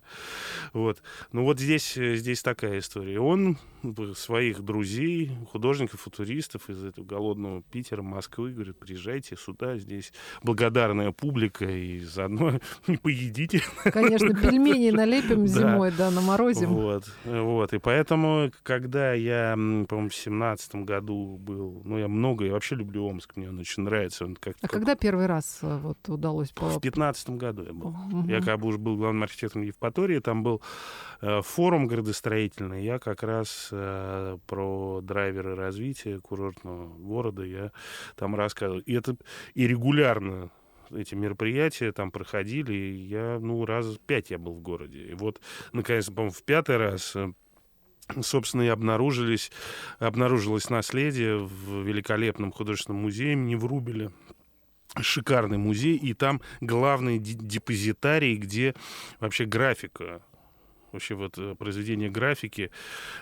Вот. 0.73 1.01
Ну 1.31 1.43
вот 1.43 1.59
здесь, 1.59 1.97
э, 1.97 2.15
здесь 2.15 2.41
такая 2.41 2.79
история. 2.79 3.19
Он 3.19 3.57
своих 4.15 4.61
друзей, 4.61 5.31
художников, 5.51 6.01
футуристов 6.01 6.69
из 6.69 6.83
этого 6.83 7.05
голодного 7.05 7.61
Питера, 7.61 8.01
Москвы, 8.01 8.51
говорит, 8.51 8.77
приезжайте 8.77 9.35
сюда, 9.35 9.77
здесь 9.77 10.11
благодарная 10.43 11.11
публика, 11.11 11.65
и 11.65 11.99
заодно 11.99 12.59
не 12.87 12.97
поедите. 12.97 13.61
Конечно, 13.83 14.29
пельмени 14.41 14.91
налепим 14.91 15.47
зимой, 15.47 15.91
да, 15.97 16.11
наморозим. 16.11 16.69
Вот, 16.69 17.05
вот. 17.25 17.73
И 17.73 17.79
поэтому, 17.79 18.51
когда 18.79 19.13
я, 19.13 19.53
по-моему, 19.55 20.09
в 20.09 20.15
семнадцатом 20.15 20.85
году 20.85 21.37
был, 21.39 21.81
ну, 21.83 21.97
я 21.97 22.07
много, 22.07 22.45
я 22.45 22.53
вообще 22.53 22.75
люблю 22.75 23.05
Омск, 23.07 23.35
мне 23.35 23.49
он 23.49 23.59
очень 23.59 23.81
нравится. 23.83 24.23
Он 24.25 24.35
как, 24.35 24.55
А 24.57 24.61
как- 24.61 24.71
когда 24.71 24.95
первый 24.95 25.25
раз 25.25 25.59
э, 25.63 25.77
вот 25.79 25.97
удалось. 26.07 26.53
В 26.55 26.79
пятнадцатом 26.79 27.37
году 27.39 27.63
я 27.63 27.73
был. 27.73 27.89
Мгм. 27.91 28.29
Я 28.29 28.41
как 28.41 28.59
бы 28.59 28.67
уже 28.67 28.77
был 28.77 28.95
главным 28.97 29.23
архитектором 29.23 29.65
Евпатории, 29.65 30.19
там 30.19 30.43
был 30.43 30.61
э, 31.21 31.41
форум 31.41 31.87
градостроительный, 31.87 32.83
я 32.83 32.99
как 32.99 33.23
раз 33.23 33.69
э, 33.71 34.37
про 34.45 35.01
драйверы 35.01 35.55
развития 35.55 36.19
курортного 36.19 36.87
города, 36.97 37.43
я 37.43 37.71
там 38.15 38.35
рассказывал. 38.35 38.79
И 38.81 38.93
это 38.93 39.17
и 39.55 39.67
регулярно 39.67 40.51
эти 40.91 41.15
мероприятия 41.15 41.91
там 41.91 42.11
проходили, 42.11 42.71
и 42.73 42.95
я, 43.07 43.39
ну, 43.41 43.65
раз 43.65 43.97
пять 44.05 44.29
я 44.29 44.37
был 44.37 44.53
в 44.53 44.61
городе. 44.61 44.99
И 45.11 45.13
вот, 45.15 45.41
наконец, 45.73 46.05
по-моему, 46.05 46.31
в 46.31 46.43
пятый 46.43 46.77
раз 46.77 47.13
э, 47.15 47.33
собственно, 48.21 48.63
и 48.63 48.67
обнаружились, 48.67 49.51
обнаружилось 49.99 50.69
наследие 50.69 51.37
в 51.37 51.83
великолепном 51.83 52.51
художественном 52.51 53.01
музее 53.01 53.33
имени 53.33 53.55
Врубеля. 53.55 54.11
Шикарный 54.99 55.57
музей, 55.57 55.97
и 55.97 56.13
там 56.13 56.41
главный 56.61 57.19
депозитарий, 57.19 58.35
где 58.35 58.73
вообще 59.19 59.45
графика, 59.45 60.21
вообще 60.97 61.15
вот 61.15 61.37
э, 61.37 61.55
произведение 61.55 62.09
графики 62.09 62.71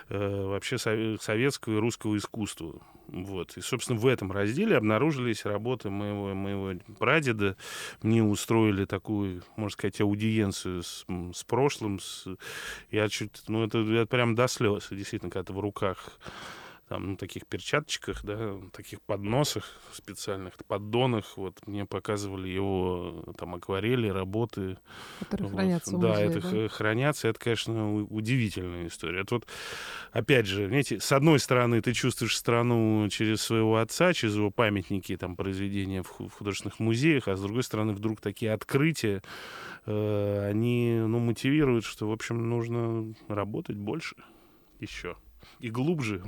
э, 0.08 0.44
вообще 0.46 0.76
сове- 0.76 1.20
советского 1.20 1.76
и 1.76 1.80
русского 1.80 2.16
искусства. 2.16 2.80
Вот. 3.08 3.56
И, 3.56 3.60
собственно, 3.60 3.98
в 3.98 4.06
этом 4.06 4.32
разделе 4.32 4.76
обнаружились 4.76 5.44
работы 5.44 5.90
моего, 5.90 6.34
моего 6.34 6.78
прадеда. 6.98 7.56
Мне 8.02 8.22
устроили 8.22 8.84
такую, 8.84 9.42
можно 9.56 9.72
сказать, 9.72 10.00
аудиенцию 10.00 10.82
с, 10.82 11.04
с 11.34 11.44
прошлым. 11.44 12.00
С, 12.00 12.26
я 12.90 13.08
чуть, 13.08 13.42
ну, 13.48 13.64
это, 13.64 13.78
это 13.78 14.06
прям 14.06 14.34
до 14.34 14.48
слез, 14.48 14.88
действительно, 14.90 15.30
когда 15.30 15.44
ты 15.44 15.52
в 15.52 15.60
руках 15.60 16.18
там, 16.88 17.10
ну, 17.10 17.16
таких 17.16 17.46
перчаточках, 17.46 18.24
да, 18.24 18.56
таких 18.72 19.02
подносах 19.02 19.64
специальных, 19.92 20.54
поддонах, 20.66 21.36
вот, 21.36 21.66
мне 21.66 21.84
показывали 21.84 22.48
его 22.48 23.24
там 23.36 23.56
акварели, 23.56 24.08
работы. 24.08 24.78
которые 25.18 25.48
Вот. 25.48 25.56
хранятся 25.56 25.96
да, 25.96 26.08
музее, 26.08 26.26
это 26.26 26.50
да? 26.50 26.68
хранятся, 26.68 27.28
это, 27.28 27.40
конечно, 27.40 28.02
удивительная 28.04 28.86
история. 28.86 29.22
Это 29.22 29.36
вот, 29.36 29.46
опять 30.12 30.46
же, 30.46 30.68
знаете, 30.68 31.00
с 31.00 31.10
одной 31.10 31.40
стороны, 31.40 31.80
ты 31.82 31.92
чувствуешь 31.92 32.36
страну 32.36 33.08
через 33.08 33.42
своего 33.42 33.78
отца, 33.78 34.12
через 34.12 34.36
его 34.36 34.50
памятники, 34.50 35.16
там, 35.16 35.34
произведения 35.34 36.02
в 36.02 36.30
художественных 36.30 36.78
музеях, 36.78 37.26
а 37.26 37.36
с 37.36 37.42
другой 37.42 37.64
стороны, 37.64 37.94
вдруг 37.94 38.20
такие 38.20 38.52
открытия, 38.52 39.22
э, 39.86 40.48
они, 40.50 41.00
ну, 41.04 41.18
мотивируют, 41.18 41.84
что, 41.84 42.08
в 42.08 42.12
общем, 42.12 42.48
нужно 42.48 43.12
работать 43.26 43.76
больше 43.76 44.14
еще 44.78 45.16
и 45.58 45.70
глубже. 45.70 46.22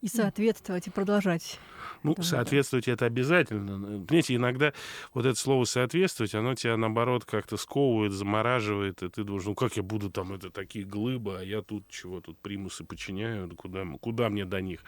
И 0.00 0.08
соответствовать, 0.08 0.86
и 0.86 0.90
продолжать. 0.90 1.58
Ну, 2.02 2.14
да. 2.14 2.22
соответствовать 2.22 2.88
это 2.88 3.04
обязательно. 3.04 4.00
Понимаете, 4.06 4.34
иногда 4.34 4.72
вот 5.12 5.26
это 5.26 5.38
слово 5.38 5.64
соответствовать, 5.64 6.34
оно 6.34 6.54
тебя 6.54 6.78
наоборот 6.78 7.26
как-то 7.26 7.58
сковывает, 7.58 8.12
замораживает, 8.12 9.02
и 9.02 9.10
ты 9.10 9.24
думаешь, 9.24 9.44
ну 9.44 9.54
как 9.54 9.76
я 9.76 9.82
буду 9.82 10.10
там, 10.10 10.32
это 10.32 10.50
такие 10.50 10.86
глыбы, 10.86 11.38
а 11.38 11.42
я 11.42 11.60
тут 11.60 11.86
чего, 11.88 12.22
тут 12.22 12.38
примусы 12.38 12.84
подчиняю, 12.84 13.48
да 13.48 13.56
куда, 13.56 13.84
куда 14.00 14.30
мне 14.30 14.46
до 14.46 14.62
них? 14.62 14.80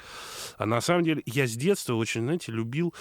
А 0.56 0.64
на 0.64 0.80
самом 0.80 1.04
деле 1.04 1.22
я 1.26 1.46
с 1.46 1.52
детства 1.52 1.94
очень, 1.94 2.22
знаете, 2.22 2.50
любил 2.50 2.94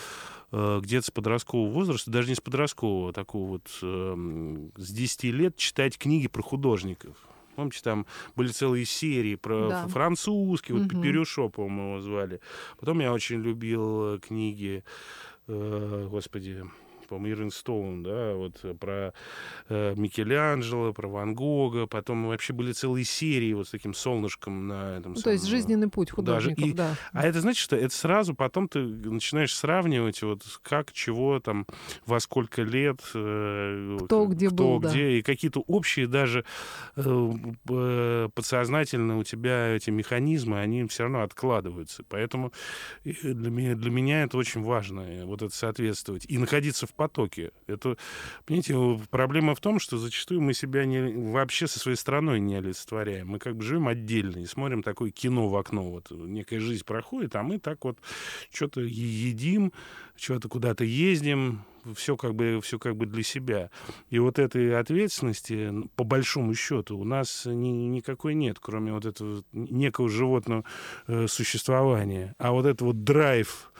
э, 0.51 0.79
где-то 0.81 1.07
с 1.07 1.11
подросткового 1.11 1.71
возраста, 1.71 2.11
даже 2.11 2.27
не 2.27 2.35
с 2.35 2.41
подросткового, 2.41 3.11
а 3.11 3.13
такого 3.13 3.51
вот 3.51 3.69
эм, 3.81 4.73
с 4.75 4.91
10 4.91 5.23
лет 5.25 5.55
читать 5.55 5.97
книги 5.97 6.27
про 6.27 6.41
художников. 6.41 7.15
Помните, 7.61 7.81
там 7.83 8.05
были 8.35 8.47
целые 8.49 8.85
серии 8.85 9.35
про 9.35 9.69
Да. 9.69 9.87
французский, 9.87 10.73
вот 10.73 10.83
Мгм. 10.83 10.89
Пеперюшо, 10.89 11.49
по-моему, 11.49 11.93
его 11.93 12.01
звали. 12.01 12.39
Потом 12.79 12.99
я 13.01 13.13
очень 13.13 13.39
любил 13.41 14.15
э, 14.15 14.19
книги, 14.19 14.83
э, 15.47 16.07
господи, 16.09 16.65
по-моему, 17.11 17.35
Ирвин 17.35 17.51
Стоун, 17.51 18.03
да, 18.03 18.33
вот 18.35 18.59
э, 18.63 18.73
про 18.73 19.13
э, 19.69 19.93
Микеланджело, 19.97 20.93
про 20.93 21.07
Ван 21.09 21.35
Гога. 21.35 21.85
Потом 21.87 22.27
вообще 22.27 22.53
были 22.53 22.71
целые 22.71 23.03
серии 23.03 23.53
вот 23.53 23.67
с 23.67 23.71
таким 23.71 23.93
солнышком 23.93 24.67
на 24.67 24.97
этом 24.97 25.13
Ну, 25.13 25.21
то 25.21 25.29
есть 25.31 25.43
самом, 25.43 25.53
э, 25.55 25.57
жизненный 25.61 25.89
путь 25.89 26.07
даже 26.09 26.15
художников, 26.15 26.65
и- 26.65 26.73
да. 26.73 26.95
а 27.11 27.27
это 27.27 27.41
значит, 27.41 27.61
что 27.61 27.75
это 27.75 27.93
сразу 27.93 28.33
потом 28.33 28.69
ты 28.69 28.79
начинаешь 28.79 29.53
сравнивать, 29.53 30.21
вот 30.23 30.41
как, 30.63 30.93
чего 30.93 31.39
там, 31.41 31.65
во 32.05 32.19
сколько 32.21 32.61
лет, 32.61 33.01
э, 33.13 33.97
Кто 34.05 34.25
где 34.27 34.47
кто 34.47 34.55
был, 34.55 34.79
да. 34.79 34.89
где, 34.89 35.17
и 35.17 35.21
какие-то 35.21 35.59
общие 35.67 36.07
даже 36.07 36.45
э, 36.95 37.31
э, 37.69 38.29
подсознательно 38.33 39.17
у 39.17 39.23
тебя 39.23 39.75
эти 39.75 39.89
механизмы, 39.89 40.59
они 40.59 40.87
все 40.87 41.03
равно 41.03 41.23
откладываются. 41.23 42.03
Поэтому 42.07 42.53
для 43.03 43.49
меня, 43.51 43.75
для 43.75 43.91
меня 43.91 44.23
это 44.23 44.37
очень 44.37 44.61
важно, 44.63 45.25
вот 45.25 45.41
это 45.41 45.53
соответствовать. 45.53 46.25
И 46.27 46.37
находиться 46.37 46.87
в 46.87 46.93
потоке. 47.01 47.51
Это, 47.65 47.97
понимаете, 48.45 49.07
проблема 49.09 49.55
в 49.55 49.59
том, 49.59 49.79
что 49.79 49.97
зачастую 49.97 50.39
мы 50.39 50.53
себя 50.53 50.85
не, 50.85 51.31
вообще 51.31 51.65
со 51.65 51.79
своей 51.79 51.97
страной 51.97 52.39
не 52.39 52.55
олицетворяем. 52.55 53.29
Мы 53.29 53.39
как 53.39 53.55
бы 53.55 53.63
живем 53.63 53.87
отдельно 53.87 54.37
и 54.37 54.45
смотрим 54.45 54.83
такое 54.83 55.09
кино 55.09 55.47
в 55.49 55.55
окно. 55.55 55.81
Вот 55.89 56.11
некая 56.11 56.59
жизнь 56.59 56.85
проходит, 56.85 57.35
а 57.35 57.41
мы 57.41 57.57
так 57.57 57.83
вот 57.85 57.97
что-то 58.53 58.81
едим, 58.81 59.73
что-то 60.15 60.47
куда-то 60.47 60.83
ездим, 60.83 61.63
все 61.95 62.15
как 62.15 62.35
бы 62.35 62.59
все 62.61 62.77
как 62.77 62.95
бы 62.95 63.07
для 63.07 63.23
себя. 63.23 63.71
И 64.11 64.19
вот 64.19 64.37
этой 64.37 64.77
ответственности, 64.77 65.73
по 65.95 66.03
большому 66.03 66.53
счету, 66.53 66.99
у 66.99 67.03
нас 67.03 67.47
ни- 67.47 67.87
никакой 67.87 68.35
нет, 68.35 68.59
кроме 68.59 68.93
вот 68.93 69.07
этого 69.07 69.43
некого 69.53 70.07
животного 70.07 70.65
э, 71.07 71.25
существования. 71.27 72.35
А 72.37 72.51
вот 72.51 72.67
это 72.67 72.85
вот 72.85 73.03
драйв, 73.03 73.71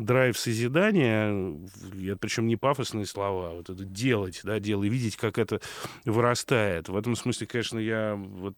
драйв 0.00 0.38
созидания, 0.38 1.56
я, 1.94 2.16
причем 2.16 2.46
не 2.46 2.56
пафосные 2.56 3.06
слова, 3.06 3.50
а 3.50 3.54
вот 3.54 3.70
это 3.70 3.84
делать, 3.84 4.40
да, 4.44 4.58
делать, 4.58 4.86
и 4.86 4.90
видеть, 4.90 5.16
как 5.16 5.38
это 5.38 5.60
вырастает. 6.04 6.88
В 6.88 6.96
этом 6.96 7.16
смысле, 7.16 7.46
конечно, 7.46 7.78
я 7.78 8.14
вот, 8.16 8.56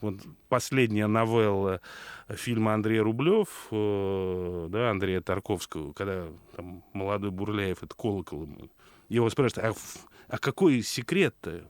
вот 0.00 0.16
последняя 0.48 1.06
новелла 1.06 1.80
фильма 2.28 2.74
Андрея 2.74 3.02
Рублев, 3.02 3.68
э, 3.70 4.68
да, 4.70 4.90
Андрея 4.90 5.20
Тарковского, 5.20 5.92
когда 5.92 6.26
там 6.56 6.82
молодой 6.92 7.30
Бурляев, 7.30 7.82
это 7.82 7.94
колокол 7.94 8.44
ему. 8.44 8.70
Его 9.08 9.28
спрашивают, 9.28 9.76
а, 9.76 10.34
а 10.34 10.38
какой 10.38 10.82
секрет-то? 10.82 11.62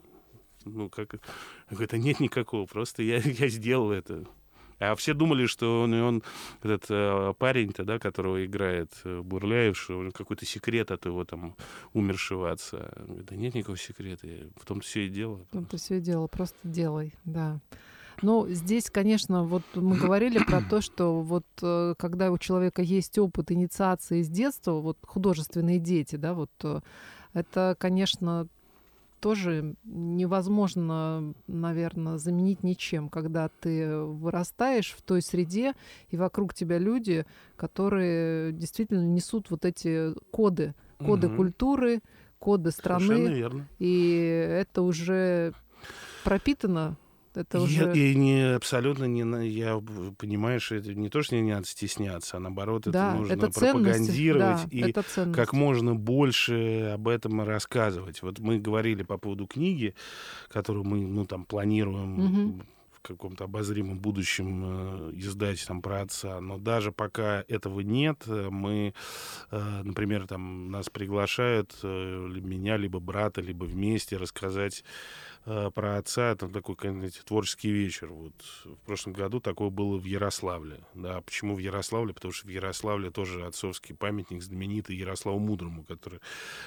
Ну, 0.64 0.88
как... 0.88 1.16
Да 1.70 1.96
нет 1.96 2.20
никакого, 2.20 2.66
просто 2.66 3.02
я, 3.02 3.16
я 3.24 3.48
сделал 3.48 3.90
это. 3.90 4.24
А 4.80 4.96
все 4.96 5.14
думали, 5.14 5.46
что 5.46 5.82
он, 5.82 5.92
он 5.94 6.22
этот 6.62 6.86
э, 6.88 7.34
парень-то, 7.38 7.84
да, 7.84 7.98
которого 7.98 8.44
играет 8.44 8.90
э, 9.04 9.20
Бурляев, 9.20 9.78
что 9.78 10.02
него 10.02 10.10
какой-то 10.10 10.46
секрет 10.46 10.90
от 10.90 11.04
его 11.04 11.24
там 11.24 11.54
умершего 11.92 12.50
отца. 12.50 12.90
Да 13.06 13.36
нет 13.36 13.54
никакого 13.54 13.76
секрета, 13.76 14.26
в 14.56 14.64
том-то 14.64 14.86
все 14.86 15.06
и 15.06 15.08
дело. 15.10 15.44
В 15.50 15.52
том-то 15.52 15.76
все 15.76 16.00
дело, 16.00 16.26
просто 16.26 16.56
делай, 16.64 17.14
да. 17.24 17.60
Ну, 18.22 18.46
здесь, 18.48 18.90
конечно, 18.90 19.44
вот 19.44 19.62
мы 19.74 19.96
говорили 19.96 20.38
про 20.38 20.62
то, 20.62 20.80
что 20.80 21.20
вот 21.20 21.46
э, 21.62 21.94
когда 21.98 22.30
у 22.30 22.38
человека 22.38 22.82
есть 22.82 23.18
опыт 23.18 23.50
инициации 23.50 24.22
с 24.22 24.28
детства, 24.28 24.72
вот 24.72 24.98
художественные 25.02 25.78
дети, 25.78 26.16
да, 26.16 26.34
вот 26.34 26.50
э, 26.62 26.80
это, 27.32 27.76
конечно, 27.78 28.46
тоже 29.20 29.74
невозможно, 29.84 31.34
наверное, 31.46 32.18
заменить 32.18 32.62
ничем, 32.62 33.08
когда 33.08 33.48
ты 33.60 33.96
вырастаешь 33.96 34.92
в 34.96 35.02
той 35.02 35.22
среде, 35.22 35.74
и 36.08 36.16
вокруг 36.16 36.54
тебя 36.54 36.78
люди, 36.78 37.26
которые 37.56 38.52
действительно 38.52 39.02
несут 39.04 39.50
вот 39.50 39.64
эти 39.64 40.14
коды, 40.30 40.74
коды 40.98 41.28
Мгм. 41.28 41.36
культуры, 41.36 42.00
коды 42.38 42.70
страны, 42.70 43.56
и 43.78 44.46
это 44.60 44.82
уже 44.82 45.52
пропитано, 46.24 46.96
это 47.34 47.58
И- 47.58 47.60
уже... 47.60 47.92
И, 47.96 48.14
не 48.14 48.54
абсолютно 48.54 49.04
не 49.04 49.20
я 49.48 49.80
понимаю, 50.18 50.60
что 50.60 50.76
это 50.76 50.94
не 50.94 51.08
то, 51.08 51.22
что 51.22 51.36
не 51.36 51.52
надо 51.52 51.66
стесняться, 51.66 52.36
а 52.36 52.40
наоборот, 52.40 52.82
да, 52.86 53.10
это 53.10 53.18
нужно 53.18 53.32
это 53.32 53.50
пропагандировать 53.50 54.64
да, 54.64 54.68
и 54.70 54.80
это 54.90 55.04
как 55.32 55.52
можно 55.52 55.94
больше 55.94 56.92
об 56.94 57.08
этом 57.08 57.42
рассказывать. 57.42 58.22
Вот 58.22 58.38
мы 58.38 58.58
говорили 58.58 59.02
по 59.02 59.18
поводу 59.18 59.46
книги, 59.46 59.94
которую 60.48 60.84
мы 60.84 61.00
ну, 61.00 61.26
там 61.26 61.44
планируем 61.44 62.62
в 63.02 63.08
каком-то 63.08 63.44
обозримом 63.44 63.98
будущем 63.98 64.62
э, 64.64 65.12
издать 65.14 65.64
там 65.66 65.80
про 65.80 66.02
отца. 66.02 66.40
Но 66.40 66.58
даже 66.58 66.92
пока 66.92 67.44
этого 67.48 67.80
нет, 67.80 68.26
мы, 68.26 68.92
э, 69.50 69.82
например, 69.82 70.26
там 70.26 70.70
нас 70.70 70.90
приглашают, 70.90 71.74
э, 71.82 72.40
меня, 72.42 72.76
либо 72.76 73.00
брата, 73.00 73.40
либо 73.40 73.64
вместе 73.64 74.18
рассказать 74.18 74.84
э, 75.46 75.70
про 75.74 75.96
отца, 75.96 76.32
это 76.32 76.48
такой 76.48 76.76
знаете, 76.80 77.20
творческий 77.24 77.70
вечер. 77.70 78.08
Вот 78.08 78.34
в 78.64 78.86
прошлом 78.86 79.12
году 79.12 79.40
такое 79.40 79.70
было 79.70 79.96
в 79.96 80.04
Ярославле. 80.04 80.80
Да, 80.94 81.20
почему 81.20 81.54
в 81.54 81.58
Ярославле? 81.58 82.14
Потому 82.14 82.32
что 82.32 82.46
в 82.46 82.50
Ярославле 82.50 83.10
тоже 83.10 83.46
отцовский 83.46 83.94
памятник 83.94 84.42
знаменитый 84.42 84.96
Ярославу 84.96 85.38
Мудрому, 85.38 85.84
который 85.84 86.20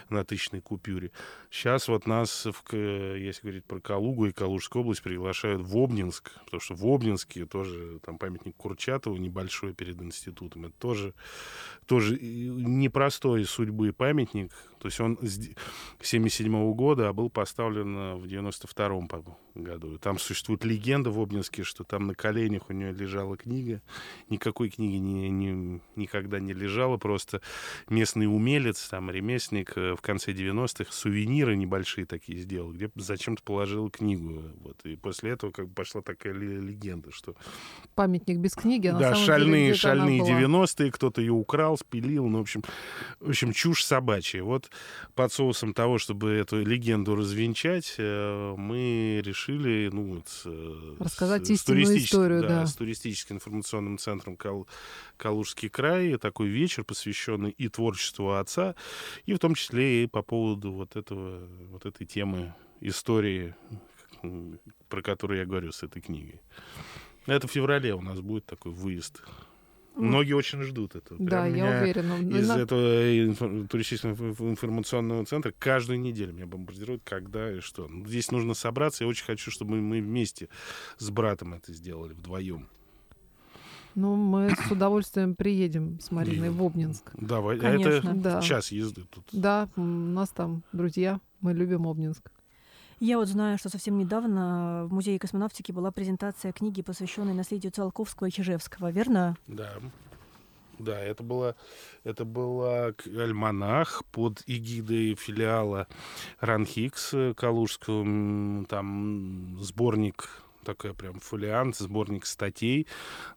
на 0.09 0.23
тысячной 0.23 0.61
купюре. 0.61 1.11
Сейчас 1.49 1.87
вот 1.87 2.07
нас, 2.07 2.45
в, 2.45 2.75
если 2.75 3.41
говорить 3.43 3.65
про 3.65 3.79
Калугу 3.79 4.27
и 4.27 4.31
Калужскую 4.31 4.83
область, 4.83 5.03
приглашают 5.03 5.61
в 5.61 5.77
Обнинск, 5.77 6.31
потому 6.45 6.61
что 6.61 6.75
в 6.75 6.85
Обнинске 6.85 7.45
тоже 7.45 7.99
там 8.05 8.17
памятник 8.17 8.55
Курчатову 8.55 9.17
небольшой 9.17 9.73
перед 9.73 10.01
институтом. 10.01 10.65
Это 10.65 10.75
тоже, 10.79 11.13
тоже 11.85 12.17
непростой 12.19 13.45
судьбы 13.45 13.93
памятник. 13.93 14.51
То 14.79 14.87
есть 14.87 14.99
он 14.99 15.13
с 15.21 15.37
1977 15.37 16.73
года, 16.73 17.07
а 17.07 17.13
был 17.13 17.29
поставлен 17.29 18.17
в 18.17 18.27
92 18.63 19.35
году. 19.55 19.97
Там 19.99 20.17
существует 20.17 20.63
легенда 20.65 21.11
в 21.11 21.19
Обнинске, 21.19 21.63
что 21.63 21.83
там 21.83 22.07
на 22.07 22.15
коленях 22.15 22.69
у 22.69 22.73
нее 22.73 22.91
лежала 22.91 23.37
книга. 23.37 23.81
Никакой 24.29 24.69
книги 24.69 24.97
не, 24.97 25.29
не, 25.29 25.81
никогда 25.95 26.39
не 26.39 26.53
лежала, 26.53 26.97
просто 26.97 27.41
местный 27.87 28.25
умелец, 28.25 28.87
там, 28.89 29.11
ремесленник 29.11 29.73
э, 29.75 29.95
в 29.95 30.01
конце 30.01 30.31
90-х 30.31 30.91
сувениры 30.91 31.55
небольшие 31.55 32.05
такие 32.05 32.39
сделал, 32.39 32.71
где 32.71 32.89
зачем-то 32.95 33.43
положил 33.43 33.89
книгу. 33.89 34.43
Вот. 34.61 34.77
И 34.85 34.95
после 34.95 35.31
этого 35.31 35.51
как 35.51 35.67
бы 35.67 35.73
пошла 35.73 36.01
такая 36.01 36.33
легенда, 36.33 37.11
что... 37.11 37.35
Памятник 37.95 38.37
без 38.37 38.53
книги, 38.53 38.87
а 38.87 38.93
Да, 38.93 39.15
шальные, 39.15 39.67
деле, 39.67 39.75
шальные 39.75 40.21
90-е, 40.21 40.91
кто-то 40.91 41.21
ее 41.21 41.33
украл, 41.33 41.77
спилил, 41.77 42.27
ну, 42.27 42.39
в 42.39 42.41
общем, 42.41 42.63
в 43.19 43.29
общем, 43.29 43.53
чушь 43.53 43.85
собачья. 43.85 44.41
Вот 44.43 44.71
под 45.13 45.31
соусом 45.31 45.73
того, 45.73 45.99
чтобы 45.99 46.31
эту 46.31 46.63
легенду 46.63 47.15
развенчать, 47.15 47.95
э, 47.97 48.52
мы 48.57 49.21
решили 49.23 49.89
ну, 49.91 50.15
вот, 50.15 50.41
э, 50.45 50.95
рассказать 50.99 51.47
с, 51.47 51.49
истинную 51.51 51.97
историю, 51.97 52.41
да, 52.41 52.47
да. 52.47 52.65
с 52.65 52.75
туристическим 52.75 53.37
информационным 53.37 53.97
центром 53.97 54.37
Кал, 54.37 54.67
Калужский 55.17 55.69
край, 55.69 56.17
такой 56.17 56.47
вечер, 56.47 56.83
посвященный 56.83 57.51
и 57.51 57.69
творчеству 57.69 58.33
отца, 58.33 58.75
и 59.25 59.33
в 59.33 59.39
том 59.39 59.55
числе 59.55 60.03
и 60.03 60.07
по 60.07 60.21
поводу 60.21 60.71
вот 60.71 60.95
этого, 60.95 61.47
вот 61.69 61.85
этой 61.85 62.05
темы 62.05 62.53
истории, 62.81 63.55
про 64.89 65.01
которую 65.01 65.39
я 65.39 65.45
говорю 65.45 65.71
с 65.71 65.83
этой 65.83 66.01
книгой. 66.01 66.41
Это 67.25 67.47
в 67.47 67.51
феврале 67.51 67.95
у 67.95 68.01
нас 68.01 68.19
будет 68.19 68.45
такой 68.45 68.71
выезд 68.71 69.21
Многие 69.95 70.33
очень 70.33 70.61
ждут 70.63 70.95
этого. 70.95 71.19
Да, 71.19 71.43
Прям 71.43 71.55
я 71.55 71.81
уверена. 71.81 72.37
Из 72.37 72.47
на... 72.47 72.57
этого 72.57 73.67
туристического 73.67 74.13
информационного 74.49 75.25
центра 75.25 75.53
каждую 75.57 75.99
неделю 75.99 76.33
меня 76.33 76.47
бомбардируют, 76.47 77.03
когда 77.03 77.51
и 77.51 77.59
что. 77.59 77.89
Здесь 78.05 78.31
нужно 78.31 78.53
собраться. 78.53 79.03
Я 79.03 79.07
очень 79.07 79.25
хочу, 79.25 79.51
чтобы 79.51 79.75
мы 79.75 80.01
вместе 80.01 80.49
с 80.97 81.09
братом 81.09 81.53
это 81.53 81.73
сделали, 81.73 82.13
вдвоем. 82.13 82.67
Ну, 83.95 84.15
мы 84.15 84.49
с 84.49 84.71
удовольствием 84.71 85.35
приедем 85.35 85.99
с 85.99 86.09
Мариной 86.09 86.49
в 86.49 86.63
Обнинск. 86.63 87.11
Давай, 87.13 87.59
Конечно. 87.59 88.09
это 88.09 88.13
да. 88.13 88.41
час 88.41 88.71
езды 88.71 89.03
тут. 89.11 89.25
Да, 89.31 89.69
у 89.75 89.81
нас 89.81 90.29
там 90.29 90.63
друзья, 90.71 91.19
мы 91.41 91.53
любим 91.53 91.87
Обнинск. 91.87 92.31
Я 92.99 93.17
вот 93.17 93.27
знаю, 93.27 93.57
что 93.57 93.69
совсем 93.69 93.97
недавно 93.97 94.85
в 94.85 94.93
Музее 94.93 95.19
космонавтики 95.19 95.71
была 95.71 95.91
презентация 95.91 96.51
книги, 96.51 96.81
посвященной 96.81 97.33
наследию 97.33 97.71
Циолковского 97.71 98.27
и 98.27 98.31
Чижевского, 98.31 98.91
верно? 98.91 99.37
Да. 99.47 99.71
Да, 100.79 100.99
это 100.99 101.23
была, 101.23 101.55
это 102.03 102.25
была 102.25 102.93
альманах 103.05 104.03
под 104.11 104.41
эгидой 104.47 105.15
филиала 105.15 105.87
РАНХиГС 106.39 107.13
Калужского, 107.35 108.65
там 108.65 109.57
сборник 109.61 110.42
такая 110.63 110.93
прям 110.93 111.19
фолиант, 111.19 111.75
сборник 111.75 112.25
статей 112.25 112.87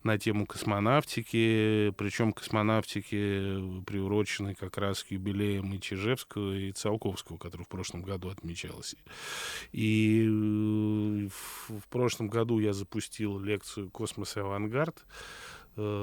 на 0.03 0.18
тему 0.18 0.47
космонавтики, 0.47 1.93
причем 1.97 2.33
космонавтики 2.33 3.83
приурочены 3.85 4.55
как 4.55 4.79
раз 4.79 5.05
к 5.05 5.11
юбилеям 5.11 5.72
и 5.74 5.81
Чижевского, 5.81 6.57
и 6.57 6.72
Циолковского, 6.72 7.37
который 7.37 7.62
в 7.62 7.68
прошлом 7.68 8.03
году 8.03 8.31
отмечался. 8.31 8.97
И 9.72 10.24
э, 10.27 11.29
в 11.29 11.89
прошлом 11.91 12.29
году 12.29 12.59
я 12.59 12.72
запустил 12.72 13.39
лекцию 13.39 13.91
«Космос 13.91 14.37
и 14.37 14.41
авангард», 14.41 14.97
Э, 14.97 15.46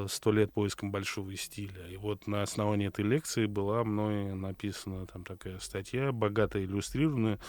сто 0.08 0.32
лет 0.32 0.54
поиском 0.54 0.92
большого 0.92 1.36
стиля. 1.36 1.88
И 1.90 1.98
вот 1.98 2.28
на 2.28 2.44
основании 2.44 2.88
этой 2.88 3.04
лекции 3.04 3.48
была 3.48 3.84
мной 3.84 4.34
написана 4.36 5.08
там 5.08 5.24
такая 5.24 5.60
статья, 5.60 6.12
богато 6.12 6.64
иллюстрированная, 6.64 7.40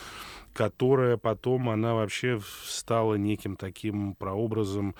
которая 0.53 1.17
потом, 1.17 1.69
она 1.69 1.93
вообще 1.93 2.41
стала 2.63 3.15
неким 3.15 3.55
таким 3.55 4.15
прообразом. 4.15 4.95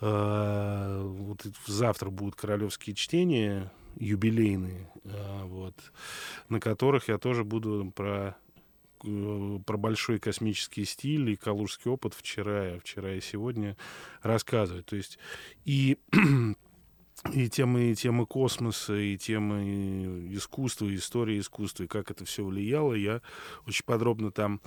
Э, 0.00 1.02
вот 1.04 1.46
завтра 1.66 2.10
будут 2.10 2.36
королевские 2.36 2.94
чтения, 2.94 3.72
юбилейные, 3.96 4.88
э, 5.04 5.44
вот, 5.44 5.74
на 6.48 6.60
которых 6.60 7.08
я 7.08 7.18
тоже 7.18 7.44
буду 7.44 7.92
про 7.94 8.36
про 9.00 9.76
большой 9.76 10.18
космический 10.18 10.84
стиль 10.84 11.30
и 11.30 11.36
калужский 11.36 11.90
опыт 11.90 12.14
вчера, 12.14 12.78
вчера 12.78 13.14
и 13.14 13.20
сегодня 13.20 13.76
рассказывать. 14.22 14.86
То 14.86 14.96
есть 14.96 15.18
и 15.64 15.98
и 17.32 17.48
темы, 17.48 17.90
и 17.90 17.94
темы 17.94 18.26
космоса, 18.26 18.94
и 18.94 19.16
темы 19.18 20.34
искусства, 20.34 20.86
и 20.86 20.96
истории 20.96 21.38
искусства, 21.38 21.84
и 21.84 21.86
как 21.86 22.10
это 22.10 22.24
все 22.24 22.44
влияло, 22.44 22.94
я 22.94 23.20
очень 23.66 23.84
подробно 23.84 24.30
там 24.30 24.60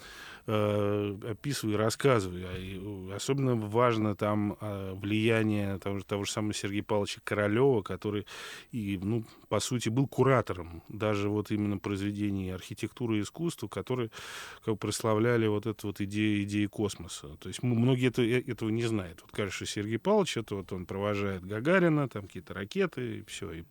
э, 0.45 1.17
описываю 1.31 1.75
и 1.75 1.77
рассказываю. 1.77 2.47
А, 2.47 2.57
и 2.57 3.11
особенно 3.15 3.55
важно 3.55 4.15
там 4.15 4.55
э, 4.61 4.93
влияние 4.93 5.79
того, 5.79 6.01
того 6.01 6.25
же 6.25 6.31
самого 6.31 6.53
Сергея 6.53 6.83
Павловича 6.83 7.21
Королева, 7.23 7.81
который, 7.81 8.27
и, 8.71 8.99
ну, 9.01 9.25
по 9.49 9.59
сути, 9.59 9.89
был 9.89 10.07
куратором 10.07 10.83
даже 10.89 11.29
вот 11.29 11.49
именно 11.49 11.79
произведений 11.79 12.51
архитектуры 12.51 13.17
и 13.17 13.21
искусства, 13.21 13.67
которые 13.67 14.11
как 14.63 14.75
бы 14.75 14.77
прославляли 14.77 15.47
вот 15.47 15.65
эту 15.65 15.87
вот 15.87 16.01
идею, 16.01 16.43
идеи 16.43 16.67
космоса. 16.67 17.29
То 17.39 17.47
есть 17.47 17.63
многие 17.63 18.09
это, 18.09 18.21
э, 18.21 18.43
этого 18.45 18.69
не 18.69 18.83
знают. 18.83 19.21
Вот 19.23 19.31
кажется, 19.31 19.65
Сергей 19.65 19.97
Павлович, 19.97 20.37
это 20.37 20.55
вот 20.55 20.71
он 20.71 20.85
провожает 20.85 21.43
Гагарина, 21.43 22.07
там 22.07 22.23
какие-то 22.23 22.42
какие-то 22.43 22.53
ракеты, 22.53 23.17
и 23.17 23.23
все. 23.25 23.51
И 23.51 23.63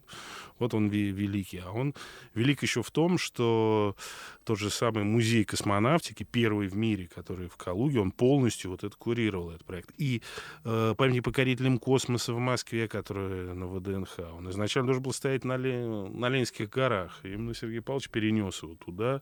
вот 0.59 0.75
он 0.75 0.89
великий. 0.89 1.59
А 1.59 1.71
он 1.71 1.95
велик 2.35 2.63
еще 2.63 2.83
в 2.83 2.91
том, 2.91 3.19
что 3.19 3.97
тот 4.45 4.59
же 4.59 4.71
самый 4.71 5.05
музей 5.05 5.45
космонавтики, 5.45 6.25
первый 6.25 6.69
в 6.69 6.77
мире, 6.77 7.09
который 7.15 7.49
в 7.49 7.57
Калуге, 7.57 8.01
он 8.01 8.11
полностью 8.11 8.71
вот 8.71 8.85
это 8.85 8.97
курировал, 8.97 9.51
этот 9.51 9.65
проект. 9.65 9.91
И 9.99 10.23
э, 10.65 10.95
памятник 10.97 11.25
покорителям 11.25 11.79
космоса 11.79 12.33
в 12.33 12.39
Москве, 12.39 12.89
который 12.89 13.55
на 13.55 13.67
ВДНХ, 13.67 14.19
он 14.37 14.51
изначально 14.51 14.87
должен 14.87 15.03
был 15.03 15.13
стоять 15.13 15.45
на, 15.45 15.57
Ле... 15.57 15.87
на 15.87 16.29
Ленинских 16.29 16.71
горах. 16.71 17.21
И 17.25 17.33
именно 17.33 17.55
Сергей 17.55 17.81
Павлович 17.81 18.09
перенес 18.11 18.63
его 18.63 18.75
туда, 18.75 19.21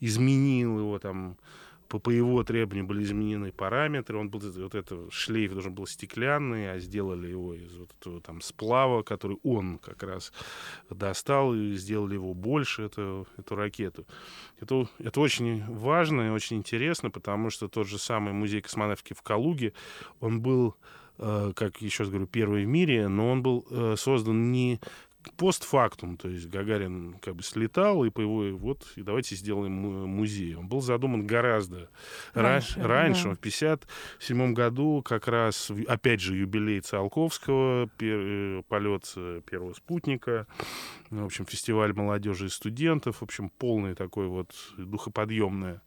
изменил 0.00 0.78
его 0.78 0.98
там 0.98 1.36
по, 1.88 1.98
по 1.98 2.10
его 2.10 2.42
требованию 2.44 2.86
были 2.86 3.02
изменены 3.02 3.52
параметры. 3.52 4.18
Он 4.18 4.28
был, 4.28 4.40
вот 4.40 4.74
этот 4.74 5.12
шлейф 5.12 5.52
должен 5.52 5.74
был 5.74 5.86
стеклянный, 5.86 6.72
а 6.72 6.78
сделали 6.78 7.28
его 7.28 7.54
из 7.54 7.76
вот 7.76 7.90
этого 8.00 8.20
там 8.20 8.40
сплава, 8.40 9.02
который 9.02 9.38
он 9.42 9.78
как 9.78 10.02
раз 10.02 10.32
достал, 10.90 11.54
и 11.54 11.74
сделали 11.74 12.14
его 12.14 12.34
больше, 12.34 12.82
эту, 12.82 13.26
эту 13.36 13.54
ракету. 13.56 14.06
Это, 14.60 14.88
это 14.98 15.20
очень 15.20 15.64
важно 15.66 16.28
и 16.28 16.30
очень 16.30 16.56
интересно, 16.56 17.10
потому 17.10 17.50
что 17.50 17.68
тот 17.68 17.86
же 17.86 17.98
самый 17.98 18.32
музей 18.32 18.60
космонавтики 18.60 19.14
в 19.14 19.22
Калуге, 19.22 19.72
он 20.20 20.40
был 20.40 20.76
э, 21.18 21.52
как 21.54 21.80
еще 21.82 22.02
раз 22.02 22.10
говорю, 22.10 22.26
первый 22.26 22.64
в 22.64 22.68
мире, 22.68 23.08
но 23.08 23.30
он 23.30 23.42
был 23.42 23.66
э, 23.70 23.94
создан 23.96 24.52
не 24.52 24.80
постфактум, 25.32 26.16
то 26.16 26.28
есть 26.28 26.48
Гагарин 26.48 27.16
как 27.20 27.36
бы 27.36 27.42
слетал, 27.42 28.04
и 28.04 28.10
по 28.10 28.20
его, 28.20 28.56
вот, 28.56 28.86
и 28.96 29.02
давайте 29.02 29.36
сделаем 29.36 29.72
музей. 29.72 30.54
Он 30.54 30.68
был 30.68 30.80
задуман 30.80 31.26
гораздо 31.26 31.88
раньше, 32.34 32.80
раньше, 32.80 32.82
раньше 32.82 33.24
да. 33.24 33.34
в 33.34 33.38
57 33.38 34.52
году, 34.54 35.02
как 35.04 35.28
раз, 35.28 35.70
опять 35.86 36.20
же, 36.20 36.36
юбилей 36.36 36.80
Циолковского, 36.80 37.88
пер, 37.98 38.18
э, 38.18 38.62
полет 38.68 39.12
э, 39.16 39.40
первого 39.48 39.74
спутника, 39.74 40.46
в 41.10 41.24
общем, 41.24 41.46
фестиваль 41.46 41.92
молодежи 41.92 42.46
и 42.46 42.48
студентов, 42.48 43.18
в 43.18 43.22
общем, 43.22 43.50
полный 43.50 43.94
такой 43.94 44.26
вот 44.28 44.50
духоподъемная 44.76 45.82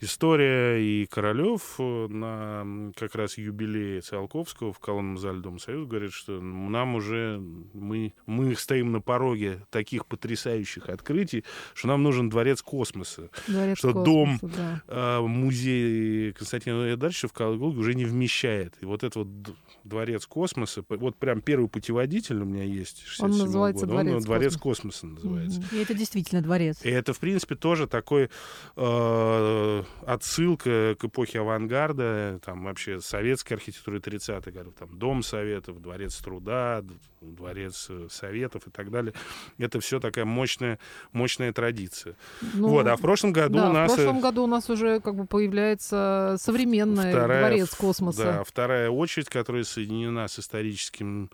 история. 0.00 0.78
И 0.78 1.06
Королев 1.06 1.76
э, 1.78 2.06
на 2.08 2.92
как 2.96 3.14
раз 3.14 3.38
юбилее 3.38 4.00
Циолковского 4.00 4.72
в 4.72 4.78
колонном 4.78 5.18
зале 5.18 5.40
Дома 5.40 5.58
Союза 5.58 5.86
говорит, 5.86 6.12
что 6.12 6.40
нам 6.40 6.94
уже, 6.94 7.40
мы, 7.72 8.14
мы 8.26 8.54
стоим 8.54 8.92
на 8.92 9.00
пороге 9.00 9.60
таких 9.70 10.06
потрясающих 10.06 10.88
открытий, 10.88 11.44
что 11.74 11.88
нам 11.88 12.02
нужен 12.02 12.28
дворец 12.28 12.62
космоса. 12.62 13.30
Дворец 13.46 13.78
что 13.78 13.92
космоса, 13.92 14.04
дом, 14.04 14.38
да. 14.42 14.82
э, 14.88 15.20
музей 15.20 16.32
Константина 16.32 16.92
Эдарча 16.94 17.28
в 17.28 17.32
Калуге 17.32 17.78
уже 17.78 17.94
не 17.94 18.04
вмещает. 18.04 18.74
И 18.80 18.86
вот 18.86 19.02
этот 19.04 19.16
вот 19.16 19.56
дворец 19.84 20.26
космоса, 20.26 20.82
вот 20.88 21.16
прям 21.16 21.42
первый 21.42 21.68
путеводитель 21.68 22.40
у 22.40 22.44
меня 22.44 22.64
есть. 22.64 23.04
Он 23.20 23.30
называется 23.30 23.86
года. 23.86 23.92
дворец, 23.92 24.14
Он, 24.14 24.22
дворец 24.22 24.56
космоса. 24.56 25.06
называется. 25.06 25.62
И 25.72 25.76
это 25.76 25.94
действительно 25.94 26.40
дворец. 26.40 26.78
И 26.82 26.88
это, 26.88 27.12
в 27.12 27.18
принципе, 27.18 27.54
тоже 27.54 27.86
такой 27.86 28.30
э, 28.76 29.82
отсылка 30.06 30.96
к 30.98 31.04
эпохе 31.04 31.40
авангарда, 31.40 32.40
там 32.44 32.64
вообще 32.64 33.00
советской 33.00 33.54
архитектуры 33.54 33.98
30-х 33.98 34.50
годов, 34.50 34.74
там 34.78 34.98
Дом 34.98 35.22
Советов, 35.22 35.80
Дворец 35.80 36.16
труда, 36.16 36.82
Дворец 37.20 37.86
э, 37.90 38.08
Советов 38.10 38.66
и 38.66 38.70
так 38.70 38.90
далее. 38.90 39.12
Это 39.58 39.80
все 39.80 40.00
такая 40.00 40.24
мощная, 40.24 40.78
мощная 41.12 41.52
традиция. 41.52 42.16
Ну, 42.54 42.68
вот, 42.68 42.86
а 42.86 42.96
в 42.96 43.00
прошлом 43.00 43.32
году 43.32 43.56
да, 43.56 43.70
у 43.70 43.72
нас... 43.72 43.92
в 43.92 43.96
прошлом 43.96 44.20
году 44.20 44.44
у 44.44 44.46
нас 44.46 44.70
уже 44.70 45.00
как 45.00 45.14
бы 45.14 45.26
появляется 45.26 46.36
современный 46.38 47.10
вторая, 47.10 47.40
Дворец 47.40 47.74
космоса. 47.74 48.24
Да, 48.24 48.44
вторая 48.44 48.90
очередь, 48.90 49.28
которая 49.28 49.64
соединена 49.74 50.28
с 50.28 50.38
историческим 50.38 51.30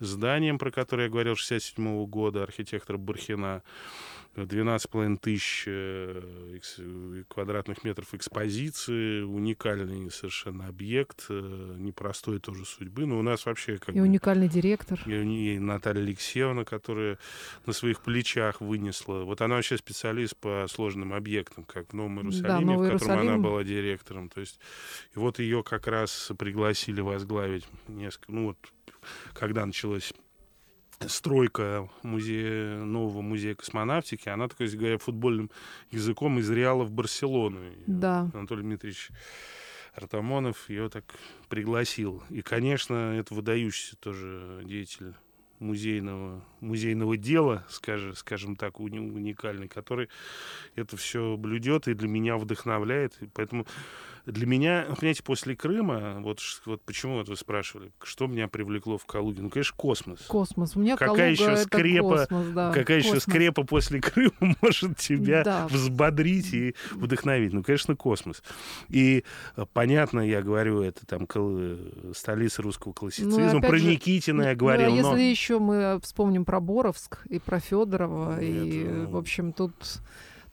зданием, 0.00 0.58
про 0.58 0.70
которое 0.70 1.04
я 1.04 1.08
говорил, 1.10 1.36
67 1.36 2.06
года, 2.06 2.42
архитектор 2.42 2.98
Бархина. 2.98 3.62
12,5 4.34 5.18
тысяч 5.18 5.64
э, 5.66 6.60
квадратных 7.28 7.84
метров 7.84 8.14
экспозиции, 8.14 9.22
уникальный 9.22 10.10
совершенно 10.10 10.66
объект, 10.66 11.26
э, 11.28 11.74
непростой 11.78 12.40
тоже 12.40 12.64
судьбы. 12.64 13.06
Но 13.06 13.18
у 13.18 13.22
нас 13.22 13.46
вообще 13.46 13.78
как 13.78 13.94
И 13.94 14.00
уникальный 14.00 14.48
директор. 14.48 15.00
И, 15.06 15.54
и 15.54 15.58
Наталья 15.58 16.02
Алексеевна, 16.02 16.64
которая 16.64 17.18
на 17.66 17.72
своих 17.72 18.00
плечах 18.00 18.60
вынесла. 18.60 19.24
Вот 19.24 19.40
она 19.40 19.56
вообще 19.56 19.78
специалист 19.78 20.36
по 20.36 20.66
сложным 20.68 21.12
объектам, 21.14 21.64
как 21.64 21.90
в 21.90 21.92
Новом 21.92 22.18
Иерусалиме, 22.18 22.48
да, 22.48 22.60
Новый 22.60 22.88
в 22.88 22.92
котором 22.92 23.10
Иерусалим. 23.12 23.34
она 23.34 23.42
была 23.42 23.64
директором. 23.64 24.28
То 24.28 24.40
есть, 24.40 24.58
и 25.14 25.18
вот 25.18 25.38
ее 25.38 25.62
как 25.62 25.86
раз 25.86 26.32
пригласили 26.38 27.00
возглавить 27.00 27.66
несколько, 27.86 28.32
ну 28.32 28.46
вот, 28.46 28.58
когда 29.32 29.64
началось 29.64 30.12
стройка 31.08 31.88
музея, 32.02 32.78
нового 32.78 33.22
музея 33.22 33.54
космонавтики, 33.54 34.28
она, 34.28 34.48
так 34.48 34.58
говоря, 34.58 34.98
футбольным 34.98 35.50
языком 35.90 36.38
из 36.38 36.50
Реала 36.50 36.84
в 36.84 36.90
Барселону. 36.90 37.60
Да. 37.86 38.30
Анатолий 38.34 38.62
Дмитриевич 38.62 39.10
Артамонов 39.94 40.68
ее 40.68 40.88
так 40.88 41.04
пригласил. 41.48 42.22
И, 42.30 42.42
конечно, 42.42 43.14
это 43.16 43.34
выдающийся 43.34 43.96
тоже 43.96 44.62
деятель 44.64 45.14
музейного, 45.58 46.44
музейного 46.64 47.16
дела, 47.16 47.64
скажем, 47.68 48.14
скажем 48.16 48.56
так, 48.56 48.80
уникальный, 48.80 49.68
который 49.68 50.08
это 50.74 50.96
все 50.96 51.36
блюдет 51.36 51.88
и 51.88 51.94
для 51.94 52.08
меня 52.08 52.36
вдохновляет. 52.36 53.16
И 53.20 53.26
поэтому 53.26 53.66
для 54.26 54.46
меня, 54.46 54.86
понимаете, 54.98 55.22
после 55.22 55.54
Крыма, 55.54 56.20
вот, 56.20 56.40
вот 56.64 56.80
почему 56.82 57.16
вот 57.16 57.28
вы 57.28 57.36
спрашивали, 57.36 57.92
что 58.02 58.26
меня 58.26 58.48
привлекло 58.48 58.96
в 58.96 59.04
Калуге? 59.04 59.42
Ну, 59.42 59.50
конечно, 59.50 59.76
космос. 59.76 60.20
Космос. 60.22 60.76
У 60.76 60.80
меня 60.80 60.96
какая 60.96 61.36
Калуга 61.36 61.52
еще 61.52 61.56
скрепа, 61.58 62.26
космос, 62.26 62.46
да. 62.54 62.72
Какая 62.72 63.02
космос. 63.02 63.04
еще 63.04 63.20
скрепа 63.20 63.64
после 63.64 64.00
Крыма 64.00 64.32
может 64.62 64.96
тебя 64.96 65.44
да. 65.44 65.66
взбодрить 65.66 66.54
и 66.54 66.74
вдохновить? 66.92 67.52
Ну, 67.52 67.62
конечно, 67.62 67.96
космос. 67.96 68.42
И 68.88 69.24
э, 69.56 69.66
понятно, 69.74 70.20
я 70.20 70.40
говорю, 70.40 70.80
это 70.80 71.04
там 71.04 71.28
столица 72.14 72.62
русского 72.62 72.94
классицизма. 72.94 73.52
Ну, 73.52 73.60
про 73.60 73.76
же, 73.76 73.86
Никитина 73.90 74.42
я 74.42 74.54
говорил. 74.54 74.88
Ну, 74.88 74.94
а 74.94 74.96
если 74.96 75.10
но... 75.10 75.18
еще 75.18 75.58
мы 75.58 76.00
вспомним 76.02 76.46
про 76.46 76.53
Боровск 76.60 77.26
и 77.28 77.38
про 77.38 77.60
Федорова, 77.60 78.40
и, 78.40 78.84
ну, 78.84 79.08
в 79.08 79.16
общем, 79.16 79.52
тут 79.52 80.00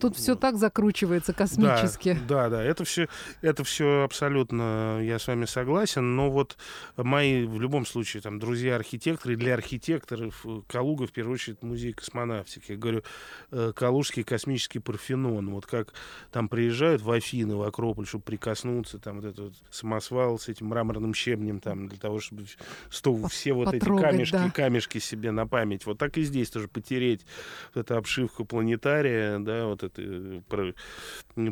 Тут 0.01 0.17
все 0.17 0.35
так 0.35 0.57
закручивается 0.57 1.33
космически. 1.33 2.17
Да, 2.27 2.49
да, 2.49 2.57
да. 2.57 2.63
Это 2.63 2.83
все, 2.83 3.07
это 3.41 3.63
все 3.63 4.03
абсолютно, 4.03 4.99
я 5.01 5.19
с 5.19 5.27
вами 5.27 5.45
согласен. 5.45 6.15
Но 6.15 6.31
вот 6.31 6.57
мои, 6.97 7.45
в 7.45 7.61
любом 7.61 7.85
случае, 7.85 8.21
там, 8.21 8.39
друзья-архитекторы, 8.39 9.35
для 9.35 9.53
архитекторов 9.53 10.45
Калуга, 10.67 11.07
в 11.07 11.11
первую 11.11 11.35
очередь, 11.35 11.61
музей 11.61 11.93
космонавтики. 11.93 12.71
Я 12.71 12.77
говорю, 12.77 13.03
э, 13.51 13.71
Калужский 13.75 14.23
космический 14.23 14.79
Парфенон. 14.79 15.49
Вот 15.51 15.65
как 15.65 15.93
там 16.31 16.49
приезжают 16.49 17.01
в 17.01 17.11
Афины, 17.11 17.55
в 17.55 17.61
Акрополь, 17.61 18.07
чтобы 18.07 18.23
прикоснуться, 18.23 18.97
там, 18.97 19.17
вот 19.17 19.25
этот 19.25 19.39
вот 19.39 19.53
самосвал 19.69 20.39
с 20.39 20.49
этим 20.49 20.67
мраморным 20.67 21.13
щебнем, 21.13 21.59
там, 21.59 21.87
для 21.87 21.99
того, 21.99 22.19
чтобы 22.19 22.45
сто, 22.89 23.15
все 23.27 23.53
вот 23.53 23.71
Потрогать, 23.71 24.03
эти 24.03 24.11
камешки, 24.11 24.33
да. 24.33 24.51
камешки 24.51 24.97
себе 24.97 25.31
на 25.31 25.45
память. 25.45 25.85
Вот 25.85 25.97
так 25.97 26.17
и 26.17 26.23
здесь 26.23 26.49
тоже 26.49 26.67
потереть 26.67 27.25
вот 27.73 27.81
эту 27.85 27.97
обшивку 27.97 28.45
планетария, 28.45 29.39
да, 29.39 29.65
вот 29.65 29.83
это, 29.83 29.90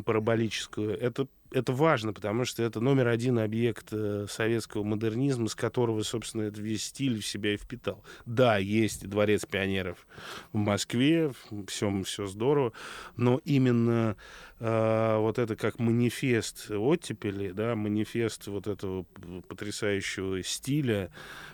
параболическую, 0.04 0.98
это 0.98 1.26
это 1.52 1.72
важно, 1.72 2.12
потому 2.12 2.44
что 2.44 2.62
это 2.62 2.80
номер 2.80 3.08
один 3.08 3.38
объект 3.38 3.88
э, 3.92 4.26
советского 4.28 4.84
модернизма, 4.84 5.48
с 5.48 5.54
которого, 5.54 6.02
собственно, 6.02 6.42
этот 6.42 6.58
весь 6.58 6.84
стиль 6.84 7.20
в 7.20 7.26
себя 7.26 7.54
и 7.54 7.56
впитал. 7.56 8.04
Да, 8.26 8.58
есть 8.58 9.08
дворец 9.08 9.46
пионеров 9.46 10.06
в 10.52 10.58
Москве, 10.58 11.32
все, 11.66 12.02
все 12.04 12.26
здорово, 12.26 12.72
но 13.16 13.40
именно 13.44 14.16
э, 14.60 15.16
вот 15.18 15.38
это 15.38 15.56
как 15.56 15.78
манифест 15.78 16.70
оттепели, 16.70 17.50
да, 17.50 17.74
манифест 17.74 18.46
вот 18.46 18.66
этого 18.66 19.04
потрясающего 19.48 20.42
стиля, 20.42 21.10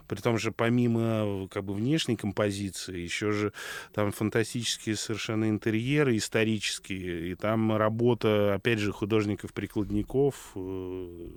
при 0.08 0.20
том 0.20 0.38
же 0.38 0.52
помимо 0.52 1.48
как 1.48 1.64
бы 1.64 1.72
внешней 1.72 2.16
композиции, 2.16 2.98
еще 2.98 3.32
же 3.32 3.52
там 3.94 4.12
фантастические 4.12 4.96
совершенно 4.96 5.48
интерьеры 5.48 6.16
исторические, 6.16 7.30
и 7.30 7.34
там 7.34 7.76
работа, 7.76 8.54
опять 8.54 8.78
же, 8.78 8.92
художников-прикладников 8.92 9.85
Холодников, 9.86 10.52
э, 10.56 11.30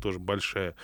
тоже 0.00 0.18
большая, 0.18 0.74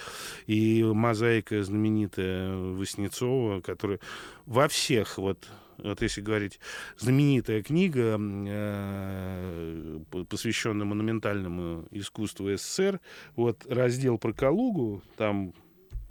и 0.47 0.83
мозаика 0.85 1.63
знаменитая 1.63 2.55
Васнецова, 2.75 3.61
которая 3.61 4.01
во 4.47 4.69
всех 4.69 5.19
вот 5.19 5.49
вот 5.79 6.03
если 6.03 6.21
говорить, 6.23 6.59
знаменитая 6.97 7.63
книга, 7.63 8.19
э, 8.19 10.01
посвященная 10.29 10.85
монументальному 10.85 11.87
искусству 11.93 12.49
СССР, 12.53 12.99
вот 13.37 13.65
раздел 13.71 14.19
про 14.19 14.33
Калугу, 14.33 15.03
там 15.17 15.53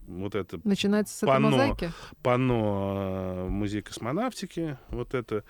вот 0.08 0.36
это 0.36 0.62
Начинается 0.64 1.18
с 1.18 1.28
панно, 1.28 1.50
этой 1.50 1.58
мозаики? 1.58 1.92
панно 2.24 2.94
э, 2.96 3.50
музей 3.50 3.82
космонавтики, 3.82 4.78
вот 4.88 5.14
это 5.14 5.44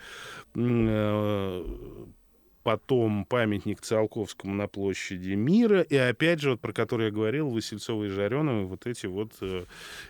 потом 2.68 3.24
памятник 3.24 3.80
Циолковскому 3.80 4.52
на 4.52 4.68
площади 4.68 5.30
Мира, 5.30 5.80
и 5.80 5.96
опять 5.96 6.40
же, 6.40 6.50
вот 6.50 6.60
про 6.60 6.74
который 6.74 7.06
я 7.06 7.10
говорил, 7.10 7.48
Васильцова 7.48 8.04
и 8.04 8.08
Жареного, 8.08 8.66
вот 8.66 8.86
эти 8.86 9.06
вот 9.06 9.32
э, 9.40 9.64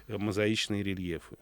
мозаичные 0.09 0.83
рельефы. 0.83 1.37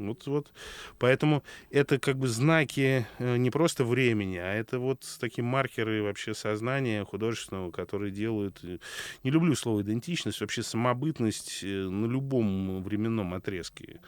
Вот, 0.00 0.26
вот. 0.26 0.52
Поэтому 0.98 1.42
это 1.70 1.98
как 1.98 2.16
бы 2.16 2.28
знаки 2.28 3.06
э, 3.18 3.36
не 3.36 3.50
просто 3.50 3.84
времени, 3.84 4.36
а 4.36 4.52
это 4.54 4.78
вот 4.78 5.06
такие 5.20 5.44
маркеры 5.44 6.02
вообще 6.02 6.34
сознания 6.34 7.04
художественного, 7.04 7.70
которые 7.70 8.10
делают, 8.10 8.60
э, 8.62 8.78
не 9.24 9.30
люблю 9.30 9.54
слово 9.54 9.82
идентичность, 9.82 10.40
вообще 10.40 10.62
самобытность 10.62 11.60
э, 11.62 11.66
на 11.66 12.06
любом 12.06 12.82
временном 12.82 13.34
отрезке. 13.34 14.00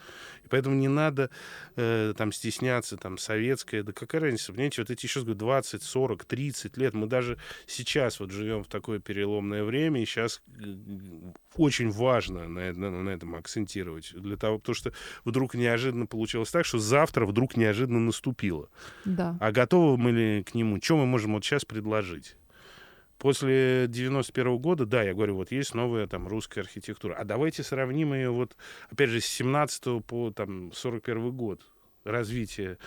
И 0.43 0.47
поэтому 0.49 0.75
не 0.75 0.87
надо 0.87 1.29
э, 1.75 2.13
там 2.17 2.31
стесняться, 2.31 2.97
там, 2.97 3.17
советское, 3.17 3.83
да 3.83 3.93
какая 3.93 4.21
разница, 4.21 4.51
понимаете, 4.51 4.81
вот 4.81 4.91
эти 4.91 5.05
еще, 5.05 5.21
говорю, 5.21 5.35
20, 5.35 5.83
40, 5.83 6.25
30 6.25 6.77
лет, 6.77 6.93
мы 6.93 7.07
даже 7.07 7.37
сейчас 7.67 8.19
вот 8.19 8.31
живем 8.31 8.63
в 8.63 8.67
такое 8.67 8.99
переломное 8.99 9.63
время, 9.63 10.01
и 10.01 10.05
сейчас 10.05 10.41
очень 11.55 11.89
важно 11.91 12.47
на, 12.47 12.73
на, 12.73 12.89
на 12.89 13.09
этом 13.09 13.35
акцентировать, 13.35 14.13
для 14.15 14.37
того, 14.37 14.59
потому 14.59 14.75
что 14.75 14.91
вдруг 15.23 15.53
неожиданно 15.55 15.82
получилось 16.09 16.51
так, 16.51 16.65
что 16.65 16.79
завтра 16.79 17.25
вдруг 17.25 17.57
неожиданно 17.57 17.99
наступило. 17.99 18.69
Да. 19.05 19.37
А 19.39 19.51
готовы 19.51 19.97
мы 19.97 20.11
ли 20.11 20.43
к 20.43 20.53
нему? 20.53 20.79
Что 20.81 20.97
мы 20.97 21.05
можем 21.05 21.33
вот 21.33 21.43
сейчас 21.43 21.65
предложить? 21.65 22.37
После 23.17 23.85
91 23.87 24.57
года, 24.57 24.85
да, 24.85 25.03
я 25.03 25.13
говорю, 25.13 25.35
вот 25.35 25.51
есть 25.51 25.73
новая 25.73 26.07
там 26.07 26.27
русская 26.27 26.61
архитектура. 26.61 27.15
А 27.15 27.23
давайте 27.23 27.63
сравним 27.63 28.13
ее 28.13 28.31
вот, 28.31 28.55
опять 28.89 29.09
же, 29.09 29.21
с 29.21 29.25
17 29.25 30.05
по 30.05 30.31
там 30.31 30.71
41 30.73 31.31
год. 31.31 31.61
Развития 32.03 32.77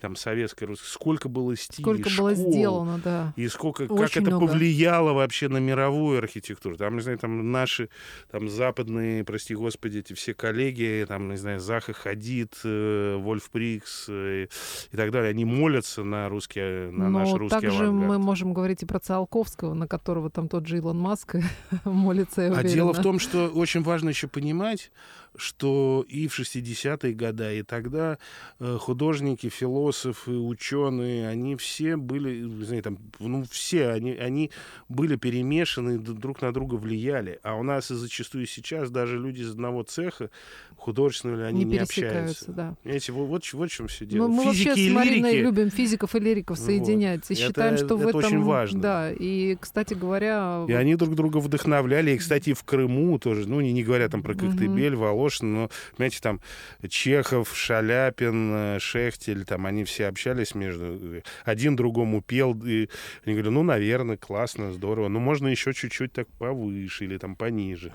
там 0.00 0.16
советской 0.16 0.64
русской, 0.64 0.86
сколько 0.86 1.28
было 1.28 1.56
стилей, 1.56 1.82
Сколько 1.84 2.10
школ, 2.10 2.26
было 2.26 2.34
сделано, 2.34 3.00
да. 3.02 3.32
и 3.36 3.48
сколько, 3.48 3.86
как 3.86 3.96
Очень 3.98 4.22
это 4.22 4.30
много. 4.32 4.46
повлияло 4.48 5.12
вообще 5.12 5.48
на 5.48 5.58
мировую 5.58 6.18
архитектуру. 6.18 6.76
Там, 6.76 6.96
не 6.96 7.00
знаю, 7.02 7.18
там 7.18 7.52
наши 7.52 7.88
там 8.30 8.48
западные, 8.48 9.24
прости 9.24 9.54
господи, 9.54 9.98
эти 9.98 10.12
все 10.12 10.34
коллеги, 10.34 11.04
там, 11.08 11.30
не 11.30 11.36
знаю, 11.36 11.60
Заха 11.60 11.92
Хадид, 11.92 12.54
э, 12.64 13.16
Вольф 13.18 13.48
Прикс 13.50 14.06
э, 14.08 14.46
и 14.92 14.96
так 14.96 15.10
далее, 15.10 15.30
они 15.30 15.44
молятся 15.44 16.02
на 16.04 16.28
русский, 16.28 16.90
на 16.90 17.08
наш 17.08 17.30
Но 17.30 17.38
русский 17.38 17.60
также 17.60 17.84
мы 17.84 17.86
авангард. 18.06 18.20
можем 18.20 18.52
говорить 18.52 18.82
и 18.82 18.86
про 18.86 18.98
Циолковского, 19.00 19.72
на 19.74 19.88
которого 19.88 20.28
там 20.30 20.48
тот 20.48 20.66
же 20.66 20.76
Илон 20.78 20.98
Маск 20.98 21.36
молится, 21.84 22.52
А 22.54 22.62
дело 22.62 22.92
в 22.92 23.00
том, 23.02 23.18
что 23.18 23.48
очень 23.48 23.82
важно 23.82 24.10
еще 24.10 24.28
понимать, 24.28 24.90
что 25.36 26.04
и 26.08 26.28
в 26.28 26.38
60-е 26.38 27.12
годы, 27.14 27.58
и 27.58 27.62
тогда 27.62 28.18
э, 28.60 28.76
художники, 28.80 29.48
философы, 29.48 30.32
ученые, 30.32 31.28
они 31.28 31.56
все 31.56 31.96
были, 31.96 32.42
знаю, 32.64 32.82
там, 32.82 32.98
ну, 33.18 33.44
все, 33.50 33.88
они, 33.90 34.12
они 34.12 34.50
были 34.88 35.16
перемешаны, 35.16 35.98
друг 35.98 36.42
на 36.42 36.52
друга 36.52 36.76
влияли. 36.76 37.38
А 37.42 37.56
у 37.56 37.62
нас 37.62 37.90
и 37.90 37.94
зачастую 37.94 38.46
сейчас 38.46 38.90
даже 38.90 39.18
люди 39.18 39.42
из 39.42 39.50
одного 39.50 39.82
цеха 39.82 40.30
художественного, 40.76 41.46
они 41.46 41.64
не 41.64 41.72
не, 41.72 41.78
общаются. 41.78 42.52
да. 42.52 42.74
Понимаете, 42.82 43.12
вот, 43.12 43.52
вот, 43.52 43.70
в 43.70 43.72
чем 43.74 43.86
все 43.88 44.04
дело. 44.06 44.28
Мы 44.28 44.44
Физики 44.52 44.68
вообще 44.68 44.90
с 44.90 44.92
Мариной 44.92 45.32
лирики- 45.32 45.42
любим 45.42 45.70
физиков 45.70 46.14
и 46.14 46.20
лириков 46.20 46.58
Вот. 46.58 46.64
соединять. 46.66 47.30
И 47.30 47.34
Это- 47.34 47.42
считаем, 47.42 47.76
что 47.76 47.96
в 47.96 48.00
это 48.06 48.18
этом... 48.18 48.24
очень 48.24 48.42
важно. 48.42 48.80
Да, 48.80 49.12
и, 49.12 49.56
кстати 49.60 49.94
говоря... 49.94 50.64
И 50.68 50.72
они 50.72 50.94
друг 50.96 51.14
друга 51.14 51.38
вдохновляли. 51.38 52.12
И, 52.12 52.18
кстати, 52.18 52.52
в 52.52 52.62
Крыму 52.64 53.18
тоже, 53.18 53.48
ну, 53.48 53.60
не, 53.60 53.72
не 53.72 53.82
говоря 53.82 54.08
там 54.08 54.22
про 54.22 54.34
Коктебель, 54.34 54.94
Волошин, 55.24 55.54
но, 55.54 55.70
понимаете, 55.96 56.20
там 56.20 56.40
Чехов, 56.88 57.56
Шаляпин, 57.56 58.52
э, 58.54 58.78
Шехтель, 58.78 59.44
там 59.44 59.66
они 59.66 59.84
все 59.84 60.06
общались 60.06 60.54
между... 60.54 61.22
Один 61.44 61.76
другому 61.76 62.22
пел, 62.22 62.52
и 62.64 62.88
они 63.24 63.34
говорили, 63.34 63.48
ну, 63.48 63.62
наверное, 63.62 64.16
классно, 64.16 64.72
здорово, 64.72 65.08
но 65.08 65.20
можно 65.20 65.48
еще 65.48 65.72
чуть-чуть 65.72 66.12
так 66.12 66.28
повыше 66.38 67.04
или 67.04 67.16
там 67.18 67.36
пониже. 67.36 67.92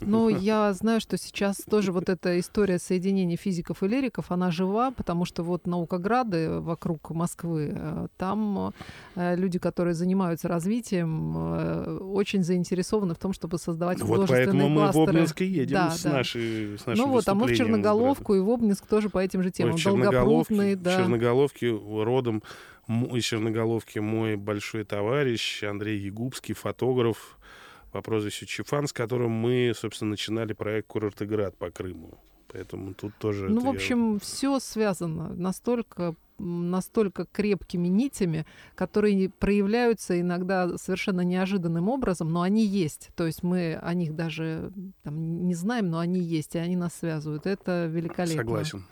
Ну, 0.00 0.28
я 0.28 0.72
знаю, 0.72 1.00
что 1.00 1.16
сейчас 1.16 1.58
тоже 1.68 1.92
вот 1.92 2.08
эта 2.08 2.38
история 2.38 2.78
соединения 2.78 3.36
физиков 3.36 3.82
и 3.82 3.88
лириков, 3.88 4.30
она 4.30 4.50
жива, 4.50 4.90
потому 4.90 5.24
что 5.24 5.42
вот 5.42 5.66
наукограды 5.66 6.60
вокруг 6.60 7.10
Москвы, 7.10 7.72
э, 7.74 8.06
там 8.16 8.72
э, 9.14 9.36
люди, 9.36 9.58
которые 9.58 9.94
занимаются 9.94 10.48
развитием, 10.48 11.34
э, 11.36 11.98
очень 11.98 12.42
заинтересованы 12.42 13.14
в 13.14 13.18
том, 13.18 13.32
чтобы 13.32 13.58
создавать 13.58 14.00
Вот 14.00 14.08
художественные 14.08 14.46
поэтому 14.46 14.68
мы 14.68 14.80
в 14.80 14.92
кластеры. 14.92 15.10
Обнинск 15.10 15.40
едем 15.40 15.74
Да, 15.74 15.90
с, 15.90 16.02
да. 16.02 16.12
нашей, 16.12 16.78
с 16.78 16.86
нашим 16.86 17.04
Ну 17.04 17.10
вот, 17.10 17.28
а 17.28 17.34
мы 17.34 17.46
в 17.46 17.56
Черноголовку 17.56 18.34
и 18.34 18.40
в 18.40 18.50
Обнинск 18.50 18.86
тоже 18.86 19.08
по 19.08 19.18
этим 19.18 19.42
же 19.42 19.48
Ой, 19.48 19.52
темам. 19.52 19.76
Черноголовке, 19.76 20.54
Долгопрудный, 20.54 20.74
да. 20.76 20.96
Черноголовке 20.96 21.70
родом 21.70 22.42
из 22.88 23.24
Черноголовки 23.24 23.98
мой 23.98 24.36
большой 24.36 24.84
товарищ 24.84 25.62
Андрей 25.62 25.98
Ягубский, 25.98 26.54
фотограф 26.54 27.38
по 27.92 28.02
прозвищу 28.02 28.46
Чифан, 28.46 28.86
с 28.86 28.92
которым 28.92 29.30
мы, 29.30 29.72
собственно, 29.76 30.12
начинали 30.12 30.54
проект 30.54 30.88
«Курортыград» 30.88 31.56
по 31.56 31.70
Крыму. 31.70 32.18
Поэтому 32.48 32.94
тут 32.94 33.12
тоже... 33.18 33.48
Ну, 33.48 33.60
в 33.60 33.64
я- 33.64 33.70
общем, 33.70 34.18
все 34.18 34.58
связано 34.58 35.34
настолько 35.34 36.14
настолько 36.38 37.24
крепкими 37.24 37.86
нитями, 37.86 38.46
которые 38.74 39.30
проявляются 39.30 40.20
иногда 40.20 40.76
совершенно 40.76 41.20
неожиданным 41.20 41.88
образом, 41.88 42.32
но 42.32 42.42
они 42.42 42.64
есть. 42.64 43.10
То 43.14 43.26
есть 43.26 43.44
мы 43.44 43.74
о 43.74 43.94
них 43.94 44.16
даже 44.16 44.72
там, 45.04 45.46
не 45.46 45.54
знаем, 45.54 45.90
но 45.90 46.00
они 46.00 46.20
есть, 46.20 46.56
и 46.56 46.58
они 46.58 46.74
нас 46.74 46.94
связывают. 46.94 47.46
Это 47.46 47.86
великолепно. 47.86 48.42
Согласен. 48.42 48.84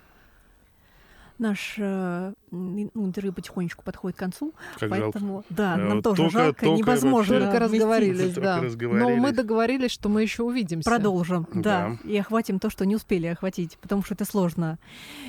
Наш 1.41 1.73
э, 1.79 2.33
ну, 2.51 2.89
интервью 2.95 3.33
потихонечку 3.33 3.83
подходит 3.83 4.15
к 4.15 4.19
концу, 4.19 4.53
Как 4.79 4.89
жалко. 4.89 5.11
поэтому, 5.11 5.43
да, 5.49 5.73
Э, 5.73 5.77
нам 5.77 6.03
тоже 6.03 6.21
только- 6.21 6.37
жалко, 6.37 6.65
только 6.65 6.77
невозможно 6.83 7.39
Только 7.39 7.59
разговорились, 7.59 8.33
Только 8.35 8.41
да. 8.41 8.55
Но 8.57 8.61
мы 8.61 8.67
разговорились. 8.67 9.35
договорились, 9.35 9.91
что 9.91 10.09
мы 10.09 10.21
еще 10.21 10.43
увидимся. 10.43 10.87
Продолжим, 10.87 11.47
да. 11.55 11.97
Да. 12.03 12.09
И 12.09 12.15
охватим 12.17 12.59
то, 12.59 12.69
что 12.69 12.85
не 12.85 12.95
успели 12.95 13.25
охватить, 13.25 13.77
потому 13.81 14.03
что 14.03 14.13
это 14.13 14.23
сложно. 14.25 14.77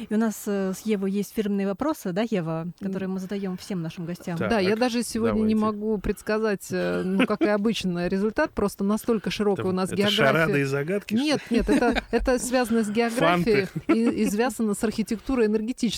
И 0.07 0.15
у 0.15 0.19
нас 0.19 0.43
э, 0.47 0.75
с 0.77 0.81
Евой 0.83 1.11
есть 1.11 1.33
фирменные 1.35 1.67
вопросы, 1.67 2.13
да, 2.13 2.25
Ева, 2.31 2.67
которые 2.81 3.09
мы 3.09 3.19
задаем 3.19 3.57
всем 3.57 3.81
нашим 3.81 4.05
гостям. 4.05 4.37
Так, 4.37 4.51
Да, 4.51 4.59
я 4.59 4.77
даже 4.77 5.03
сегодня 5.03 5.41
не 5.41 5.55
давайте. 5.55 5.79
могу 5.79 5.97
предсказать, 5.99 6.67
ну, 6.71 7.27
как 7.27 7.41
и 7.41 7.49
обычно, 7.49 8.07
результат. 8.09 8.51
Просто 8.53 8.85
настолько 8.85 9.31
широкая 9.31 9.65
у 9.65 9.73
нас 9.73 9.91
это 9.91 10.11
шарады 10.11 10.61
и 10.61 10.65
география. 10.65 10.67
загадки? 10.67 11.15
Нет, 11.15 11.41
нет, 11.49 11.71
это, 11.71 12.03
это 12.11 12.39
связано 12.39 12.85
с 12.85 12.91
географией 12.91 13.67
Фанты. 13.67 13.69
и, 13.95 14.23
и 14.25 14.27
связано 14.29 14.75
с 14.75 14.85
архитектурой 14.85 15.49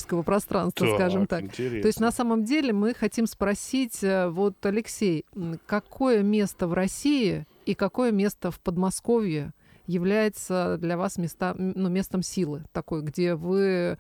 энергетического 0.05 0.23
пространства, 0.23 0.85
ли? 0.85 0.95
скажем 0.95 1.27
так. 1.27 1.43
интересно. 1.43 1.81
То 1.83 1.87
есть 1.87 2.01
на 2.01 2.13
самом 2.13 2.45
деле 2.45 2.73
мы 2.73 2.95
хотим 2.95 3.27
спросить, 3.27 4.03
э, 4.03 4.29
вот, 4.29 4.55
Алексей, 4.65 5.25
какое 5.67 6.23
место 6.23 6.67
в 6.67 6.73
России 6.73 7.47
и 7.67 7.75
какое 7.75 8.13
место 8.13 8.51
в 8.51 8.61
Подмосковье 8.61 9.53
является 9.87 10.79
для 10.79 10.97
вас 10.97 11.19
места, 11.19 11.55
ну, 11.59 11.89
местом 11.89 12.23
силы 12.23 12.65
такой, 12.73 13.03
где 13.03 13.35
вы 13.35 13.99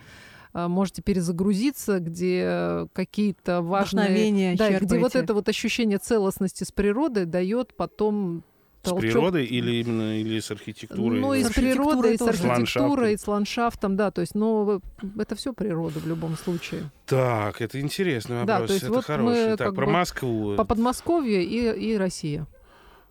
э, 0.54 0.68
можете 0.68 1.02
перезагрузиться, 1.02 2.00
где 2.00 2.88
какие-то 2.92 3.60
важные... 3.60 4.08
Да, 4.56 4.78
где 4.78 4.98
вот 4.98 5.14
это 5.14 5.34
вот 5.34 5.48
ощущение 5.48 5.98
целостности 5.98 6.64
с 6.64 6.72
природой 6.72 7.26
дает 7.26 7.74
потом 7.76 8.44
С 8.84 8.90
толчок 8.90 9.00
природой 9.00 9.44
или 9.46 9.76
именно 9.80 10.20
или 10.20 10.38
с 10.40 10.50
архитектурой? 10.50 11.20
ну, 11.20 11.34
и 11.34 11.42
С 11.42 11.48
с 11.48 11.52
природой, 11.54 12.14
и 12.14 12.18
с 12.18 12.22
архитектурой. 12.22 12.36
С 12.36 12.42
и 12.44 12.48
ландшафтом. 12.48 13.18
с 13.18 13.28
ландшафтом, 13.28 13.96
да, 13.96 14.10
то 14.10 14.20
есть, 14.20 14.34
ну, 14.34 14.80
это 15.18 15.34
все 15.36 15.52
природа 15.52 15.98
в 16.00 16.06
любом 16.06 16.36
случае. 16.36 16.90
Так, 17.06 17.60
это 17.60 17.80
интересный 17.80 18.44
Да, 18.44 18.60
вопрос. 18.60 18.68
то 18.68 18.72
есть 18.74 18.84
это 18.84 18.92
вот 18.94 19.04
хороший. 19.04 19.50
мы 19.50 19.56
так, 19.56 19.66
как 19.68 19.74
про 19.74 19.86
бы 19.86 19.92
Москву. 19.92 20.54
По 20.56 20.64
Подмосковью 20.64 21.40
и, 21.42 21.92
и 21.92 21.96
Россия. 21.96 22.46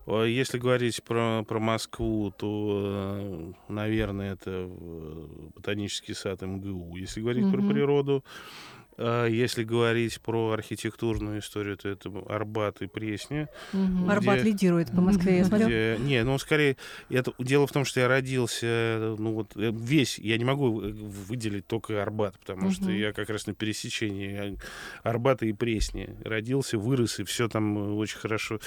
Если 0.06 0.58
говорить 0.58 1.02
про, 1.02 1.44
про 1.48 1.58
Москву, 1.58 2.30
то, 2.36 2.82
э, 3.18 3.52
наверное, 3.72 4.34
это 4.34 4.50
э, 4.68 5.26
ботанический 5.56 6.12
сад 6.12 6.42
МГУ. 6.42 6.96
Если 6.96 7.22
говорить 7.22 7.50
про 7.50 7.62
Мгм. 7.62 7.70
природу, 7.72 8.22
если 8.96 9.64
говорить 9.64 10.20
про 10.20 10.52
архитектурную 10.52 11.40
историю, 11.40 11.76
то 11.76 11.88
это 11.88 12.10
Арбат 12.28 12.80
и 12.82 12.86
Пресня. 12.86 13.48
Арбат 14.08 14.40
где- 14.40 14.50
лидирует 14.50 14.90
по 14.90 15.00
Москве, 15.00 15.38
я 15.38 15.44
смотрю. 15.44 15.66
Где- 15.66 15.96
не, 16.00 16.22
ну 16.22 16.38
скорее, 16.38 16.76
это 17.10 17.32
дело 17.38 17.66
в 17.66 17.72
том, 17.72 17.84
что 17.84 18.00
я 18.00 18.08
родился, 18.08 19.14
ну 19.18 19.32
вот 19.34 19.56
э, 19.56 19.72
весь, 19.74 20.18
я 20.18 20.38
не 20.38 20.44
могу 20.44 20.80
э, 20.80 20.90
выделить 20.92 21.66
только 21.66 22.00
Арбат, 22.02 22.38
потому 22.38 22.70
что 22.70 22.84
Мгм. 22.84 22.94
я 22.94 23.12
как 23.12 23.30
раз 23.30 23.46
на 23.46 23.54
пересечении 23.54 24.58
Арбата 25.02 25.46
и 25.46 25.52
Пресни 25.52 26.16
родился, 26.24 26.78
вырос 26.78 27.18
и 27.20 27.24
все 27.24 27.48
там 27.48 27.76
э, 27.78 27.92
очень 27.94 28.18
хорошо 28.18 28.60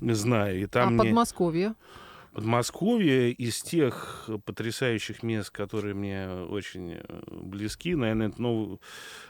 знаю. 0.00 0.60
И 0.62 0.66
там 0.66 0.88
а 0.88 0.90
мне- 0.90 0.98
Подмосковье? 1.04 1.74
Подмосковье 2.32 3.32
из 3.32 3.60
тех 3.60 4.28
потрясающих 4.44 5.22
мест, 5.22 5.50
которые 5.50 5.94
мне 5.94 6.28
очень 6.28 6.92
э, 6.94 7.02
близки, 7.30 7.94
наверное, 7.94 8.28
это 8.28 8.40
Новый, 8.40 8.78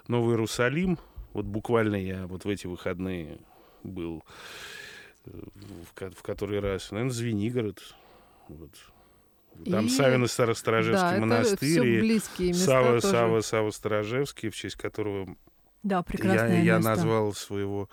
Новый 0.06 0.32
Иерусалим. 0.34 0.98
Вот 1.32 1.46
буквально 1.46 1.96
я 1.96 2.26
вот 2.26 2.44
в 2.44 2.48
эти 2.48 2.66
выходные 2.66 3.38
был 3.82 4.22
э, 5.24 5.30
в, 5.88 5.94
ко- 5.94 6.10
в 6.10 6.22
который 6.22 6.60
раз. 6.60 6.90
Наверное, 6.90 7.12
Звенигород. 7.14 7.82
Вот. 8.48 8.70
Там 9.64 9.86
И- 9.86 9.88
Савино 9.88 10.26
Старосторожевский 10.26 11.14
да, 11.14 11.18
монастырь. 11.20 12.20
Сава. 12.54 13.00
Сава, 13.00 13.40
Сава 13.40 13.70
Сторожевский, 13.70 14.50
в 14.50 14.56
честь 14.56 14.76
которого 14.76 15.36
Да, 15.82 15.96
я, 15.96 16.02
прекрасное 16.02 16.62
я 16.62 16.76
место. 16.76 16.90
назвал 16.90 17.32
своего, 17.32 17.88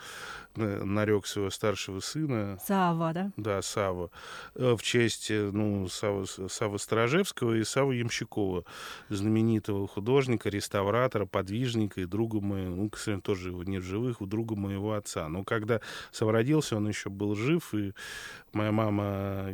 на- 0.56 0.84
нарек 0.84 1.26
своего 1.26 1.50
старшего 1.50 2.00
сына 2.02 2.60
Сава, 2.66 3.14
да? 3.14 3.32
да, 3.38 3.62
Сава, 3.62 4.12
э, 4.56 4.76
в 4.78 4.82
честь 4.84 5.32
э, 5.32 5.50
ну, 5.54 5.88
Савы, 5.88 6.26
Савы 6.28 6.80
Сторожевского 6.80 7.54
и 7.56 7.64
Савы 7.64 7.96
Ямщикова, 7.96 8.66
знаменитого 9.10 9.88
художника, 9.88 10.50
реставратора, 10.50 11.26
подвижника 11.26 12.02
и 12.02 12.06
друга 12.06 12.42
моего, 12.42 12.76
ну, 12.76 12.90
к 12.90 12.98
сожалению, 12.98 13.22
тоже 13.24 13.50
его 13.50 13.64
нет 13.64 13.84
в 13.84 13.86
живых, 13.86 14.20
у 14.22 14.26
друга 14.26 14.56
моего 14.56 14.94
отца. 14.94 15.30
Но 15.30 15.44
когда 15.44 15.80
Сава 16.12 16.34
родился, 16.34 16.76
он 16.76 16.88
еще 16.90 17.10
был 17.10 17.36
жив, 17.36 17.74
и 17.74 17.94
моя 18.52 18.72
мама 18.72 19.54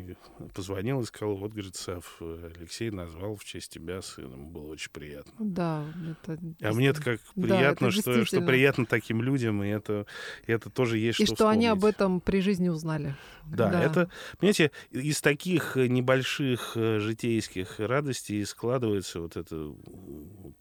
позвонила 0.56 1.02
и 1.02 1.06
сказала, 1.06 1.36
вот, 1.36 1.52
говорит, 1.52 1.76
Сав, 1.76 2.20
Алексей 2.20 2.90
назвал 2.90 3.36
в 3.36 3.44
честь 3.44 3.74
тебя 3.74 4.02
сыном. 4.02 4.50
Было 4.50 4.72
очень 4.72 4.92
приятно. 4.92 5.34
Да, 5.38 5.84
это... 6.24 6.40
А 6.62 6.74
мне-то 6.74 7.02
как 7.04 7.20
Да, 7.36 7.42
приятно, 7.44 7.88
это 7.88 7.92
что, 8.02 8.23
что 8.26 8.42
приятно 8.42 8.86
таким 8.86 9.22
людям, 9.22 9.64
и 9.64 9.68
это, 9.70 10.06
и 10.48 10.52
это 10.52 10.70
тоже 10.70 10.98
есть 10.98 11.20
И 11.20 11.26
что 11.26 11.36
что 11.36 11.50
они 11.50 11.68
об 11.68 11.78
вспомнить. 11.80 11.96
этом 11.96 12.22
при 12.22 12.40
жизни 12.42 12.70
узнали. 12.70 13.16
Да, 13.46 13.82
это, 13.84 14.10
понимаете, 14.40 14.72
из 14.92 15.22
таких 15.22 15.78
э, 15.78 15.88
небольших 15.88 16.74
э, 16.76 17.00
житейских 17.00 17.80
радостей 17.80 18.46
складывается 18.46 19.20
вот 19.22 19.36
это 19.38 19.74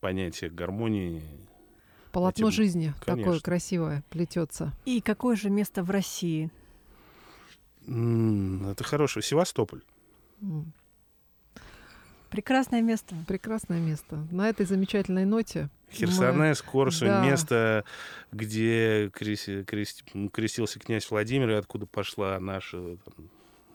понятие 0.00 0.50
гармонии. 0.50 1.22
Полотно 2.12 2.48
этим- 2.48 2.56
жизни 2.56 2.92
такое 3.06 3.24
конечно. 3.24 3.40
красивое 3.42 4.04
плетется. 4.10 4.72
И 4.84 5.00
какое 5.00 5.34
же 5.36 5.48
место 5.50 5.82
в 5.82 5.90
России? 5.90 6.50
Это 7.86 8.84
хорошо. 8.84 9.20
Севастополь. 9.20 9.80
Прекрасное 12.32 12.80
место. 12.80 13.14
Прекрасное 13.28 13.78
место. 13.78 14.26
На 14.30 14.48
этой 14.48 14.66
замечательной 14.66 15.24
ноте 15.26 15.68
Херсонес, 15.92 16.62
Корсунь, 16.62 17.08
Да. 17.08 17.24
место, 17.24 17.84
где 18.32 19.08
креси- 19.08 19.64
крести- 19.64 20.30
крестился 20.30 20.78
князь 20.80 21.10
Владимир, 21.10 21.50
и 21.50 21.54
откуда 21.54 21.84
пошла 21.86 22.40
наша 22.40 22.96
там, 22.96 23.28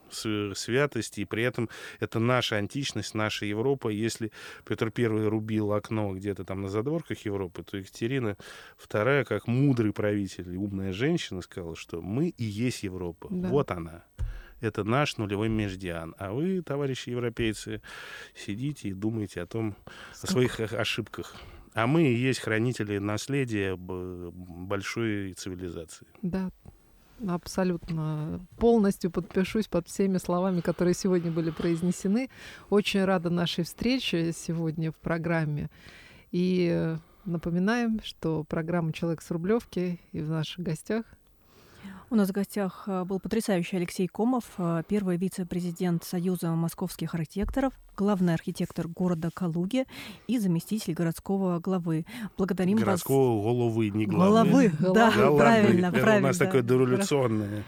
с- 0.09 0.53
святость, 0.55 1.19
и 1.19 1.25
при 1.25 1.43
этом 1.43 1.69
это 1.99 2.17
наша 2.19 2.55
античность, 2.55 3.13
наша 3.13 3.45
Европа. 3.45 3.89
Если 3.89 4.31
Петр 4.65 4.91
I 4.97 5.05
рубил 5.05 5.73
окно 5.73 6.13
где-то 6.15 6.43
там 6.43 6.61
на 6.63 6.69
задворках 6.69 7.19
Европы, 7.25 7.61
то 7.63 7.77
Екатерина 7.77 8.35
II, 8.89 9.25
как 9.25 9.45
мудрый 9.45 9.93
правитель 9.93 10.51
и 10.51 10.57
умная 10.57 10.93
женщина, 10.93 11.41
сказала, 11.43 11.75
что 11.75 12.01
мы 12.01 12.29
и 12.29 12.43
есть 12.43 12.81
Европа. 12.83 13.27
Да. 13.29 13.49
Вот 13.49 13.69
она. 13.69 14.03
Это 14.59 14.83
наш 14.83 15.17
нулевой 15.17 15.49
междиан. 15.49 16.15
А 16.17 16.31
вы, 16.31 16.61
товарищи 16.61 17.09
европейцы, 17.09 17.81
сидите 18.35 18.89
и 18.89 18.93
думаете 18.93 19.41
о 19.41 19.45
том, 19.45 19.75
о 20.23 20.27
своих 20.27 20.59
ошибках. 20.59 21.35
А 21.73 21.85
мы 21.85 22.07
и 22.07 22.15
есть 22.15 22.39
хранители 22.39 22.97
наследия 22.97 23.75
большой 23.77 25.33
цивилизации. 25.33 26.07
Да, 26.23 26.49
абсолютно 27.27 28.45
полностью 28.57 29.11
подпишусь 29.11 29.67
под 29.67 29.87
всеми 29.87 30.17
словами, 30.17 30.61
которые 30.61 30.95
сегодня 30.95 31.31
были 31.31 31.51
произнесены. 31.51 32.29
Очень 32.69 33.05
рада 33.05 33.29
нашей 33.29 33.63
встрече 33.63 34.31
сегодня 34.33 34.91
в 34.91 34.95
программе. 34.95 35.69
И 36.31 36.69
э, 36.71 36.97
напоминаем, 37.25 38.01
что 38.03 38.43
программа 38.43 38.91
«Человек 38.91 39.21
с 39.21 39.29
Рублевки» 39.31 39.99
и 40.11 40.19
в 40.19 40.29
наших 40.29 40.59
гостях 40.59 41.05
У 42.09 42.15
нас 42.15 42.29
в 42.29 42.31
гостях 42.31 42.83
э, 42.87 43.03
был 43.03 43.19
потрясающий 43.19 43.77
Алексей 43.77 44.07
Комов, 44.07 44.45
э, 44.57 44.83
первый 44.87 45.17
вице-президент 45.17 46.03
Союза 46.03 46.51
московских 46.51 47.13
архитекторов, 47.13 47.73
главный 47.97 48.33
архитектор 48.33 48.87
города 48.87 49.29
Калуги 49.33 49.85
и 50.27 50.39
заместитель 50.39 50.93
городского 50.93 51.59
главы. 51.59 52.05
Благодарим 52.37 52.77
Городского 52.77 53.43
головы, 53.43 53.89
не 53.89 54.05
вас. 54.05 54.15
главы. 54.15 54.69
Головы, 54.69 54.93
да, 54.93 55.11
Головы. 55.11 55.37
правильно, 55.39 55.85
Это 55.87 55.99
правильно. 55.99 56.27
У 56.27 56.29
нас 56.29 56.37
такое 56.37 56.61
дореволюционное. 56.61 57.63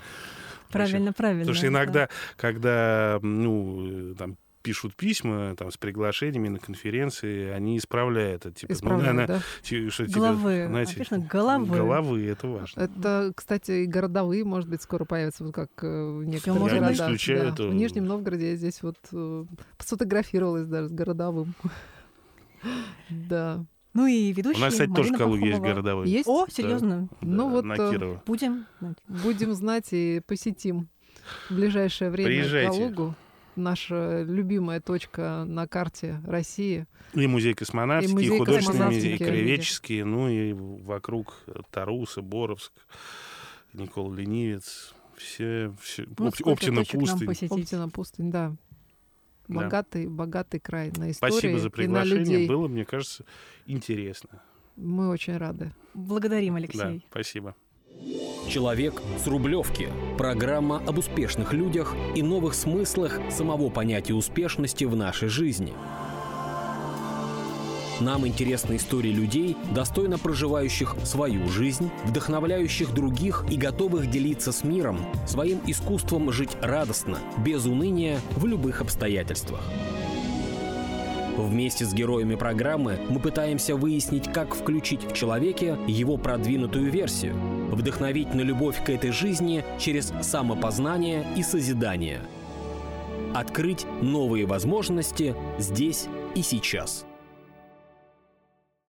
Правильно, 0.69 1.13
правильно. 1.13 1.41
Потому 1.41 1.55
что 1.55 1.65
да. 1.65 1.69
иногда, 1.69 2.09
когда 2.37 3.19
ну, 3.21 4.11
э, 4.11 4.15
там, 4.17 4.37
пишут 4.61 4.95
письма 4.95 5.55
там, 5.55 5.71
с 5.71 5.77
приглашениями 5.77 6.49
на 6.49 6.59
конференции, 6.59 7.49
они 7.49 7.77
исправляют 7.77 8.45
это. 8.45 8.55
Типа, 8.55 8.71
исправляют, 8.73 9.07
ну, 9.13 9.13
наверное, 9.21 9.37
да? 9.37 9.43
ти- 9.63 9.89
что, 9.89 10.05
Головы. 10.05 10.65
знаете, 10.67 10.93
Написано 10.97 11.25
головы. 11.27 11.77
Головы, 11.77 12.25
это 12.25 12.47
важно. 12.47 12.81
Это, 12.81 13.31
кстати, 13.35 13.71
и 13.83 13.85
городовые, 13.85 14.43
может 14.43 14.69
быть, 14.69 14.81
скоро 14.81 15.05
появятся, 15.05 15.43
вот 15.45 15.53
как 15.53 15.69
э, 15.81 15.87
в 15.87 16.23
некоторых 16.25 16.59
может 16.59 16.77
городах. 16.79 16.89
быть. 16.89 16.99
исключаю 16.99 17.39
да. 17.41 17.49
это. 17.49 17.67
В 17.67 17.73
Нижнем 17.73 18.05
Новгороде 18.05 18.51
я 18.51 18.55
здесь 18.57 18.81
вот 18.83 18.97
э, 19.11 19.45
сфотографировалась 19.79 20.67
даже 20.67 20.89
с 20.89 20.91
городовым. 20.91 21.53
Да. 23.09 23.65
Ну 23.93 24.05
и 24.05 24.31
ведущий 24.33 24.59
У 24.59 24.61
нас, 24.61 24.73
кстати, 24.73 24.89
тоже 24.89 25.09
в 25.09 25.11
Марина 25.11 25.17
Калуге 25.17 25.45
есть 25.45 25.51
Пахомова. 25.57 25.73
городовые. 25.73 26.11
Есть? 26.11 26.27
О, 26.27 26.45
Да. 26.45 26.51
серьезно? 26.53 27.09
Ну 27.21 27.43
Да, 27.45 27.49
вот, 27.49 27.65
на 27.65 27.73
э. 27.73 28.17
Будем? 28.25 28.65
Будем 29.07 29.53
знать 29.53 29.87
и 29.91 30.21
посетим 30.27 30.89
в 31.49 31.55
ближайшее 31.55 32.11
время 32.11 32.29
Приезжайте. 32.29 32.89
Калугу. 32.89 33.15
Наша 33.59 34.23
любимая 34.23 34.79
точка 34.79 35.43
на 35.45 35.67
карте 35.67 36.21
России. 36.25 36.87
И 37.13 37.27
музей 37.27 37.53
космонавтики, 37.53 38.09
И 38.09 38.11
и, 38.11 38.15
музей 38.15 38.37
художественный 38.39 38.85
музей, 38.85 38.99
и 38.99 39.17
космонавтики. 39.17 39.23
краеведческий, 39.25 40.03
ну 40.03 40.29
и 40.29 40.53
вокруг 40.53 41.43
Таруса, 41.71 42.21
Боровск, 42.21 42.71
Никола 43.73 44.15
Ленивец, 44.15 44.93
все, 45.17 45.73
все 45.81 46.05
Ну, 46.17 46.27
Оп- 46.27 46.47
Оптина 46.47 46.83
пустынь. 46.85 47.27
Оптина 47.49 47.89
пустынь, 47.89 48.31
да. 48.31 48.55
Да. 49.49 49.55
Богатый, 49.63 50.07
богатый 50.07 50.59
край 50.59 50.91
на 50.95 51.11
истории 51.11 51.31
Спасибо 51.31 51.57
за 51.59 51.65
и 51.65 51.69
на 51.69 51.71
приглашение, 51.71 52.19
людей. 52.19 52.47
было, 52.47 52.67
мне 52.67 52.85
кажется, 52.85 53.25
интересно. 53.65 54.41
Мы 54.77 55.09
очень 55.09 55.35
рады. 55.37 55.73
Благодарим, 55.93 56.53
Да, 56.53 56.59
Алексей. 56.59 57.05
спасибо. 57.09 57.55
«Человек 58.49 59.03
с 59.23 59.27
Рублевки»– 59.27 59.89
программа 60.17 60.81
об 60.87 60.97
успешных 60.97 61.53
людях 61.53 61.95
и 62.15 62.23
новых 62.23 62.55
смыслах 62.55 63.19
самого 63.29 63.69
понятия 63.69 64.15
успешности 64.15 64.85
в 64.85 64.95
нашей 64.95 65.29
жизни. 65.29 65.71
Нам 67.99 68.25
интересны 68.25 68.77
истории 68.77 69.11
людей, 69.11 69.55
достойно 69.75 70.17
проживающих 70.17 70.95
свою 71.03 71.47
жизнь, 71.47 71.91
вдохновляющих 72.05 72.91
других 72.91 73.45
и 73.51 73.55
готовых 73.55 74.09
делиться 74.09 74.51
с 74.51 74.63
миром 74.63 74.97
своим 75.27 75.59
искусством 75.67 76.31
жить 76.31 76.57
радостно, 76.59 77.19
без 77.45 77.67
уныния 77.67 78.19
в 78.35 78.47
любых 78.47 78.81
обстоятельствах. 78.81 79.61
Вместе 81.39 81.85
с 81.85 81.93
героями 81.93 82.35
программы 82.35 82.99
мы 83.09 83.19
пытаемся 83.19 83.75
выяснить, 83.75 84.31
как 84.31 84.53
включить 84.53 85.03
в 85.03 85.13
человеке 85.13 85.77
его 85.87 86.17
продвинутую 86.17 86.91
версию, 86.91 87.35
вдохновить 87.71 88.33
на 88.33 88.41
любовь 88.41 88.83
к 88.83 88.89
этой 88.89 89.11
жизни 89.11 89.63
через 89.79 90.11
самопознание 90.21 91.25
и 91.37 91.43
созидание, 91.43 92.19
открыть 93.33 93.85
новые 94.01 94.45
возможности 94.45 95.33
здесь 95.57 96.07
и 96.35 96.41
сейчас. 96.41 97.05